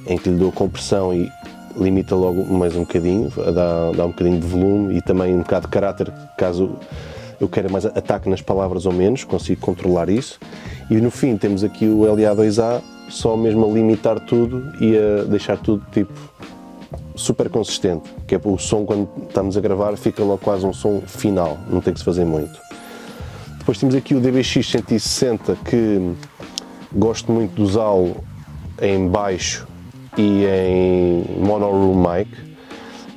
em 0.07 0.19
que 0.19 0.29
lhe 0.29 0.37
dou 0.37 0.53
compressão 0.53 1.13
e 1.13 1.31
limita 1.77 2.15
logo 2.15 2.45
mais 2.45 2.77
um 2.77 2.81
bocadinho, 2.81 3.31
dá, 3.31 3.91
dá 3.97 4.05
um 4.05 4.11
bocadinho 4.11 4.41
de 4.41 4.47
volume 4.47 4.97
e 4.97 5.03
também 5.03 5.35
um 5.35 5.39
bocado 5.39 5.67
de 5.67 5.73
caráter, 5.73 6.13
caso 6.39 6.77
eu 7.41 7.49
queira 7.49 7.69
mais 7.69 7.85
ataque 7.85 8.29
nas 8.29 8.41
palavras 8.41 8.87
ou 8.87 8.93
menos, 8.93 9.25
consigo 9.25 9.61
controlar 9.61 10.09
isso. 10.09 10.39
E 10.91 10.97
no 10.97 11.11
fim 11.11 11.37
temos 11.37 11.65
aqui 11.65 11.87
o 11.87 12.01
LA2A, 12.01 12.81
só 13.09 13.37
mesmo 13.37 13.65
a 13.65 13.69
limitar 13.69 14.21
tudo 14.21 14.73
e 14.81 14.97
a 14.97 15.25
deixar 15.25 15.59
tudo 15.59 15.85
tipo 15.93 16.13
super 17.17 17.49
consistente, 17.49 18.11
que 18.27 18.35
é 18.35 18.41
o 18.43 18.59
som 18.59 18.85
quando 18.85 19.09
estamos 19.29 19.57
a 19.57 19.61
gravar 19.61 19.97
fica 19.97 20.23
logo 20.23 20.39
quase 20.39 20.67
um 20.67 20.73
som 20.73 21.01
final, 21.07 21.59
não 21.69 21.81
tem 21.81 21.93
que 21.93 22.01
se 22.01 22.05
fazer 22.05 22.25
muito. 22.25 22.59
Depois 23.59 23.79
temos 23.79 23.95
aqui 23.95 24.15
o 24.15 24.21
DBX 24.21 24.67
160 24.67 25.57
que 25.65 26.13
gosto 26.93 27.33
muito 27.33 27.55
de 27.55 27.63
usá-lo 27.63 28.17
em 28.81 29.09
baixo 29.09 29.67
e 30.17 30.45
em 30.47 31.45
mono 31.45 31.71
room 31.71 31.97
mic, 31.97 32.29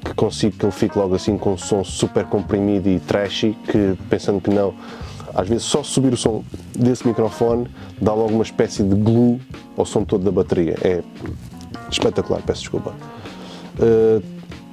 que 0.04 0.14
consigo 0.14 0.58
que 0.58 0.66
ele 0.66 0.72
fique 0.72 0.98
logo 0.98 1.16
assim 1.16 1.38
com 1.38 1.54
um 1.54 1.58
som 1.58 1.84
super 1.84 2.26
comprimido 2.26 2.90
e 2.90 3.00
trashy, 3.00 3.58
que 3.68 3.98
pensando 4.10 4.42
que 4.42 4.50
não, 4.50 4.74
às 5.34 5.48
vezes 5.48 5.64
só 5.64 5.84
subir 5.84 6.14
o 6.14 6.18
som 6.18 6.44
desse 6.76 7.06
microfone 7.08 7.68
dá 8.02 8.14
logo 8.14 8.34
uma 8.34 8.44
espécie 8.44 8.84
de 8.84 8.96
glue 8.96 9.40
ao 9.78 9.86
som 9.86 10.04
todo 10.04 10.24
da 10.24 10.32
bateria. 10.32 10.76
É 10.82 11.04
espetacular, 11.92 12.42
peço 12.42 12.62
desculpa. 12.62 12.94
Uh, 13.80 14.24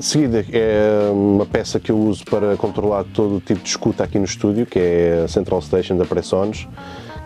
seguida 0.00 0.44
é 0.52 1.10
uma 1.12 1.44
peça 1.44 1.78
que 1.78 1.92
eu 1.92 1.98
uso 1.98 2.24
para 2.24 2.56
controlar 2.56 3.04
todo 3.12 3.36
o 3.36 3.40
tipo 3.40 3.62
de 3.62 3.68
escuta 3.68 4.04
aqui 4.04 4.18
no 4.18 4.24
estúdio, 4.24 4.64
que 4.64 4.78
é 4.78 5.22
a 5.24 5.28
Central 5.28 5.60
Station 5.60 5.96
da 5.96 6.04
Pressones, 6.04 6.66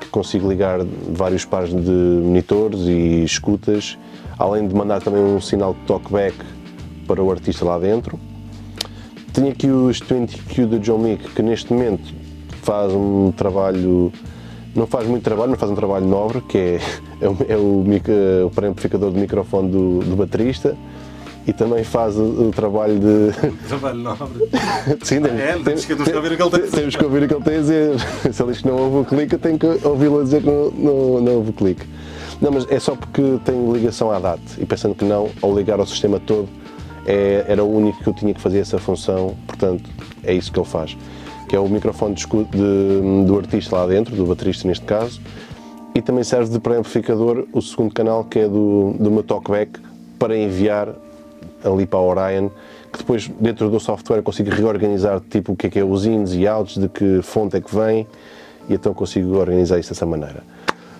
que 0.01 0.09
consigo 0.09 0.49
ligar 0.49 0.81
vários 1.11 1.45
pares 1.45 1.71
de 1.71 1.91
monitores 1.91 2.81
e 2.81 3.25
escutas, 3.25 3.97
além 4.39 4.67
de 4.69 4.75
mandar 4.75 5.01
também 5.03 5.23
um 5.23 5.41
sinal 5.41 5.75
de 5.75 5.81
talkback 5.81 6.37
para 7.07 7.23
o 7.23 7.31
artista 7.31 7.65
lá 7.65 7.79
dentro. 7.79 8.19
Tenho 9.33 9.49
aqui 9.51 9.69
os 9.69 10.01
20Q 10.01 10.67
do 10.67 10.79
John 10.79 10.99
Mick, 10.99 11.31
que 11.31 11.43
neste 11.43 11.73
momento 11.73 12.13
faz 12.63 12.93
um 12.93 13.33
trabalho, 13.37 14.13
não 14.75 14.87
faz 14.87 15.07
muito 15.07 15.23
trabalho, 15.23 15.51
mas 15.51 15.61
faz 15.61 15.71
um 15.73 15.75
trabalho 15.75 16.07
nobre, 16.07 16.41
que 16.43 16.59
é, 16.59 16.81
é, 17.21 17.29
o, 17.29 17.37
é 17.49 17.57
o, 17.57 17.85
mic- 17.87 18.09
o 18.45 18.51
pré-amplificador 18.51 19.11
de 19.13 19.21
microfone 19.21 19.71
do, 19.71 19.99
do 20.01 20.17
baterista 20.17 20.77
e 21.47 21.53
também 21.53 21.83
faz 21.83 22.17
o, 22.19 22.23
o 22.49 22.51
trabalho 22.51 22.99
de. 22.99 23.33
Trabalho 23.69 23.99
nobre. 24.01 24.49
Sim, 25.03 25.21
temos, 25.23 25.41
É, 25.41 25.53
temos 25.59 25.85
que- 25.85 25.95
temos 25.95 26.09
que 26.11 26.17
ouvir 26.17 26.33
o 26.33 26.37
que 26.37 26.43
ele 26.43 26.51
tem 26.51 26.61
a 26.61 26.65
dizer. 26.65 26.77
Temos 26.77 26.97
que 26.97 27.05
ouvir 27.05 27.23
o 27.23 27.29
que 27.29 27.35
ele 27.35 27.45
tem 27.45 27.55
a 27.55 27.61
dizer. 27.61 28.01
Se 28.33 28.43
ele 28.43 28.53
diz 28.53 28.61
que 28.63 28.69
não 28.69 28.77
houve 28.77 28.97
o 28.99 29.05
clique, 29.05 29.35
eu 29.35 29.39
tenho 29.39 29.59
que 29.59 29.67
ouvi-lo 29.87 30.21
a 30.21 30.23
dizer 30.25 30.43
que 30.43 30.47
não, 30.47 30.71
não, 30.71 31.21
não 31.23 31.33
houve 31.37 31.51
o 31.51 31.53
clique. 31.53 31.87
Não, 32.41 32.53
mas 32.53 32.67
é 32.71 32.79
só 32.79 32.95
porque 32.95 33.39
tenho 33.45 33.73
ligação 33.75 34.11
à 34.13 34.19
DAT 34.19 34.41
e 34.59 34.65
pensando 34.67 34.95
que 34.95 35.05
não, 35.05 35.29
ao 35.43 35.55
ligar 35.57 35.81
ao 35.81 35.87
sistema 35.87 36.21
todo, 36.21 36.49
é- 37.07 37.45
era 37.49 37.65
o 37.65 37.77
único 37.77 38.03
que 38.03 38.09
eu 38.09 38.13
tinha 38.13 38.33
que 38.33 38.41
fazer 38.41 38.59
essa 38.61 38.79
função, 38.79 39.35
portanto, 39.47 39.89
é 40.23 40.33
isso 40.33 40.53
que 40.53 40.59
ele 40.59 40.67
faz. 40.67 40.97
Que 41.49 41.57
é 41.57 41.59
o 41.59 41.69
microfone 41.69 42.15
de 42.15 42.27
de- 42.27 43.25
do 43.27 43.37
artista 43.39 43.75
lá 43.77 43.87
dentro, 43.87 44.15
do 44.15 44.25
baterista 44.27 44.69
neste 44.69 44.85
caso, 44.85 45.21
e 45.95 46.01
também 46.03 46.23
serve 46.23 46.51
de 46.53 46.61
pré-amplificador 46.61 47.47
o 47.53 47.61
segundo 47.61 47.93
canal, 47.93 48.23
que 48.25 48.39
é 48.39 48.47
do, 48.49 48.95
do 49.01 49.11
meu 49.11 49.23
talkback, 49.25 49.81
para 50.19 50.37
enviar 50.37 50.91
ali 51.65 51.87
para 51.87 51.99
a 51.99 52.03
Orion, 52.03 52.51
que 52.93 52.99
depois 52.99 53.29
dentro 53.41 53.69
do 53.69 53.81
software 53.81 54.23
consigo 54.23 54.51
reorganizar 54.51 55.21
tipo 55.29 55.53
o 55.53 55.57
que 55.57 55.67
é 55.67 55.71
que 55.71 55.79
é 55.81 55.85
os 55.85 56.07
ins 56.07 56.35
e 56.35 56.47
outs, 56.47 56.77
de 56.79 56.89
que 56.89 57.21
fonte 57.23 57.57
é 57.57 57.61
que 57.61 57.75
vem, 57.75 58.07
e 58.69 58.75
então 58.75 58.95
consigo 58.95 59.37
organizar 59.39 59.79
isso 59.79 59.89
dessa 59.91 60.07
maneira. 60.07 60.43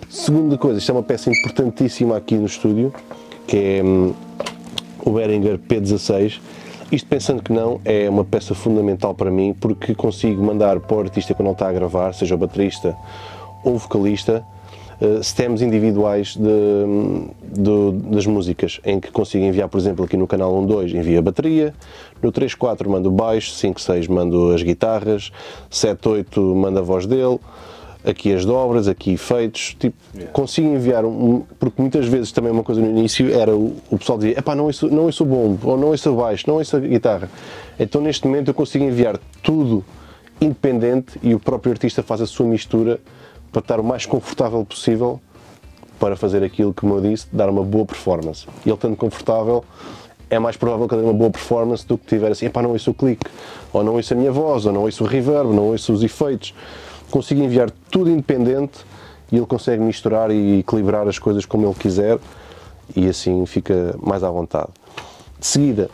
Segunda 0.09 0.57
coisa, 0.57 0.79
isto 0.79 0.89
é 0.91 0.93
uma 0.95 1.03
peça 1.03 1.29
importantíssima 1.29 2.17
aqui 2.17 2.35
no 2.35 2.45
estúdio, 2.47 2.91
que 3.45 3.57
é 3.57 3.83
hum, 3.83 4.13
o 5.05 5.11
Behringer 5.11 5.59
P16. 5.59 6.39
Isto 6.91 7.07
pensando 7.07 7.43
que 7.43 7.53
não, 7.53 7.79
é 7.85 8.09
uma 8.09 8.25
peça 8.25 8.55
fundamental 8.55 9.13
para 9.13 9.29
mim 9.29 9.53
porque 9.59 9.93
consigo 9.93 10.43
mandar 10.43 10.79
para 10.79 10.97
o 10.97 10.99
artista 11.01 11.35
quando 11.35 11.47
ele 11.49 11.53
está 11.53 11.69
a 11.69 11.71
gravar, 11.71 12.13
seja 12.13 12.33
o 12.33 12.37
baterista 12.39 12.97
ou 13.63 13.75
o 13.75 13.77
vocalista, 13.77 14.43
eh, 14.99 15.21
stems 15.21 15.61
individuais 15.61 16.35
de- 16.35 17.61
do- 17.61 17.91
das 17.91 18.25
músicas, 18.25 18.79
em 18.83 18.99
que 18.99 19.11
consigo 19.11 19.45
enviar, 19.45 19.69
por 19.69 19.77
exemplo, 19.79 20.03
aqui 20.05 20.17
no 20.17 20.25
canal 20.25 20.51
1.2 20.55 20.91
envia 20.91 21.19
a 21.19 21.21
bateria, 21.21 21.71
no 22.23 22.31
3.4 22.31 22.89
mando 22.89 23.09
o 23.09 23.11
baixo, 23.11 23.51
5.6 23.51 24.07
mando 24.07 24.51
as 24.51 24.63
guitarras, 24.63 25.31
7.8 25.69 26.55
manda 26.55 26.79
a 26.79 26.83
voz 26.83 27.05
dele, 27.05 27.39
aqui 28.03 28.33
as 28.33 28.45
dobras, 28.45 28.87
aqui 28.87 29.13
efeitos, 29.13 29.75
tipo, 29.77 29.97
consigo 30.31 30.67
enviar 30.67 31.03
um, 31.05 31.43
porque 31.59 31.81
muitas 31.81 32.05
vezes 32.07 32.31
também 32.31 32.51
uma 32.51 32.63
coisa 32.63 32.79
no 32.81 32.87
início 32.87 33.33
era 33.33 33.55
o, 33.55 33.75
o 33.89 33.97
pessoal 33.97 34.17
dizia, 34.17 34.39
epá, 34.39 34.55
não 34.55 34.65
ouço, 34.65 34.87
não 34.89 35.03
ouço 35.03 35.23
o 35.23 35.25
bombo, 35.25 35.69
ou 35.69 35.77
não 35.77 35.89
ouço 35.89 36.09
o 36.09 36.15
baixo, 36.15 36.45
não 36.47 36.55
ouço 36.55 36.77
a 36.77 36.79
guitarra. 36.79 37.29
Então 37.79 38.01
neste 38.01 38.25
momento 38.25 38.49
eu 38.49 38.53
consigo 38.53 38.83
enviar 38.83 39.19
tudo 39.43 39.83
independente 40.41 41.19
e 41.21 41.35
o 41.35 41.39
próprio 41.39 41.71
artista 41.71 42.01
faz 42.01 42.21
a 42.21 42.25
sua 42.25 42.45
mistura 42.45 42.99
para 43.51 43.59
estar 43.59 43.79
o 43.79 43.83
mais 43.83 44.05
confortável 44.05 44.63
possível 44.63 45.19
para 45.99 46.15
fazer 46.15 46.43
aquilo 46.43 46.73
que, 46.73 46.83
eu 46.83 47.01
disse, 47.01 47.27
dar 47.31 47.49
uma 47.49 47.63
boa 47.63 47.85
performance. 47.85 48.47
E 48.65 48.69
ele 48.69 48.75
estando 48.75 48.95
confortável, 48.95 49.65
é 50.29 50.39
mais 50.39 50.55
provável 50.55 50.87
que 50.87 50.95
ele 50.95 51.01
dê 51.01 51.07
uma 51.07 51.13
boa 51.13 51.29
performance 51.29 51.85
do 51.85 51.97
que 51.97 52.05
tiver 52.05 52.31
assim, 52.31 52.45
epá, 52.45 52.61
não 52.61 52.71
ouço 52.71 52.91
o 52.91 52.93
clique, 52.93 53.25
ou 53.73 53.83
não 53.83 53.95
ouço 53.95 54.13
a 54.13 54.15
minha 54.15 54.31
voz, 54.31 54.65
ou 54.65 54.71
não 54.71 54.83
ouço 54.83 55.03
o 55.03 55.07
reverb, 55.07 55.53
não 55.53 55.71
ouço 55.71 55.91
os 55.91 56.01
efeitos. 56.01 56.53
Consigo 57.09 57.41
enviar 57.41 57.69
tudo 57.91 58.09
independente 58.09 58.79
e 59.31 59.37
ele 59.37 59.45
consegue 59.45 59.81
misturar 59.81 60.31
e 60.31 60.59
equilibrar 60.59 61.07
as 61.07 61.17
coisas 61.19 61.45
como 61.45 61.65
ele 61.67 61.75
quiser 61.75 62.19
e 62.95 63.07
assim 63.07 63.45
fica 63.45 63.95
mais 64.01 64.23
à 64.23 64.29
vontade. 64.29 64.69
De 65.39 65.45
seguida, 65.45 65.89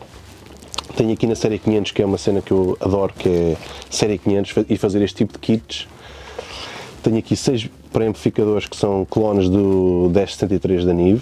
tenho 0.95 1.13
aqui 1.13 1.28
na 1.28 1.36
série 1.36 1.60
500, 1.60 1.91
que 1.91 2.01
é 2.01 2.06
uma 2.06 2.17
cena 2.17 2.41
que 2.41 2.51
eu 2.51 2.78
adoro, 2.80 3.13
que 3.17 3.28
é 3.30 3.58
série 3.89 4.17
500 4.17 4.51
fa- 4.51 4.65
e 4.69 4.78
fazer 4.78 5.01
este 5.01 5.17
tipo 5.17 5.34
de 5.34 5.39
kits. 5.39 5.88
Tenho 7.04 7.17
aqui 7.17 7.36
seis 7.36 7.69
pré-amplificadores 7.93 8.67
que 8.67 8.75
são 8.75 9.06
clones 9.06 9.47
do 9.49 10.10
1073 10.13 10.86
da 10.86 10.93
Nive. 10.93 11.21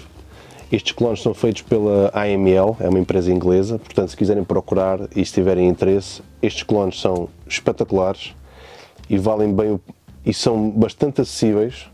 Estes 0.72 0.92
clones 0.92 1.22
são 1.22 1.34
feitos 1.34 1.62
pela 1.62 2.10
AML, 2.14 2.76
é 2.80 2.88
uma 2.88 2.98
empresa 2.98 3.30
inglesa, 3.30 3.78
portanto, 3.78 4.08
se 4.08 4.16
quiserem 4.16 4.42
procurar 4.42 5.00
e 5.14 5.24
se 5.24 5.32
tiverem 5.32 5.68
interesse, 5.68 6.22
estes 6.42 6.62
clones 6.64 7.00
são 7.00 7.28
espetaculares 7.46 8.34
e 9.08 9.18
valem 9.18 9.52
bem 9.52 9.78
e 10.24 10.32
são 10.32 10.70
bastante 10.70 11.20
acessíveis 11.20 11.86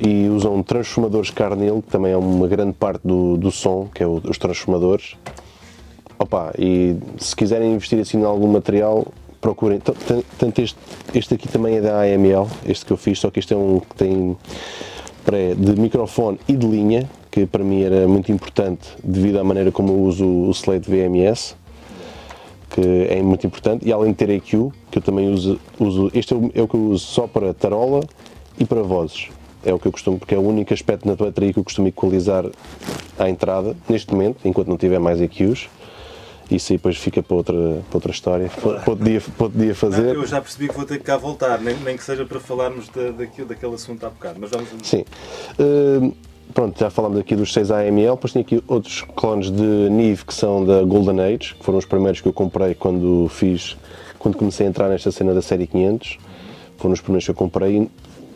e 0.00 0.28
usam 0.28 0.62
transformadores 0.62 1.30
Carnel, 1.30 1.82
que 1.82 1.90
também 1.90 2.12
é 2.12 2.16
uma 2.16 2.46
grande 2.46 2.72
parte 2.72 3.00
do, 3.06 3.36
do 3.36 3.50
som, 3.50 3.88
que 3.92 4.02
é 4.02 4.06
o- 4.06 4.20
os 4.28 4.38
transformadores. 4.38 5.16
Opa, 6.18 6.52
e 6.58 6.96
se 7.18 7.34
quiserem 7.34 7.72
investir 7.74 8.00
assim 8.00 8.20
em 8.20 8.24
algum 8.24 8.48
material, 8.48 9.06
procurem. 9.40 9.80
Tanto 10.38 10.60
este, 10.60 10.78
este 11.14 11.34
aqui 11.34 11.48
também 11.48 11.76
é 11.76 11.80
da 11.80 12.00
AML, 12.02 12.48
este 12.66 12.84
que 12.84 12.92
eu 12.92 12.96
fiz, 12.96 13.18
só 13.20 13.30
que 13.30 13.38
este 13.38 13.54
é 13.54 13.56
um 13.56 13.80
que 13.80 13.94
tem 13.96 14.36
pré 15.24 15.54
de 15.54 15.80
microfone 15.80 16.38
e 16.48 16.54
de 16.54 16.66
linha, 16.66 17.08
que 17.30 17.46
para 17.46 17.62
mim 17.62 17.82
era 17.82 18.06
muito 18.08 18.32
importante 18.32 18.88
devido 19.02 19.38
à 19.38 19.44
maneira 19.44 19.70
como 19.70 19.92
eu 19.92 19.98
uso 20.00 20.24
o 20.26 20.50
Slate 20.50 20.88
VMS, 20.90 21.54
que 22.78 23.06
é 23.12 23.20
muito 23.22 23.46
importante, 23.46 23.86
e 23.86 23.92
além 23.92 24.12
de 24.12 24.18
ter 24.18 24.30
EQ, 24.30 24.70
que 24.90 24.98
eu 24.98 25.02
também 25.02 25.28
uso, 25.32 25.60
uso 25.80 26.10
este 26.14 26.32
é 26.32 26.36
o, 26.36 26.50
é 26.54 26.62
o 26.62 26.68
que 26.68 26.74
eu 26.74 26.80
uso 26.90 27.04
só 27.04 27.26
para 27.26 27.52
tarola 27.52 28.00
e 28.58 28.64
para 28.64 28.82
vozes. 28.82 29.28
É 29.64 29.74
o 29.74 29.78
que 29.78 29.86
eu 29.86 29.92
costumo, 29.92 30.18
porque 30.18 30.34
é 30.34 30.38
o 30.38 30.42
único 30.42 30.72
aspecto 30.72 31.06
na 31.06 31.16
bateria 31.16 31.52
que 31.52 31.58
eu 31.58 31.64
costumo 31.64 31.88
equalizar 31.88 32.44
à 33.18 33.28
entrada, 33.28 33.76
neste 33.88 34.12
momento, 34.12 34.38
enquanto 34.44 34.68
não 34.68 34.76
tiver 34.76 35.00
mais 35.00 35.20
EQs. 35.20 35.68
Isso 36.50 36.72
aí 36.72 36.78
depois 36.78 36.96
fica 36.96 37.22
para 37.22 37.36
outra, 37.36 37.54
para 37.90 37.96
outra 37.96 38.10
história, 38.12 38.48
para 38.48 38.80
para 38.80 38.90
outro 38.90 39.04
dia, 39.04 39.20
para 39.20 39.44
outro 39.44 39.58
dia 39.58 39.74
fazer. 39.74 40.14
Eu 40.14 40.24
já 40.24 40.40
percebi 40.40 40.68
que 40.68 40.74
vou 40.74 40.86
ter 40.86 40.98
que 40.98 41.04
cá 41.04 41.16
voltar, 41.16 41.60
nem, 41.60 41.76
nem 41.76 41.96
que 41.96 42.02
seja 42.02 42.24
para 42.24 42.40
falarmos 42.40 42.88
da, 42.88 43.10
daquilo, 43.10 43.48
daquele 43.48 43.74
assunto 43.74 44.06
há 44.06 44.08
bocado. 44.08 44.38
Mas 44.40 44.50
vamos. 44.50 44.68
Sim. 44.82 45.04
Hum, 45.58 46.12
pronto, 46.52 46.78
já 46.78 46.90
falámos 46.90 47.18
aqui 47.18 47.36
dos 47.36 47.52
6 47.52 47.70
AML, 47.70 48.14
depois 48.14 48.32
tenho 48.32 48.44
aqui 48.44 48.62
outros 48.66 49.02
clones 49.14 49.50
de 49.50 49.62
Nive 49.62 50.24
que 50.24 50.34
são 50.34 50.64
da 50.64 50.82
Golden 50.82 51.20
Age, 51.20 51.54
que 51.54 51.64
foram 51.64 51.78
os 51.78 51.84
primeiros 51.84 52.20
que 52.20 52.28
eu 52.28 52.32
comprei 52.32 52.74
quando 52.74 53.28
fiz, 53.28 53.76
quando 54.18 54.36
comecei 54.36 54.66
a 54.66 54.68
entrar 54.68 54.88
nesta 54.88 55.10
cena 55.10 55.34
da 55.34 55.42
série 55.42 55.66
500. 55.66 56.18
Foram 56.76 56.94
os 56.94 57.00
primeiros 57.00 57.24
que 57.24 57.30
eu 57.30 57.34
comprei. 57.34 57.78
e, 57.78 57.90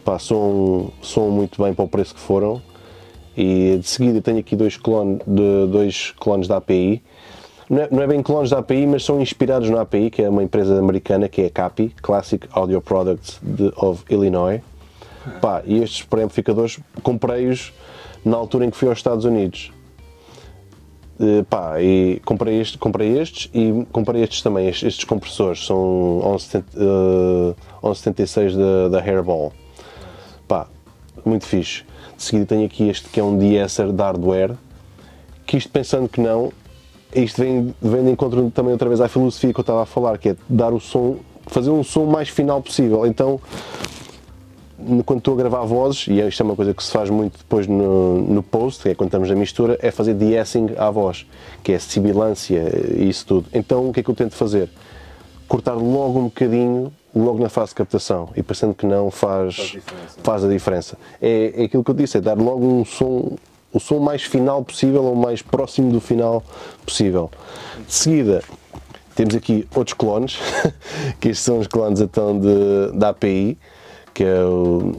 Pá, 0.05 0.18
soam, 0.18 0.90
soam 1.01 1.31
muito 1.31 1.62
bem 1.62 1.72
para 1.72 1.85
o 1.85 1.88
preço 1.88 2.14
que 2.14 2.20
foram. 2.20 2.61
E 3.37 3.79
de 3.81 3.88
seguida 3.88 4.20
tenho 4.20 4.38
aqui 4.38 4.57
dois, 4.57 4.77
clone, 4.77 5.20
de, 5.27 5.66
dois 5.68 6.12
clones 6.18 6.48
da 6.48 6.57
API. 6.57 7.03
Não 7.70 7.83
é, 7.83 7.88
não 7.90 8.03
é 8.03 8.07
bem 8.07 8.22
clones 8.22 8.51
da 8.51 8.59
API, 8.59 8.87
mas 8.87 9.05
são 9.05 9.20
inspirados 9.20 9.70
na 9.70 9.81
API, 9.83 10.11
que 10.11 10.22
é 10.22 10.29
uma 10.29 10.42
empresa 10.42 10.79
americana 10.79 11.29
que 11.29 11.40
é 11.40 11.46
a 11.46 11.51
CAPI, 11.51 11.94
Classic 12.03 12.46
Audio 12.53 12.81
Products 12.81 13.38
de, 13.42 13.72
of 13.77 14.03
Illinois. 14.11 14.61
Pá, 15.40 15.62
e 15.64 15.81
estes 15.81 16.03
pré-amplificadores 16.03 16.81
comprei-os 17.03 17.72
na 18.24 18.37
altura 18.37 18.66
em 18.66 18.70
que 18.70 18.76
fui 18.76 18.88
aos 18.88 18.98
Estados 18.98 19.24
Unidos. 19.24 19.72
Eh, 21.20 21.44
pá, 21.48 21.80
e 21.80 22.20
comprei, 22.24 22.61
este, 22.61 22.78
comprei 22.78 23.18
estes 23.18 23.48
e 23.54 23.87
comprei 23.92 24.22
estes 24.22 24.42
também, 24.42 24.66
estes, 24.68 24.88
estes 24.88 25.04
compressores, 25.04 25.64
são 25.64 26.20
1170, 26.24 26.66
eh, 26.76 27.54
1176 27.82 28.56
da, 28.56 28.88
da 28.88 28.98
Hairball. 28.98 29.52
Pá, 30.48 30.66
muito 31.24 31.46
fixe. 31.46 31.85
De 32.16 32.22
seguida 32.22 32.46
tenho 32.46 32.66
aqui 32.66 32.88
este 32.88 33.08
que 33.08 33.20
é 33.20 33.22
um 33.22 33.38
de-esser 33.38 33.92
de 33.92 34.02
hardware, 34.02 34.54
que 35.46 35.56
isto 35.56 35.70
pensando 35.70 36.08
que 36.08 36.20
não, 36.20 36.52
isto 37.14 37.40
vem, 37.40 37.74
vem 37.80 38.04
de 38.04 38.11
encontro 38.11 38.50
também 38.50 38.72
outra 38.72 38.88
vez 38.88 39.00
à 39.00 39.08
filosofia 39.08 39.52
que 39.52 39.61
eu 39.61 39.62
estava 39.62 39.82
a 39.82 39.87
falar, 39.87 40.18
que 40.18 40.30
é 40.30 40.37
dar 40.48 40.72
o 40.72 40.80
som, 40.80 41.18
fazer 41.46 41.70
um 41.70 41.85
som 41.85 42.06
mais 42.06 42.28
final 42.28 42.61
possível. 42.62 43.06
Então, 43.06 43.40
quando 45.05 45.18
estou 45.18 45.35
a 45.35 45.37
gravar 45.37 45.62
vozes, 45.64 46.07
e 46.09 46.21
isto 46.21 46.42
é 46.42 46.45
uma 46.45 46.57
coisa 46.57 46.75
que 46.75 46.83
se 46.83 46.90
faz 46.90 47.11
muito 47.11 47.38
depois 47.38 47.66
no, 47.66 48.23
no 48.23 48.42
post, 48.42 48.83
que 48.83 48.88
é 48.90 48.95
quando 48.95 49.09
estamos 49.09 49.29
na 49.29 49.35
mistura, 49.37 49.79
é 49.81 49.90
fazer 49.90 50.14
de-essing 50.14 50.71
à 50.77 50.90
voz, 50.90 51.27
que 51.62 51.73
é 51.73 51.79
sibilância 51.79 52.62
e 52.97 53.09
isso 53.09 53.27
tudo. 53.27 53.47
Então 53.53 53.88
o 53.88 53.92
que 53.92 54.01
é 54.01 54.03
que 54.03 54.11
eu 54.11 54.14
tento 54.14 54.35
fazer? 54.35 54.68
Cortar 55.49 55.75
logo 55.75 56.18
um 56.18 56.25
bocadinho, 56.25 56.92
logo 57.14 57.38
na 57.38 57.49
fase 57.49 57.71
de 57.71 57.75
captação, 57.77 58.31
e 58.37 58.42
pensando 58.42 58.75
que 58.75 58.87
não 58.87 59.11
faz, 59.11 59.55
Faz 59.57 59.68
diferença. 59.71 60.18
faz 60.22 60.45
a 60.45 60.49
diferença. 60.49 60.99
É, 61.20 61.53
é 61.57 61.64
aquilo 61.64 61.85
que 61.85 61.91
eu 61.91 61.95
disse, 61.95 62.18
é 62.18 62.20
dar 62.20 62.39
logo 62.39 62.66
um 62.66 62.85
som, 62.85 63.37
o 63.72 63.78
som 63.78 63.99
mais 63.99 64.22
final 64.22 64.64
possível, 64.64 65.05
ou 65.05 65.14
mais 65.14 65.43
próximo 65.43 65.93
do 65.93 66.01
final 66.01 66.43
possível. 66.87 67.30
De 67.87 67.93
seguida, 67.93 68.43
temos 69.14 69.35
aqui 69.35 69.68
outros 69.74 69.95
clones, 69.95 70.39
que 71.20 71.28
estes 71.28 71.45
são 71.45 71.59
os 71.59 71.66
clones 71.66 72.01
então 72.01 72.39
de, 72.39 72.93
da 72.95 73.11
API, 73.11 73.59
que, 74.14 74.24
é 74.24 74.44
o- 74.44 74.92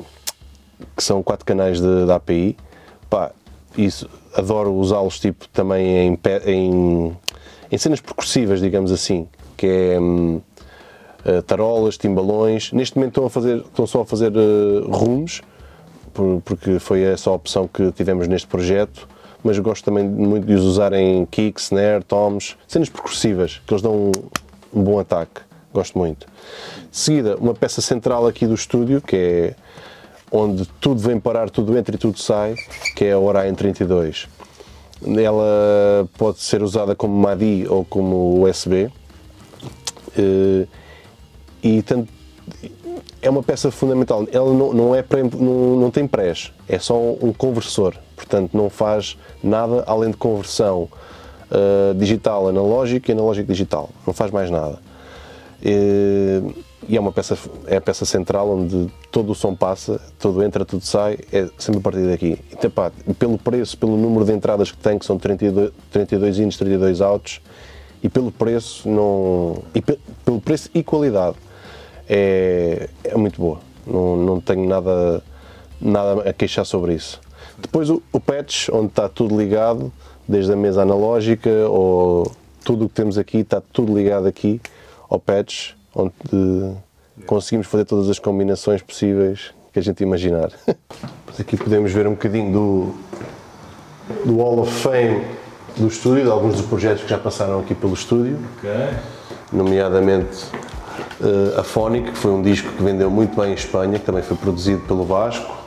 que 0.95 1.03
são 1.03 1.21
quatro 1.23 1.45
canais 1.45 1.79
da 1.79 2.15
API. 2.15 2.57
Pá, 3.09 3.31
isso, 3.77 4.09
adoro 4.35 4.73
usá-los 4.73 5.19
tipo, 5.19 5.47
também 5.49 5.85
em, 5.87 6.19
em, 6.45 7.17
em 7.71 7.77
cenas 7.77 8.01
percussivas, 8.01 8.59
digamos 8.59 8.91
assim, 8.91 9.27
que 9.57 9.67
é 9.67 9.99
hum, 9.99 10.41
eh, 11.25 11.41
tarolas, 11.41 11.97
timbalões. 11.97 12.71
Neste 12.71 12.95
momento 12.97 13.11
estão, 13.11 13.25
a 13.25 13.29
fazer, 13.29 13.57
estão 13.57 13.87
só 13.87 14.01
a 14.01 14.05
fazer 14.05 14.31
eh, 14.35 14.81
rumos, 14.85 15.41
por- 16.13 16.41
porque 16.43 16.79
foi 16.79 17.01
essa 17.03 17.29
a 17.29 17.33
opção 17.33 17.67
que 17.67 17.91
tivemos 17.91 18.27
neste 18.27 18.47
projeto. 18.47 19.07
mas 19.45 19.59
gosto 19.59 19.83
também 19.83 20.07
muito 20.07 20.47
de 20.47 20.53
os 20.53 20.63
usar 20.63 20.93
em 20.93 21.25
kick, 21.25 21.59
snare, 21.59 22.01
toms, 22.05 22.55
cenas 22.65 22.87
percussivas, 22.87 23.61
que 23.67 23.73
eles 23.73 23.81
dão 23.81 23.93
um, 23.93 24.11
um 24.73 24.81
bom 24.81 24.99
ataque. 24.99 25.41
Gosto 25.73 25.97
muito. 25.97 26.27
De 26.91 26.97
seguida, 26.97 27.35
uma 27.37 27.53
peça 27.53 27.81
central 27.81 28.27
aqui 28.27 28.45
do 28.45 28.53
estúdio, 28.53 29.01
que 29.01 29.15
é 29.15 29.55
onde 30.31 30.65
tudo 30.79 30.99
vem 30.99 31.19
parar, 31.19 31.49
tudo 31.49 31.77
entra 31.77 31.95
e 31.95 31.97
tudo 31.97 32.19
sai, 32.19 32.55
que 32.95 33.05
é 33.05 33.13
a 33.13 33.19
Orion 33.19 33.53
32. 33.55 34.27
Ela 35.05 36.07
pode 36.17 36.39
ser 36.39 36.61
usada 36.61 36.95
como 36.95 37.13
MADI 37.15 37.67
ou 37.67 37.83
como 37.83 38.47
USB. 38.47 38.89
eh, 40.17 40.67
E 41.63 41.83
é 43.21 43.29
uma 43.29 43.41
peça 43.41 43.71
fundamental. 43.71 44.27
Ela 44.31 44.53
não, 44.53 44.73
não, 44.73 44.95
é 44.95 45.03
não, 45.39 45.89
tem 45.89 46.07
prés, 46.07 46.51
é 46.67 46.77
só 46.77 46.95
um 46.97 47.33
conversor. 47.33 47.95
Portanto, 48.15 48.51
não 48.53 48.69
faz 48.69 49.17
nada 49.43 49.83
além 49.87 50.11
de 50.11 50.17
conversão 50.17 50.89
eh, 51.49 51.93
digital 51.95 52.47
analógico 52.47 53.09
e 53.09 53.11
analógico 53.11 53.47
digital. 53.51 53.89
Não 54.05 54.13
faz 54.13 54.31
mais 54.31 54.49
nada. 54.49 54.79
Eh, 55.63 56.41
E 56.89 56.97
é 56.97 56.99
uma 56.99 57.13
peça, 57.13 57.37
é 57.65 57.77
a 57.77 57.81
peça 57.81 58.03
central 58.03 58.49
onde 58.49 58.91
todo 59.09 59.31
o 59.31 59.35
som 59.35 59.55
passa, 59.55 60.01
tudo 60.19 60.43
entra, 60.43 60.65
tudo 60.65 60.83
sai, 60.83 61.17
é 61.31 61.47
sempre 61.57 61.79
a 61.79 61.81
partir 61.81 62.05
daqui. 62.05 62.37
Então, 62.51 62.69
pá, 62.69 62.91
pelo 63.17 63.37
preço, 63.37 63.77
pelo 63.77 63.95
número 63.95 64.25
de 64.25 64.33
entradas 64.33 64.69
que 64.69 64.75
tem, 64.77 64.99
que 64.99 65.05
são 65.05 65.17
32, 65.17 65.71
32 65.89 66.39
ins, 66.39 66.57
32 66.57 66.99
outs, 66.99 67.39
e 68.03 68.09
pelo 68.09 68.33
preço, 68.33 68.89
não, 68.89 69.63
e 69.73 69.81
pe- 69.81 69.97
pelo 70.25 70.41
preço 70.41 70.69
e 70.75 70.83
qualidade, 70.83 71.37
é, 72.09 72.89
é 73.05 73.15
muito 73.15 73.39
boa. 73.39 73.59
Não, 73.87 74.17
não 74.17 74.41
tenho 74.41 74.67
nada, 74.67 75.23
nada 75.79 76.29
a 76.29 76.33
queixar 76.33 76.65
sobre 76.65 76.95
isso. 76.95 77.21
Depois 77.57 77.89
o, 77.89 78.03
o 78.11 78.19
patch, 78.19 78.67
onde 78.73 78.87
está 78.87 79.07
tudo 79.07 79.37
ligado, 79.37 79.89
desde 80.27 80.51
a 80.51 80.55
mesa 80.57 80.81
analógica 80.81 81.49
ou 81.69 82.29
tudo 82.65 82.85
o 82.85 82.89
que 82.89 82.95
temos 82.95 83.17
aqui, 83.17 83.37
está 83.37 83.61
tudo 83.71 83.95
ligado 83.95 84.27
aqui 84.27 84.59
ao 85.13 85.19
patch, 85.19 85.73
onde 85.95 86.13
conseguimos 87.25 87.67
fazer 87.67 87.85
todas 87.85 88.09
as 88.09 88.17
combinações 88.17 88.81
possíveis 88.81 89.53
que 89.71 89.79
a 89.79 89.81
gente 89.81 90.01
imaginar. 90.01 90.51
Mas 91.27 91.39
aqui 91.39 91.55
podemos 91.55 91.91
ver 91.91 92.07
um 92.07 92.11
bocadinho 92.11 92.51
do, 92.51 92.95
do 94.25 94.37
Hall 94.37 94.59
of 94.59 94.71
Fame 94.71 95.23
do 95.77 95.87
estúdio, 95.87 96.23
de 96.23 96.29
alguns 96.29 96.55
dos 96.55 96.65
projetos 96.65 97.03
que 97.03 97.09
já 97.09 97.17
passaram 97.17 97.59
aqui 97.59 97.73
pelo 97.73 97.93
estúdio 97.93 98.39
nomeadamente 99.51 100.45
eh, 101.21 101.59
a 101.59 101.63
Phonic, 101.63 102.11
que 102.11 102.17
foi 102.17 102.31
um 102.31 102.41
disco 102.41 102.69
que 102.71 102.83
vendeu 102.83 103.09
muito 103.09 103.39
bem 103.39 103.51
em 103.51 103.53
Espanha, 103.53 103.99
que 103.99 104.05
também 104.05 104.23
foi 104.23 104.35
produzido 104.35 104.81
pelo 104.81 105.05
Vasco. 105.05 105.63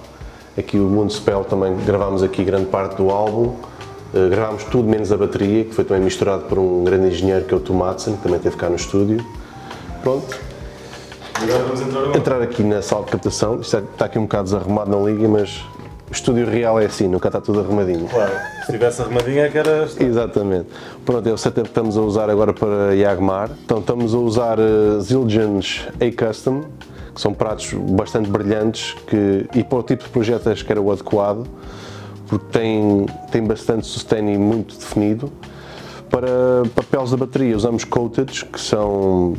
Aqui 0.58 0.78
o 0.78 0.88
Moonspell 0.88 1.44
também 1.44 1.76
gravámos 1.84 2.22
aqui 2.22 2.42
grande 2.42 2.66
parte 2.66 2.96
do 2.96 3.10
álbum. 3.10 3.56
Eh, 4.14 4.28
gravámos 4.28 4.64
tudo 4.64 4.88
menos 4.88 5.10
a 5.12 5.16
bateria, 5.16 5.64
que 5.64 5.74
foi 5.74 5.84
também 5.84 6.02
misturado 6.04 6.44
por 6.44 6.58
um 6.58 6.84
grande 6.84 7.08
engenheiro 7.08 7.44
que 7.44 7.54
é 7.54 7.56
o 7.56 7.60
Tomatsen, 7.60 8.16
que 8.16 8.22
também 8.22 8.38
teve 8.38 8.56
cá 8.56 8.68
no 8.68 8.76
estúdio. 8.76 9.24
Pronto, 10.02 10.38
Agora 11.34 11.64
vamos 11.64 11.80
entrar 11.82 12.00
agora. 12.00 12.18
entrar 12.18 12.42
aqui 12.42 12.62
na 12.62 12.80
sala 12.80 13.04
de 13.04 13.10
captação. 13.10 13.60
Isto 13.60 13.76
está 13.78 14.06
aqui 14.06 14.18
um 14.18 14.22
bocado 14.22 14.44
desarrumado 14.44 14.90
na 14.90 15.10
liga, 15.10 15.28
mas 15.28 15.62
o 16.08 16.12
estúdio 16.12 16.48
real 16.48 16.80
é 16.80 16.86
assim, 16.86 17.08
nunca 17.08 17.28
está 17.28 17.40
tudo 17.40 17.60
arrumadinho. 17.60 18.06
Claro, 18.08 18.32
se 18.64 18.72
tivesse 18.72 19.02
arrumadinha 19.02 19.42
é 19.42 19.48
que 19.50 19.58
era. 19.58 19.86
Exatamente. 20.00 20.68
Pronto, 21.04 21.28
é 21.28 21.32
o 21.32 21.36
setup 21.36 21.62
que 21.62 21.68
estamos 21.68 21.96
a 21.96 22.00
usar 22.00 22.30
agora 22.30 22.54
para 22.54 22.94
Yagmar. 22.94 23.50
Então 23.64 23.80
estamos 23.80 24.14
a 24.14 24.18
usar 24.18 24.58
uh, 24.58 24.98
Zildjian's 25.00 25.88
A-Custom, 26.00 26.62
que 27.14 27.20
são 27.20 27.34
pratos 27.34 27.72
bastante 27.74 28.30
brilhantes 28.30 28.94
que, 29.06 29.46
e 29.54 29.62
para 29.64 29.78
o 29.78 29.82
tipo 29.82 30.04
de 30.04 30.10
projeto 30.10 30.48
acho 30.48 30.64
que 30.64 30.72
era 30.72 30.80
o 30.80 30.90
adequado, 30.90 31.46
porque 32.26 32.46
tem, 32.50 33.06
tem 33.30 33.42
bastante 33.44 33.86
sustain 33.86 34.32
e 34.32 34.38
muito 34.38 34.76
definido. 34.76 35.30
Para 36.10 36.28
papéis 36.74 37.10
da 37.10 37.16
bateria 37.16 37.56
usamos 37.56 37.84
coated, 37.84 38.44
que 38.46 38.60
são 38.60 39.34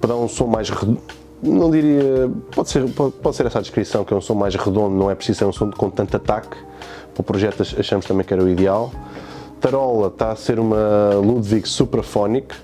para 0.00 0.14
um 0.14 0.28
som 0.28 0.46
mais 0.46 0.68
redondo. 0.68 1.00
Não 1.42 1.70
diria, 1.70 2.30
pode 2.54 2.70
ser, 2.70 2.88
pode, 2.92 3.36
ser 3.36 3.46
essa 3.46 3.58
a 3.58 3.62
descrição, 3.62 4.04
que 4.04 4.14
é 4.14 4.16
um 4.16 4.20
som 4.20 4.34
mais 4.34 4.54
redondo, 4.54 4.94
não 4.94 5.10
é 5.10 5.14
preciso 5.14 5.40
ser 5.40 5.44
um 5.44 5.52
som 5.52 5.70
com 5.70 5.90
tanto 5.90 6.16
ataque. 6.16 6.56
Para 7.14 7.20
o 7.20 7.24
projeto 7.24 7.62
ach- 7.62 7.78
achamos 7.78 8.06
também 8.06 8.24
que 8.24 8.32
era 8.32 8.42
o 8.42 8.48
ideal. 8.48 8.92
Tarola 9.60 10.08
está 10.08 10.32
a 10.32 10.36
ser 10.36 10.58
uma 10.58 11.14
Ludwig 11.14 11.68
Supraphonic, 11.68 12.54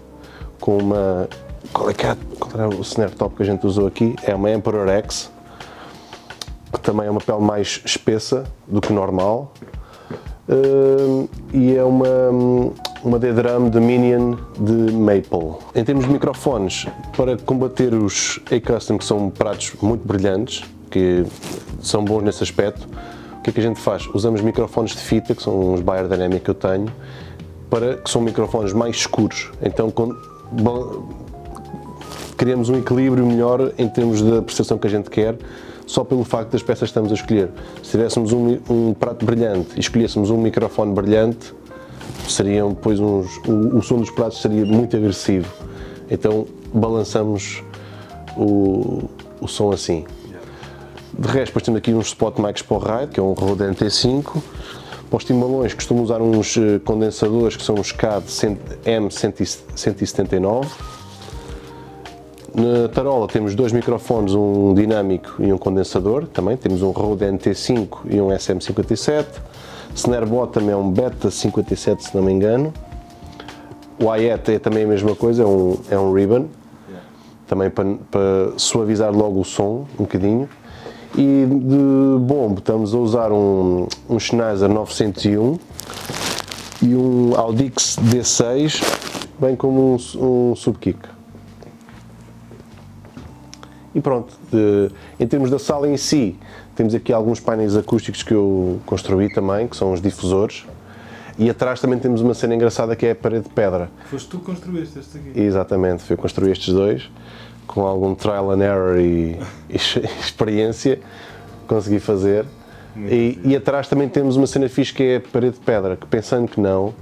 com 0.61 0.79
uma. 0.79 1.29
Qual 1.73 1.91
é 1.91 1.95
que 1.95 2.07
é, 2.07 2.17
qual 2.39 2.69
o 2.71 2.81
snare 2.83 3.13
top 3.13 3.37
que 3.37 3.43
a 3.43 3.47
gente 3.47 3.67
usou 3.67 3.87
aqui? 3.87 4.15
É 4.23 4.35
uma 4.35 4.51
Emperor 4.51 4.89
X, 4.89 5.31
que 6.73 6.81
também 6.81 7.07
é 7.07 7.11
uma 7.11 7.21
pele 7.21 7.41
mais 7.41 7.81
espessa 7.85 8.45
do 8.67 8.81
que 8.81 8.93
normal. 8.93 9.53
Hum, 10.49 11.29
e 11.53 11.75
é 11.77 11.85
uma, 11.85 12.09
uma 13.05 13.19
D-Drum 13.19 13.69
de 13.69 13.79
Minion 13.81 14.37
de 14.59 14.93
Maple. 14.93 15.59
Em 15.75 15.85
termos 15.85 16.07
de 16.07 16.11
microfones, 16.11 16.87
para 17.17 17.37
combater 17.37 17.93
os 17.93 18.41
A-Custom, 18.51 18.97
que 18.97 19.05
são 19.05 19.29
pratos 19.29 19.73
muito 19.83 20.07
brilhantes, 20.07 20.65
que 20.91 21.25
são 21.83 22.03
bons 22.03 22.23
nesse 22.23 22.43
aspecto, 22.43 22.89
o 23.39 23.43
que 23.43 23.51
é 23.51 23.53
que 23.53 23.61
a 23.61 23.63
gente 23.63 23.79
faz? 23.79 24.07
Usamos 24.15 24.41
microfones 24.41 24.93
de 24.93 24.99
fita, 24.99 25.35
que 25.35 25.43
são 25.43 25.75
uns 25.75 25.81
Beyerdynamic 25.81 26.41
que 26.41 26.51
eu 26.51 26.55
tenho, 26.55 26.87
para, 27.69 27.97
que 27.97 28.11
são 28.11 28.23
microfones 28.23 28.73
mais 28.73 28.97
escuros. 28.97 29.51
Então, 29.63 29.91
com- 29.91 30.17
bom, 30.51 31.09
criamos 32.39 32.71
um 32.71 32.79
equilíbrio 32.79 33.27
melhor 33.27 33.73
em 33.77 33.87
termos 33.89 34.23
da 34.23 34.41
percepção 34.41 34.79
que 34.79 34.87
a 34.87 34.91
gente 34.91 35.11
quer, 35.11 35.37
só 35.89 36.05
pelo 36.05 36.23
facto 36.23 36.53
das 36.53 36.63
peças 36.63 36.81
que 36.81 36.85
estamos 36.85 37.11
a 37.11 37.15
escolher. 37.15 37.49
Se 37.83 37.93
tivéssemos 37.93 38.31
um, 38.33 38.59
um 38.69 38.95
prato 38.95 39.25
brilhante 39.25 39.71
e 39.75 39.81
escolhêssemos 39.81 40.29
um 40.31 40.37
microfone 40.37 40.93
brilhante, 40.95 41.55
seriam 42.29 42.69
depois 42.69 43.01
uns, 43.01 43.39
o, 43.39 43.79
o 43.79 43.83
som 43.83 43.97
dos 43.97 44.11
pratos 44.11 44.43
seria 44.43 44.67
muito 44.67 44.95
agressivo. 44.97 45.51
Então 46.11 46.47
balançamos 46.75 47.63
o, 48.37 49.09
o 49.41 49.49
som 49.49 49.73
assim. 49.73 50.05
De 51.19 51.27
resto, 51.27 51.47
depois 51.47 51.65
temos 51.65 51.79
aqui 51.79 51.95
uns 51.95 52.09
spot 52.09 52.39
mics 52.39 52.61
para 52.63 52.77
o 52.77 52.79
ride, 52.79 53.13
que 53.13 53.19
é 53.19 53.23
um 53.23 53.33
Rode 53.33 53.65
NT5. 53.65 54.43
Para 55.09 55.17
os 55.17 55.25
timbalões, 55.25 55.73
costumo 55.73 56.03
usar 56.03 56.21
uns 56.21 56.59
eh, 56.59 56.79
condensadores 56.85 57.57
que 57.57 57.65
são 57.65 57.77
os 57.77 57.93
CAD 57.93 58.27
M179. 58.27 60.67
Na 62.59 62.89
tarola 62.89 63.29
temos 63.29 63.55
dois 63.55 63.73
microfones, 63.73 64.35
um 64.35 64.75
dinâmico 64.75 65.37
e 65.39 65.53
um 65.53 65.59
condensador, 65.59 66.27
também 66.27 66.57
temos 66.57 66.83
um 66.83 66.91
Rode 66.91 67.25
NT5 67.25 67.99
e 68.11 68.21
um 68.21 68.31
SM57. 68.31 69.27
Snare 69.95 70.27
Bottom 70.27 70.69
é 70.69 70.75
um 70.75 70.91
Beta 70.91 71.31
57, 71.31 72.03
se 72.03 72.17
não 72.17 72.23
me 72.25 72.33
engano. 72.33 72.75
O 74.03 74.11
Ayet 74.11 74.51
é 74.51 74.59
também 74.59 74.83
a 74.83 74.87
mesma 74.89 75.15
coisa, 75.15 75.45
é 75.45 75.47
um, 75.47 75.79
é 75.89 75.97
um 75.97 76.13
ribbon, 76.13 76.47
também 77.47 77.71
para, 77.71 77.95
para 78.11 78.59
suavizar 78.59 79.17
logo 79.17 79.39
o 79.39 79.45
som 79.45 79.87
um 79.95 80.03
bocadinho. 80.03 80.49
E 81.17 81.47
de 81.49 82.19
bombo 82.19 82.59
estamos 82.59 82.93
a 82.93 82.99
usar 82.99 83.31
um, 83.31 83.87
um 84.11 84.19
Schneider 84.19 84.69
901 84.69 85.59
e 86.83 86.97
um 86.97 87.35
Audix 87.37 87.97
D6, 88.03 88.83
bem 89.39 89.55
como 89.55 89.95
um, 89.95 90.51
um 90.51 90.57
subkick. 90.57 91.18
E 93.99 94.01
pronto, 94.01 94.33
de- 94.53 94.91
em 95.19 95.27
termos 95.27 95.51
da 95.51 95.59
sala 95.59 95.89
em 95.89 95.97
si, 95.97 96.37
temos 96.77 96.95
aqui 96.95 97.13
alguns 97.13 97.41
painéis 97.41 97.77
acústicos 97.77 98.23
que 98.23 98.33
eu 98.33 98.79
construí 98.87 99.29
também, 99.29 99.67
que 99.67 99.77
são 99.77 99.93
os 99.93 100.01
difusores. 100.01 100.65
E 101.37 101.51
atrás 101.51 101.81
também 101.81 101.99
temos 101.99 102.21
uma 102.21 102.33
cena 102.33 102.55
engraçada 102.55 102.95
que 102.95 103.07
é 103.07 103.11
a 103.11 103.15
parede 103.17 103.45
de 103.49 103.51
pedra. 103.51 103.91
Foste 104.09 104.29
tu 104.29 104.39
que 104.39 104.45
construíste 104.45 105.01
este 105.01 105.19
aqui. 105.19 105.41
Exatamente, 105.41 106.05
fui 106.05 106.17
construir 106.17 106.53
estes 106.53 106.73
dois 106.73 107.11
com 107.67 107.85
algum 107.87 108.15
trial 108.15 108.53
and 108.53 108.63
error 108.63 108.97
e, 108.99 109.37
e 109.69 109.77
experiência, 110.21 111.01
consegui 111.67 111.99
fazer. 111.99 112.45
E, 112.97 113.39
e 113.45 113.57
atrás 113.57 113.89
também 113.89 114.09
temos 114.09 114.37
uma 114.37 114.47
cena 114.47 114.69
fixe 114.69 114.93
que 114.95 115.03
é 115.03 115.17
a 115.17 115.21
parede 115.21 115.55
de 115.55 115.61
pedra, 115.61 115.97
que 115.97 116.07
pensando 116.07 116.49
que 116.49 116.61
não, 116.61 116.95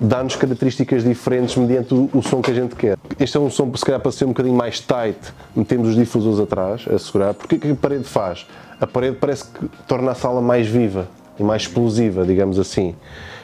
dá-nos 0.00 0.34
características 0.34 1.04
diferentes 1.04 1.54
mediante 1.56 1.92
o, 1.92 2.08
o 2.14 2.22
som 2.22 2.40
que 2.40 2.50
a 2.50 2.54
gente 2.54 2.74
quer. 2.74 2.96
Este 3.18 3.36
é 3.36 3.40
um 3.40 3.50
som, 3.50 3.70
se 3.76 3.84
calhar, 3.84 4.00
para 4.00 4.10
ser 4.10 4.24
um 4.24 4.28
bocadinho 4.28 4.56
mais 4.56 4.80
tight, 4.80 5.18
metemos 5.54 5.90
os 5.90 5.96
difusores 5.96 6.40
atrás, 6.40 6.86
a 6.90 6.98
segurar. 6.98 7.34
Porque 7.34 7.56
o 7.56 7.58
que 7.58 7.70
a 7.70 7.74
parede 7.74 8.04
faz? 8.04 8.46
A 8.80 8.86
parede 8.86 9.18
parece 9.20 9.44
que 9.44 9.68
torna 9.86 10.12
a 10.12 10.14
sala 10.14 10.40
mais 10.40 10.66
viva 10.66 11.06
e 11.38 11.42
mais 11.42 11.62
explosiva, 11.62 12.24
digamos 12.24 12.58
assim. 12.58 12.94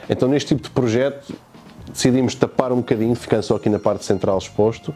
Então, 0.09 0.27
neste 0.27 0.55
tipo 0.55 0.63
de 0.63 0.71
projeto, 0.71 1.33
decidimos 1.93 2.33
tapar 2.33 2.71
um 2.71 2.77
bocadinho, 2.77 3.15
ficando 3.15 3.43
só 3.43 3.55
aqui 3.55 3.69
na 3.69 3.79
parte 3.79 4.03
central 4.03 4.37
exposto, 4.39 4.93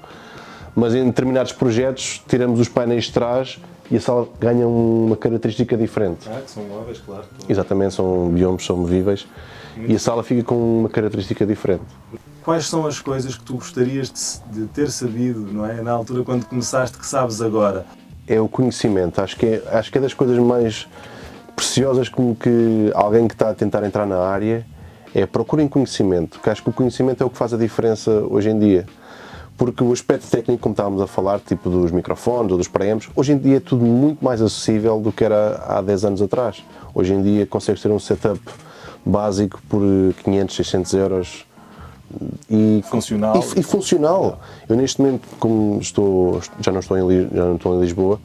mas 0.75 0.95
em 0.95 1.05
determinados 1.05 1.51
projetos 1.51 2.23
tiramos 2.27 2.59
os 2.59 2.69
painéis 2.69 3.05
de 3.05 3.11
trás 3.11 3.59
e 3.91 3.97
a 3.97 4.01
sala 4.01 4.27
ganha 4.39 4.67
uma 4.67 5.17
característica 5.17 5.77
diferente. 5.77 6.27
Ah, 6.27 6.41
que 6.43 6.49
são 6.49 6.63
móveis, 6.63 6.99
claro. 7.05 7.25
Exatamente, 7.47 7.93
são 7.93 8.29
biomas, 8.29 8.65
são 8.65 8.77
movíveis 8.77 9.27
e 9.77 9.95
a 9.95 9.99
sala 9.99 10.23
fica 10.23 10.43
com 10.43 10.79
uma 10.79 10.89
característica 10.89 11.45
diferente. 11.45 11.83
Quais 12.43 12.67
são 12.67 12.85
as 12.87 12.99
coisas 12.99 13.35
que 13.35 13.43
tu 13.43 13.53
gostarias 13.53 14.41
de, 14.51 14.65
ter 14.67 14.89
sabido, 14.89 15.41
não 15.51 15.65
é? 15.65 15.81
Na 15.81 15.91
altura 15.91 16.23
quando 16.23 16.45
começaste, 16.45 16.97
que 16.97 17.05
sabes 17.05 17.41
agora? 17.41 17.85
É 18.27 18.39
o 18.39 18.47
conhecimento, 18.47 19.21
acho 19.21 19.35
que 19.37 19.45
é, 19.45 19.63
acho 19.71 19.91
que 19.91 19.97
é 19.97 20.01
das 20.01 20.13
coisas 20.13 20.37
mais 20.39 20.87
preciosas 21.55 22.09
como 22.09 22.35
que 22.35 22.91
alguém 22.95 23.27
que 23.27 23.35
está 23.35 23.51
a 23.51 23.53
tentar 23.53 23.83
entrar 23.83 24.05
na 24.07 24.17
área 24.17 24.65
é 25.13 25.25
procurem 25.25 25.67
conhecimento, 25.67 26.39
que 26.39 26.49
acho 26.49 26.63
que 26.63 26.69
o 26.69 26.73
conhecimento 26.73 27.21
é 27.21 27.25
o 27.25 27.29
que 27.29 27.37
faz 27.37 27.53
a 27.53 27.57
diferença 27.57 28.11
hoje 28.29 28.49
em 28.49 28.57
dia. 28.57 28.85
Porque 29.57 29.83
o 29.83 29.91
aspecto 29.91 30.27
técnico, 30.27 30.59
como 30.63 30.73
estávamos 30.73 31.01
a 31.01 31.07
falar, 31.07 31.39
tipo 31.39 31.69
dos 31.69 31.91
microfones 31.91 32.51
ou 32.51 32.57
dos 32.57 32.67
preamps, 32.67 33.09
hoje 33.15 33.33
em 33.33 33.37
dia 33.37 33.57
é 33.57 33.59
tudo 33.59 33.85
muito 33.85 34.23
mais 34.23 34.41
acessível 34.41 34.99
do 34.99 35.11
que 35.11 35.23
era 35.23 35.63
há 35.67 35.81
10 35.81 36.05
anos 36.05 36.21
atrás. 36.21 36.63
Hoje 36.95 37.13
em 37.13 37.21
dia 37.21 37.45
consegues 37.45 37.81
ter 37.81 37.91
um 37.91 37.99
setup 37.99 38.39
básico 39.05 39.59
por 39.69 39.81
500, 40.23 40.55
600 40.55 40.93
euros 40.93 41.45
e 42.49 42.83
Funcional. 42.89 43.35
E, 43.55 43.59
e 43.59 43.63
funcional. 43.63 44.39
Eu 44.67 44.75
neste 44.75 45.01
momento, 45.01 45.27
como 45.39 45.79
estou, 45.79 46.41
já 46.59 46.71
não 46.71 46.79
estou 46.81 46.97
em, 46.97 47.29
já 47.33 47.45
não 47.45 47.55
estou 47.55 47.75
em 47.75 47.79
Lisboa, 47.79 48.19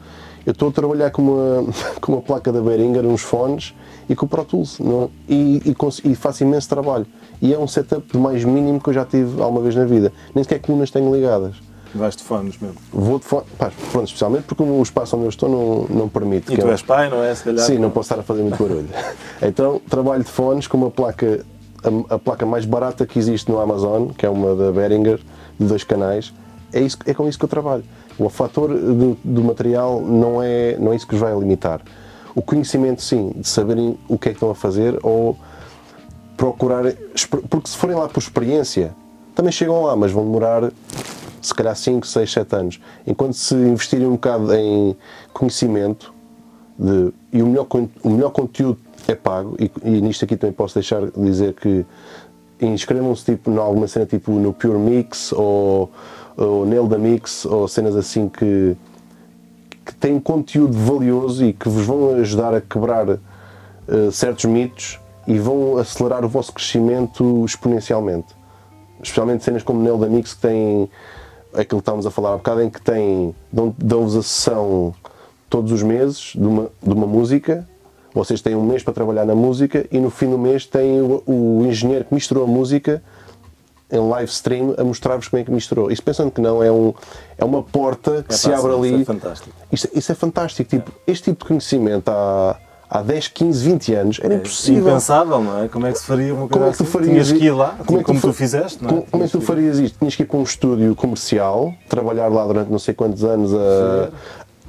eu 0.45 0.51
estou 0.51 0.69
a 0.69 0.71
trabalhar 0.71 1.09
com 1.11 1.21
uma, 1.21 1.65
com 2.01 2.11
uma 2.13 2.21
placa 2.21 2.51
da 2.51 2.61
Behringer, 2.61 3.05
uns 3.05 3.21
fones 3.21 3.73
e 4.09 4.15
com 4.15 4.25
o 4.25 4.29
Pro 4.29 4.43
Tools 4.45 4.79
não- 4.79 5.09
e, 5.27 5.61
e, 5.65 5.73
cons- 5.75 6.01
e 6.03 6.15
faço 6.15 6.43
imenso 6.43 6.67
trabalho. 6.67 7.05
E 7.41 7.53
é 7.53 7.57
um 7.59 7.67
setup 7.67 8.17
mais 8.17 8.43
mínimo 8.43 8.79
que 8.81 8.89
eu 8.89 8.93
já 8.93 9.05
tive 9.05 9.41
alguma 9.41 9.61
vez 9.61 9.75
na 9.75 9.85
vida. 9.85 10.11
Nem 10.33 10.43
sequer 10.43 10.59
colunas 10.59 10.89
tenho 10.91 11.13
ligadas. 11.13 11.55
Vais 11.97 12.15
de 12.15 12.23
fones 12.23 12.57
mesmo. 12.59 12.77
Vou 12.93 13.19
de 13.19 13.25
fone, 13.25 13.43
pá, 13.57 13.71
pronto, 13.91 14.05
especialmente 14.07 14.43
porque 14.43 14.63
o 14.63 14.81
espaço 14.81 15.15
onde 15.15 15.25
eu 15.25 15.29
estou 15.29 15.49
não, 15.49 15.97
não 15.97 16.09
permite. 16.09 16.51
E 16.51 16.55
que 16.55 16.61
tu 16.61 16.67
eu- 16.67 16.71
és 16.71 16.81
pai, 16.81 17.09
não 17.09 17.23
é? 17.23 17.33
Se 17.33 17.43
calhar. 17.43 17.65
Sim, 17.65 17.77
não 17.79 17.89
posso 17.89 18.07
estar 18.11 18.19
a 18.21 18.23
fazer 18.23 18.41
muito 18.43 18.57
barulho. 18.61 18.87
então, 19.41 19.81
trabalho 19.89 20.23
de 20.23 20.29
fones 20.31 20.67
com 20.67 20.77
uma 20.77 20.91
placa, 20.91 21.45
a, 22.09 22.15
a 22.15 22.19
placa 22.19 22.45
mais 22.45 22.65
barata 22.65 23.05
que 23.05 23.17
existe 23.19 23.49
no 23.51 23.59
Amazon, 23.59 24.07
que 24.09 24.25
é 24.25 24.29
uma 24.29 24.55
da 24.55 24.71
Behringer, 24.71 25.19
de 25.59 25.65
dois 25.65 25.83
canais. 25.83 26.31
É, 26.71 26.81
isso, 26.81 26.97
é 27.05 27.13
com 27.13 27.27
isso 27.27 27.37
que 27.39 27.45
eu 27.45 27.49
trabalho. 27.49 27.83
O 28.19 28.29
fator 28.29 28.69
do, 28.69 29.17
do 29.23 29.43
material 29.43 30.01
não 30.01 30.41
é, 30.41 30.75
não 30.79 30.91
é 30.91 30.95
isso 30.95 31.07
que 31.07 31.13
os 31.15 31.21
vai 31.21 31.33
limitar. 31.37 31.81
O 32.35 32.41
conhecimento, 32.41 33.01
sim, 33.01 33.31
de 33.35 33.47
saberem 33.47 33.97
o 34.07 34.17
que 34.17 34.29
é 34.29 34.31
que 34.31 34.35
estão 34.37 34.49
a 34.49 34.55
fazer 34.55 34.99
ou 35.03 35.37
procurar. 36.35 36.83
Porque 37.49 37.69
se 37.69 37.77
forem 37.77 37.95
lá 37.95 38.07
por 38.07 38.19
experiência, 38.19 38.93
também 39.33 39.51
chegam 39.51 39.83
lá, 39.83 39.95
mas 39.95 40.11
vão 40.11 40.23
demorar 40.23 40.71
se 41.47 41.53
calhar 41.53 41.75
5, 41.75 42.05
6, 42.05 42.31
7 42.31 42.55
anos. 42.55 42.81
Enquanto 43.05 43.33
se 43.33 43.55
investirem 43.55 44.07
um 44.07 44.11
bocado 44.13 44.53
em 44.53 44.95
conhecimento, 45.33 46.13
de- 46.77 47.11
e 47.31 47.41
o 47.41 47.47
melhor, 47.47 47.67
o 48.03 48.09
melhor 48.09 48.29
conteúdo 48.31 48.79
é 49.07 49.15
pago, 49.15 49.55
e, 49.59 49.71
e 49.83 50.01
nisto 50.01 50.25
aqui 50.25 50.35
também 50.35 50.53
posso 50.53 50.75
deixar 50.75 51.05
de 51.05 51.11
dizer 51.21 51.53
que 51.53 51.85
inscrevam-se 52.59 53.23
tipo, 53.25 53.51
em 53.51 53.57
alguma 53.57 53.87
cena 53.87 54.05
tipo 54.05 54.31
no 54.31 54.51
Pure 54.51 54.77
Mix 54.77 55.31
ou, 55.31 55.91
ou 56.35 56.65
Nail 56.65 56.87
da 56.87 56.97
Mix 56.97 57.45
ou 57.45 57.67
cenas 57.67 57.95
assim 57.95 58.27
que, 58.27 58.75
que 59.85 59.93
têm 59.95 60.19
conteúdo 60.19 60.73
valioso 60.77 61.45
e 61.45 61.53
que 61.53 61.69
vos 61.69 61.85
vão 61.85 62.15
ajudar 62.15 62.53
a 62.55 62.61
quebrar 62.61 63.07
eh, 63.09 63.19
certos 64.11 64.45
mitos 64.45 64.99
e 65.27 65.37
vão 65.37 65.77
acelerar 65.77 66.25
o 66.25 66.27
vosso 66.29 66.51
crescimento 66.51 67.45
exponencialmente. 67.45 68.35
Especialmente 69.01 69.43
cenas 69.43 69.61
como 69.61 69.81
Nail 69.83 69.97
da 69.97 70.07
Mix 70.07 70.33
que 70.33 70.41
têm 70.41 70.89
aquilo 71.53 71.79
que 71.81 71.83
estávamos 71.83 72.05
a 72.05 72.11
falar 72.11 72.33
há 72.33 72.37
bocado, 72.37 72.61
em 72.61 72.69
que 72.69 72.79
dão- 73.51 73.75
dão-vos 73.77 74.15
a 74.15 74.23
sessão 74.23 74.93
todos 75.49 75.71
os 75.71 75.81
meses 75.83 76.33
de 76.35 76.45
uma, 76.45 76.69
de 76.81 76.93
uma 76.93 77.07
música. 77.07 77.67
Vocês 78.13 78.41
têm 78.41 78.55
um 78.55 78.63
mês 78.63 78.83
para 78.83 78.93
trabalhar 78.93 79.25
na 79.25 79.35
música 79.35 79.85
e 79.91 79.99
no 79.99 80.09
fim 80.09 80.29
do 80.29 80.37
mês 80.37 80.65
têm 80.65 81.01
o, 81.01 81.21
o 81.25 81.65
engenheiro 81.65 82.05
que 82.05 82.13
misturou 82.13 82.43
a 82.45 82.47
música 82.47 83.01
em 83.89 83.99
live 84.09 84.29
stream 84.29 84.75
a 84.77 84.83
mostrar-vos 84.83 85.27
como 85.29 85.41
é 85.41 85.45
que 85.45 85.51
misturou. 85.51 85.89
Isso 85.89 86.03
pensando 86.03 86.29
que 86.31 86.41
não, 86.41 86.61
é, 86.61 86.69
um, 86.71 86.93
é 87.37 87.45
uma 87.45 87.63
porta 87.63 88.25
que 88.27 88.33
É 88.33 88.37
se 88.37 88.51
abre 88.51 88.73
ali. 88.73 88.89
Isso 88.89 89.01
é 89.01 89.05
fantástico. 89.05 89.55
Isto, 89.71 89.89
isso 89.93 90.11
é 90.11 90.15
fantástico. 90.15 90.69
Tipo, 90.69 90.91
Este 91.07 91.23
tipo 91.31 91.43
de 91.43 91.47
conhecimento 91.47 92.09
há, 92.09 92.59
há 92.89 93.01
10, 93.01 93.27
15, 93.29 93.63
20 93.69 93.93
anos 93.93 94.19
era 94.23 94.35
impossível. 94.35 94.87
É 94.87 94.91
Impensável, 94.91 95.41
não 95.43 95.63
é? 95.63 95.67
Como 95.67 95.85
é 95.87 95.91
que 95.91 95.99
se 95.99 96.05
faria 96.05 96.33
uma 96.33 96.47
coisa 96.47 96.53
Como 96.53 96.65
é 96.65 96.71
que 96.71 96.77
tu 96.77 96.83
assim? 96.83 96.91
farias 96.91 97.27
Tinhas 97.27 97.31
que 97.41 97.45
ir 97.45 97.51
lá, 97.51 97.69
como, 97.71 97.85
como 97.85 97.99
é 97.99 98.03
que 98.03 98.13
tu, 98.13 98.19
fa- 98.19 98.33
fizeste, 98.33 98.81
não 98.83 98.89
é? 98.89 98.93
Como, 98.93 99.05
como 99.11 99.23
é 99.23 99.25
que 99.25 99.31
tu 99.31 99.41
farias 99.41 99.79
isto? 99.79 99.99
Tinhas 99.99 100.15
que 100.15 100.23
ir 100.23 100.25
para 100.25 100.37
um 100.37 100.43
estúdio 100.43 100.95
comercial, 100.95 101.73
trabalhar 101.89 102.27
lá 102.29 102.45
durante 102.45 102.71
não 102.71 102.79
sei 102.79 102.93
quantos 102.93 103.23
anos 103.23 103.53
a- 103.53 104.09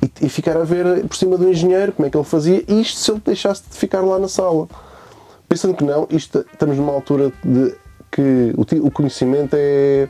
e, 0.02 0.26
e 0.26 0.28
ficar 0.28 0.56
a 0.56 0.64
ver 0.64 1.04
por 1.06 1.16
cima 1.16 1.36
do 1.36 1.48
engenheiro 1.48 1.92
como 1.92 2.06
é 2.06 2.10
que 2.10 2.16
ele 2.16 2.24
fazia 2.24 2.62
isto 2.68 2.98
se 3.00 3.10
ele 3.10 3.20
deixasse 3.24 3.62
de 3.70 3.76
ficar 3.76 4.00
lá 4.00 4.18
na 4.18 4.28
sala. 4.28 4.68
Pensando 5.48 5.74
que 5.74 5.82
não, 5.84 6.06
isto, 6.10 6.44
estamos 6.52 6.76
numa 6.76 6.92
altura 6.92 7.32
de 7.44 7.74
que 8.10 8.54
o, 8.56 8.86
o 8.86 8.90
conhecimento 8.90 9.54
é, 9.56 10.08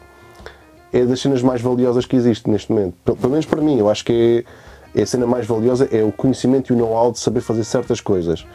é 0.92 1.04
das 1.04 1.20
cenas 1.20 1.42
mais 1.42 1.60
valiosas 1.60 2.04
que 2.06 2.16
existe 2.16 2.48
neste 2.50 2.70
momento. 2.72 2.94
Pelo, 3.04 3.16
pelo 3.16 3.30
menos 3.30 3.46
para 3.46 3.60
mim, 3.60 3.78
eu 3.78 3.88
acho 3.88 4.04
que 4.04 4.44
é, 4.46 4.50
é 4.94 5.02
a 5.02 5.06
cena 5.06 5.26
mais 5.26 5.46
valiosa 5.46 5.88
é 5.90 6.02
o 6.02 6.12
conhecimento 6.12 6.72
e 6.72 6.76
o 6.76 6.78
know-how 6.78 7.12
de 7.12 7.18
saber 7.18 7.40
fazer 7.40 7.64
certas 7.64 8.00
coisas. 8.00 8.46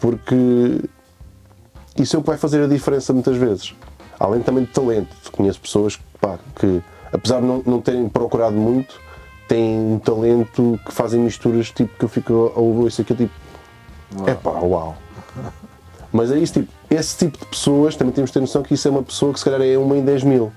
Porque 0.00 0.80
isso 1.98 2.16
é 2.16 2.18
o 2.18 2.22
que 2.22 2.28
vai 2.28 2.38
fazer 2.38 2.62
a 2.62 2.66
diferença 2.66 3.12
muitas 3.12 3.36
vezes. 3.36 3.74
Além 4.18 4.42
também 4.42 4.64
de 4.64 4.70
talento. 4.70 5.14
Conheço 5.32 5.60
pessoas 5.60 5.98
pá, 6.20 6.38
que, 6.58 6.82
apesar 7.12 7.40
de 7.40 7.46
não, 7.46 7.62
não 7.66 7.80
terem 7.80 8.08
procurado 8.08 8.56
muito, 8.56 8.98
têm 9.48 9.78
um 9.78 9.98
talento 9.98 10.78
que 10.84 10.92
fazem 10.92 11.20
misturas 11.20 11.70
tipo 11.70 11.96
que 11.98 12.04
eu 12.04 12.08
fico 12.08 12.52
a 12.54 12.60
ouvir 12.60 12.88
isso 12.88 13.02
aqui 13.02 13.14
tipo. 13.14 13.34
É 14.26 14.34
pá, 14.34 14.50
uau! 14.50 14.96
Mas 16.12 16.30
é 16.30 16.38
isso, 16.38 16.54
tipo, 16.54 16.72
esse 16.88 17.16
tipo 17.18 17.38
de 17.38 17.46
pessoas 17.46 17.96
também 17.96 18.12
temos 18.12 18.30
de 18.30 18.34
ter 18.34 18.40
noção 18.40 18.62
que 18.62 18.74
isso 18.74 18.86
é 18.88 18.90
uma 18.90 19.02
pessoa 19.02 19.32
que 19.32 19.38
se 19.38 19.44
calhar 19.44 19.60
é 19.60 19.76
uma 19.76 19.96
em 19.96 20.04
10 20.04 20.22
mil. 20.24 20.52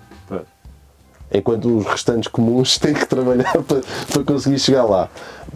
Enquanto 1.31 1.77
os 1.77 1.85
restantes 1.85 2.27
comuns 2.27 2.77
têm 2.79 2.93
que 2.93 3.05
trabalhar 3.05 3.53
para, 3.63 3.81
para 4.11 4.23
conseguir 4.23 4.59
chegar 4.59 4.83
lá. 4.85 5.09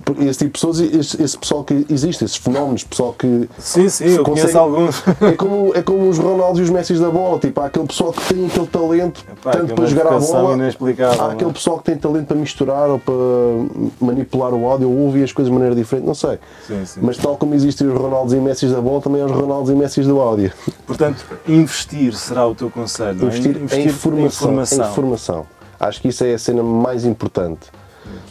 Porque 0.03 0.23
Esse 0.23 0.39
tipo 0.39 0.45
de 0.45 0.53
pessoas, 0.53 0.79
esse, 0.79 1.21
esse 1.21 1.37
pessoal 1.37 1.63
que 1.63 1.85
existe, 1.87 2.25
esses 2.25 2.35
fenómenos, 2.37 2.83
pessoal 2.83 3.13
que 3.13 3.47
Sim, 3.59 3.87
sim, 3.89 4.05
eu 4.05 4.23
conheço 4.23 4.47
consegue- 4.47 4.57
alguns. 4.57 5.03
é 5.21 5.31
como, 5.33 5.71
é 5.75 5.81
como 5.83 6.09
os 6.09 6.17
Ronaldos 6.17 6.59
e 6.59 6.63
os 6.63 6.69
Messi 6.71 6.95
da 6.95 7.11
bola, 7.11 7.37
tipo, 7.37 7.61
há 7.61 7.67
aquele 7.67 7.85
pessoal 7.85 8.11
que 8.11 8.33
tem 8.33 8.45
aquele 8.47 8.65
talento 8.67 9.23
Epá, 9.31 9.51
tanto 9.51 9.71
é 9.71 9.75
para 9.75 9.85
jogar 9.85 10.07
a 10.07 10.19
bola, 10.19 10.53
há 10.53 10.57
não 10.57 10.65
é? 10.65 11.33
aquele 11.33 11.53
pessoal 11.53 11.77
que 11.77 11.83
tem 11.83 11.95
talento 11.95 12.25
para 12.25 12.37
misturar 12.37 12.89
ou 12.89 12.97
para 12.97 13.13
manipular 14.01 14.51
o 14.53 14.65
áudio 14.67 14.89
ou 14.89 14.97
ouvir 14.97 15.23
as 15.23 15.31
coisas 15.31 15.49
de 15.51 15.53
maneira 15.53 15.75
diferente, 15.75 16.05
não 16.07 16.15
sei. 16.15 16.39
Sim, 16.67 16.85
sim. 16.85 16.99
Mas 17.03 17.17
tal 17.17 17.37
como 17.37 17.53
existem 17.53 17.87
os 17.87 17.93
Ronaldos 17.95 18.33
e 18.33 18.37
Messi 18.37 18.65
da 18.67 18.81
bola, 18.81 18.99
também 18.99 19.21
há 19.21 19.25
os 19.25 19.31
Ronaldos 19.31 19.69
e 19.69 19.75
Messi 19.75 20.01
do 20.01 20.19
áudio. 20.19 20.51
Portanto, 20.87 21.23
investir 21.47 22.15
será 22.15 22.47
o 22.47 22.55
teu 22.55 22.69
conselho, 22.71 23.13
não 23.15 23.25
é? 23.29 23.37
Investir, 23.37 23.57
em, 23.79 23.85
informação, 23.85 24.51
em 24.53 24.89
informação. 24.89 25.45
Acho 25.83 26.01
que 26.01 26.07
isso 26.07 26.23
é 26.23 26.33
a 26.33 26.39
cena 26.39 26.63
mais 26.63 27.03
importante. 27.03 27.69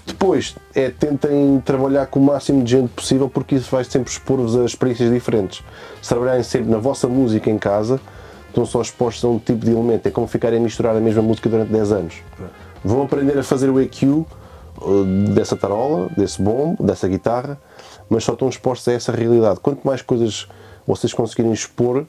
Depois, 0.07 0.57
é 0.75 0.89
tentem 0.89 1.61
trabalhar 1.65 2.07
com 2.07 2.19
o 2.19 2.23
máximo 2.23 2.65
de 2.65 2.73
gente 2.73 2.89
possível 2.89 3.29
porque 3.29 3.57
isso 3.57 3.71
vai 3.71 3.85
sempre 3.85 4.11
expor-vos 4.11 4.57
a 4.57 4.65
experiências 4.65 5.13
diferentes. 5.13 5.63
Se 6.01 6.09
trabalharem 6.09 6.43
sempre 6.43 6.71
na 6.71 6.79
vossa 6.79 7.07
música 7.07 7.51
em 7.51 7.59
casa, 7.59 8.01
estão 8.49 8.65
só 8.65 8.81
expostos 8.81 9.23
a 9.25 9.29
um 9.29 9.39
tipo 9.39 9.67
de 9.67 9.71
elemento. 9.71 10.07
É 10.07 10.11
como 10.11 10.27
ficarem 10.27 10.59
a 10.59 10.63
misturar 10.63 10.97
a 10.97 11.01
mesma 11.01 11.21
música 11.21 11.51
durante 11.51 11.71
10 11.71 11.93
anos. 11.93 12.15
Vão 12.83 13.03
aprender 13.03 13.39
a 13.39 13.43
fazer 13.43 13.69
o 13.69 13.79
EQ 13.79 14.03
uh, 14.07 14.27
dessa 15.35 15.55
tarola, 15.55 16.09
desse 16.17 16.41
bombo, 16.41 16.83
dessa 16.83 17.07
guitarra, 17.07 17.61
mas 18.09 18.25
só 18.25 18.33
estão 18.33 18.49
expostos 18.49 18.89
a 18.89 18.93
essa 18.95 19.13
realidade. 19.13 19.61
Quanto 19.61 19.87
mais 19.87 20.01
coisas 20.01 20.49
vocês 20.87 21.13
conseguirem 21.13 21.53
expor, 21.53 22.07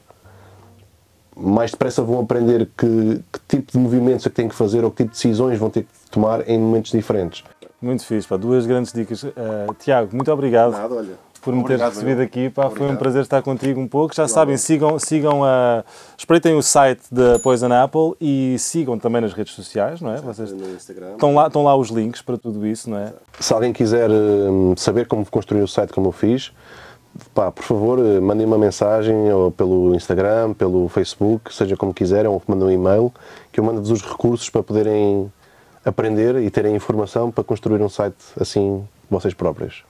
mais 1.36 1.70
depressa 1.70 2.02
vão 2.02 2.20
aprender 2.20 2.68
que, 2.76 3.20
que 3.32 3.40
tipo 3.48 3.72
de 3.72 3.78
movimentos 3.78 4.26
é 4.26 4.28
que 4.28 4.36
têm 4.36 4.48
que 4.48 4.54
fazer 4.54 4.84
ou 4.84 4.90
que 4.90 4.98
tipo 4.98 5.10
de 5.10 5.16
decisões 5.16 5.58
vão 5.58 5.70
ter 5.70 5.82
que 5.82 6.10
tomar 6.10 6.48
em 6.48 6.58
momentos 6.58 6.92
diferentes. 6.92 7.42
Muito 7.80 8.04
fixe, 8.04 8.26
pá. 8.26 8.36
Duas 8.36 8.64
grandes 8.64 8.92
dicas. 8.92 9.24
Eh, 9.24 9.66
Tiago, 9.78 10.14
muito 10.16 10.32
obrigado. 10.32 10.74
olha. 10.74 11.18
por 11.42 11.54
me 11.54 11.62
teres 11.64 11.82
Obrigado, 11.82 11.92
recebido 11.92 12.20
eu. 12.22 12.24
aqui. 12.24 12.48
Pá, 12.48 12.70
foi 12.70 12.90
um 12.90 12.96
prazer 12.96 13.20
estar 13.20 13.42
contigo 13.42 13.78
um 13.78 13.86
pouco. 13.86 14.14
Já 14.14 14.26
sabem, 14.26 14.56
sigam, 14.56 14.98
sigam 14.98 15.44
a. 15.44 15.84
Espreitem 16.16 16.54
o 16.54 16.62
site 16.62 17.02
da 17.12 17.38
Poison 17.38 17.70
Apple 17.70 18.14
e 18.18 18.56
sigam 18.58 18.98
também 18.98 19.20
nas 19.20 19.34
redes 19.34 19.52
sociais, 19.52 20.00
não 20.00 20.14
é? 20.14 20.16
Vocês 20.22 20.50
estão 20.50 21.34
lá, 21.34 21.48
estão 21.48 21.62
lá 21.62 21.76
os 21.76 21.90
links 21.90 22.22
para 22.22 22.38
tudo 22.38 22.66
isso, 22.66 22.88
não 22.88 22.96
é? 22.96 23.12
Se 23.38 23.52
alguém 23.52 23.72
quiser 23.74 24.10
hum, 24.10 24.74
saber 24.78 25.06
como 25.06 25.28
construir 25.30 25.62
o 25.62 25.68
site 25.68 25.92
como 25.92 26.08
eu 26.08 26.12
fiz, 26.12 26.52
pá, 27.34 27.50
por 27.50 27.64
favor, 27.64 27.98
eh, 27.98 28.20
mandem 28.20 28.46
uma 28.46 28.58
mensagem 28.58 29.32
ou 29.32 29.50
pelo 29.50 29.94
Instagram, 29.94 30.54
pelo 30.54 30.88
Facebook, 30.88 31.54
seja 31.54 31.76
como 31.76 31.94
quiserem, 31.94 32.30
ou 32.30 32.42
mandem 32.46 32.68
um 32.68 32.70
e-mail, 32.70 33.12
que 33.52 33.60
eu 33.60 33.64
mando-vos 33.64 33.90
os 33.90 34.02
recursos 34.02 34.48
para 34.50 34.62
poderem 34.62 35.30
aprender 35.84 36.36
e 36.36 36.50
terem 36.50 36.74
informação 36.74 37.30
para 37.30 37.44
construir 37.44 37.80
um 37.82 37.88
site 37.88 38.16
assim 38.40 38.86
vocês 39.10 39.34
próprios. 39.34 39.84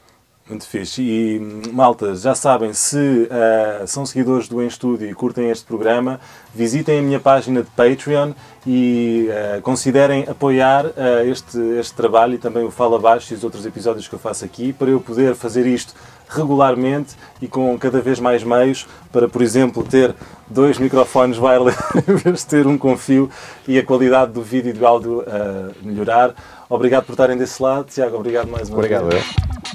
Muito 0.47 0.69
fixe. 0.69 1.01
E, 1.01 1.41
malta, 1.73 2.15
já 2.15 2.35
sabem, 2.35 2.75
se 2.75 3.27
ah, 3.31 3.87
são 3.87 4.05
seguidores 4.05 4.47
do 4.47 4.63
Em 4.63 4.67
Estúdio 4.67 5.09
e 5.09 5.15
curtem 5.15 5.49
este 5.49 5.65
programa, 5.65 6.21
visitem 6.55 6.99
a 6.99 7.03
minha 7.03 7.19
página 7.19 7.63
de 7.63 7.71
Patreon 7.71 8.33
e 8.67 9.31
ah, 9.31 9.63
considerem 9.63 10.25
apoiar 10.29 10.85
ah, 10.99 11.25
este, 11.25 11.59
este 11.79 11.95
trabalho 11.95 12.35
e 12.35 12.39
também 12.39 12.63
o 12.63 12.71
Fala 12.71 12.99
Baixo 12.99 13.33
e 13.33 13.37
os 13.37 13.43
outros 13.43 13.65
episódios 13.65 14.07
que 14.07 14.15
eu 14.15 14.19
faço 14.19 14.45
aqui 14.45 14.75
para 14.75 14.91
eu 14.91 15.01
poder 15.01 15.35
fazer 15.35 15.67
isto 15.67 15.95
regularmente 16.29 17.15
e 17.41 17.49
com 17.49 17.79
cada 17.79 18.01
vez 18.01 18.19
mais 18.19 18.43
meios 18.43 18.87
para, 19.13 19.29
por 19.29 19.43
exemplo, 19.43 19.83
ter 19.83 20.15
dois 20.49 20.79
microfones 20.79 21.39
wireless 21.39 21.79
em 22.09 22.15
vez 22.17 22.41
de 22.41 22.47
ter 22.47 22.67
um 22.67 22.77
com 22.77 22.97
fio 22.97 23.31
e 23.67 23.79
a 23.79 23.85
qualidade 23.85 24.33
do 24.33 24.43
vídeo 24.43 24.71
e 24.71 24.73
do 24.73 24.87
áudio 24.87 25.25
ah, 25.27 25.71
melhorar. 25.83 26.35
Obrigado 26.69 27.05
por 27.05 27.13
estarem 27.13 27.37
desse 27.37 27.63
lado. 27.63 27.85
Tiago, 27.85 28.17
obrigado 28.17 28.49
mais 28.49 28.69
uma 28.69 28.79
Obrigado, 28.79 29.09
vez. 29.09 29.25
eu. 29.69 29.74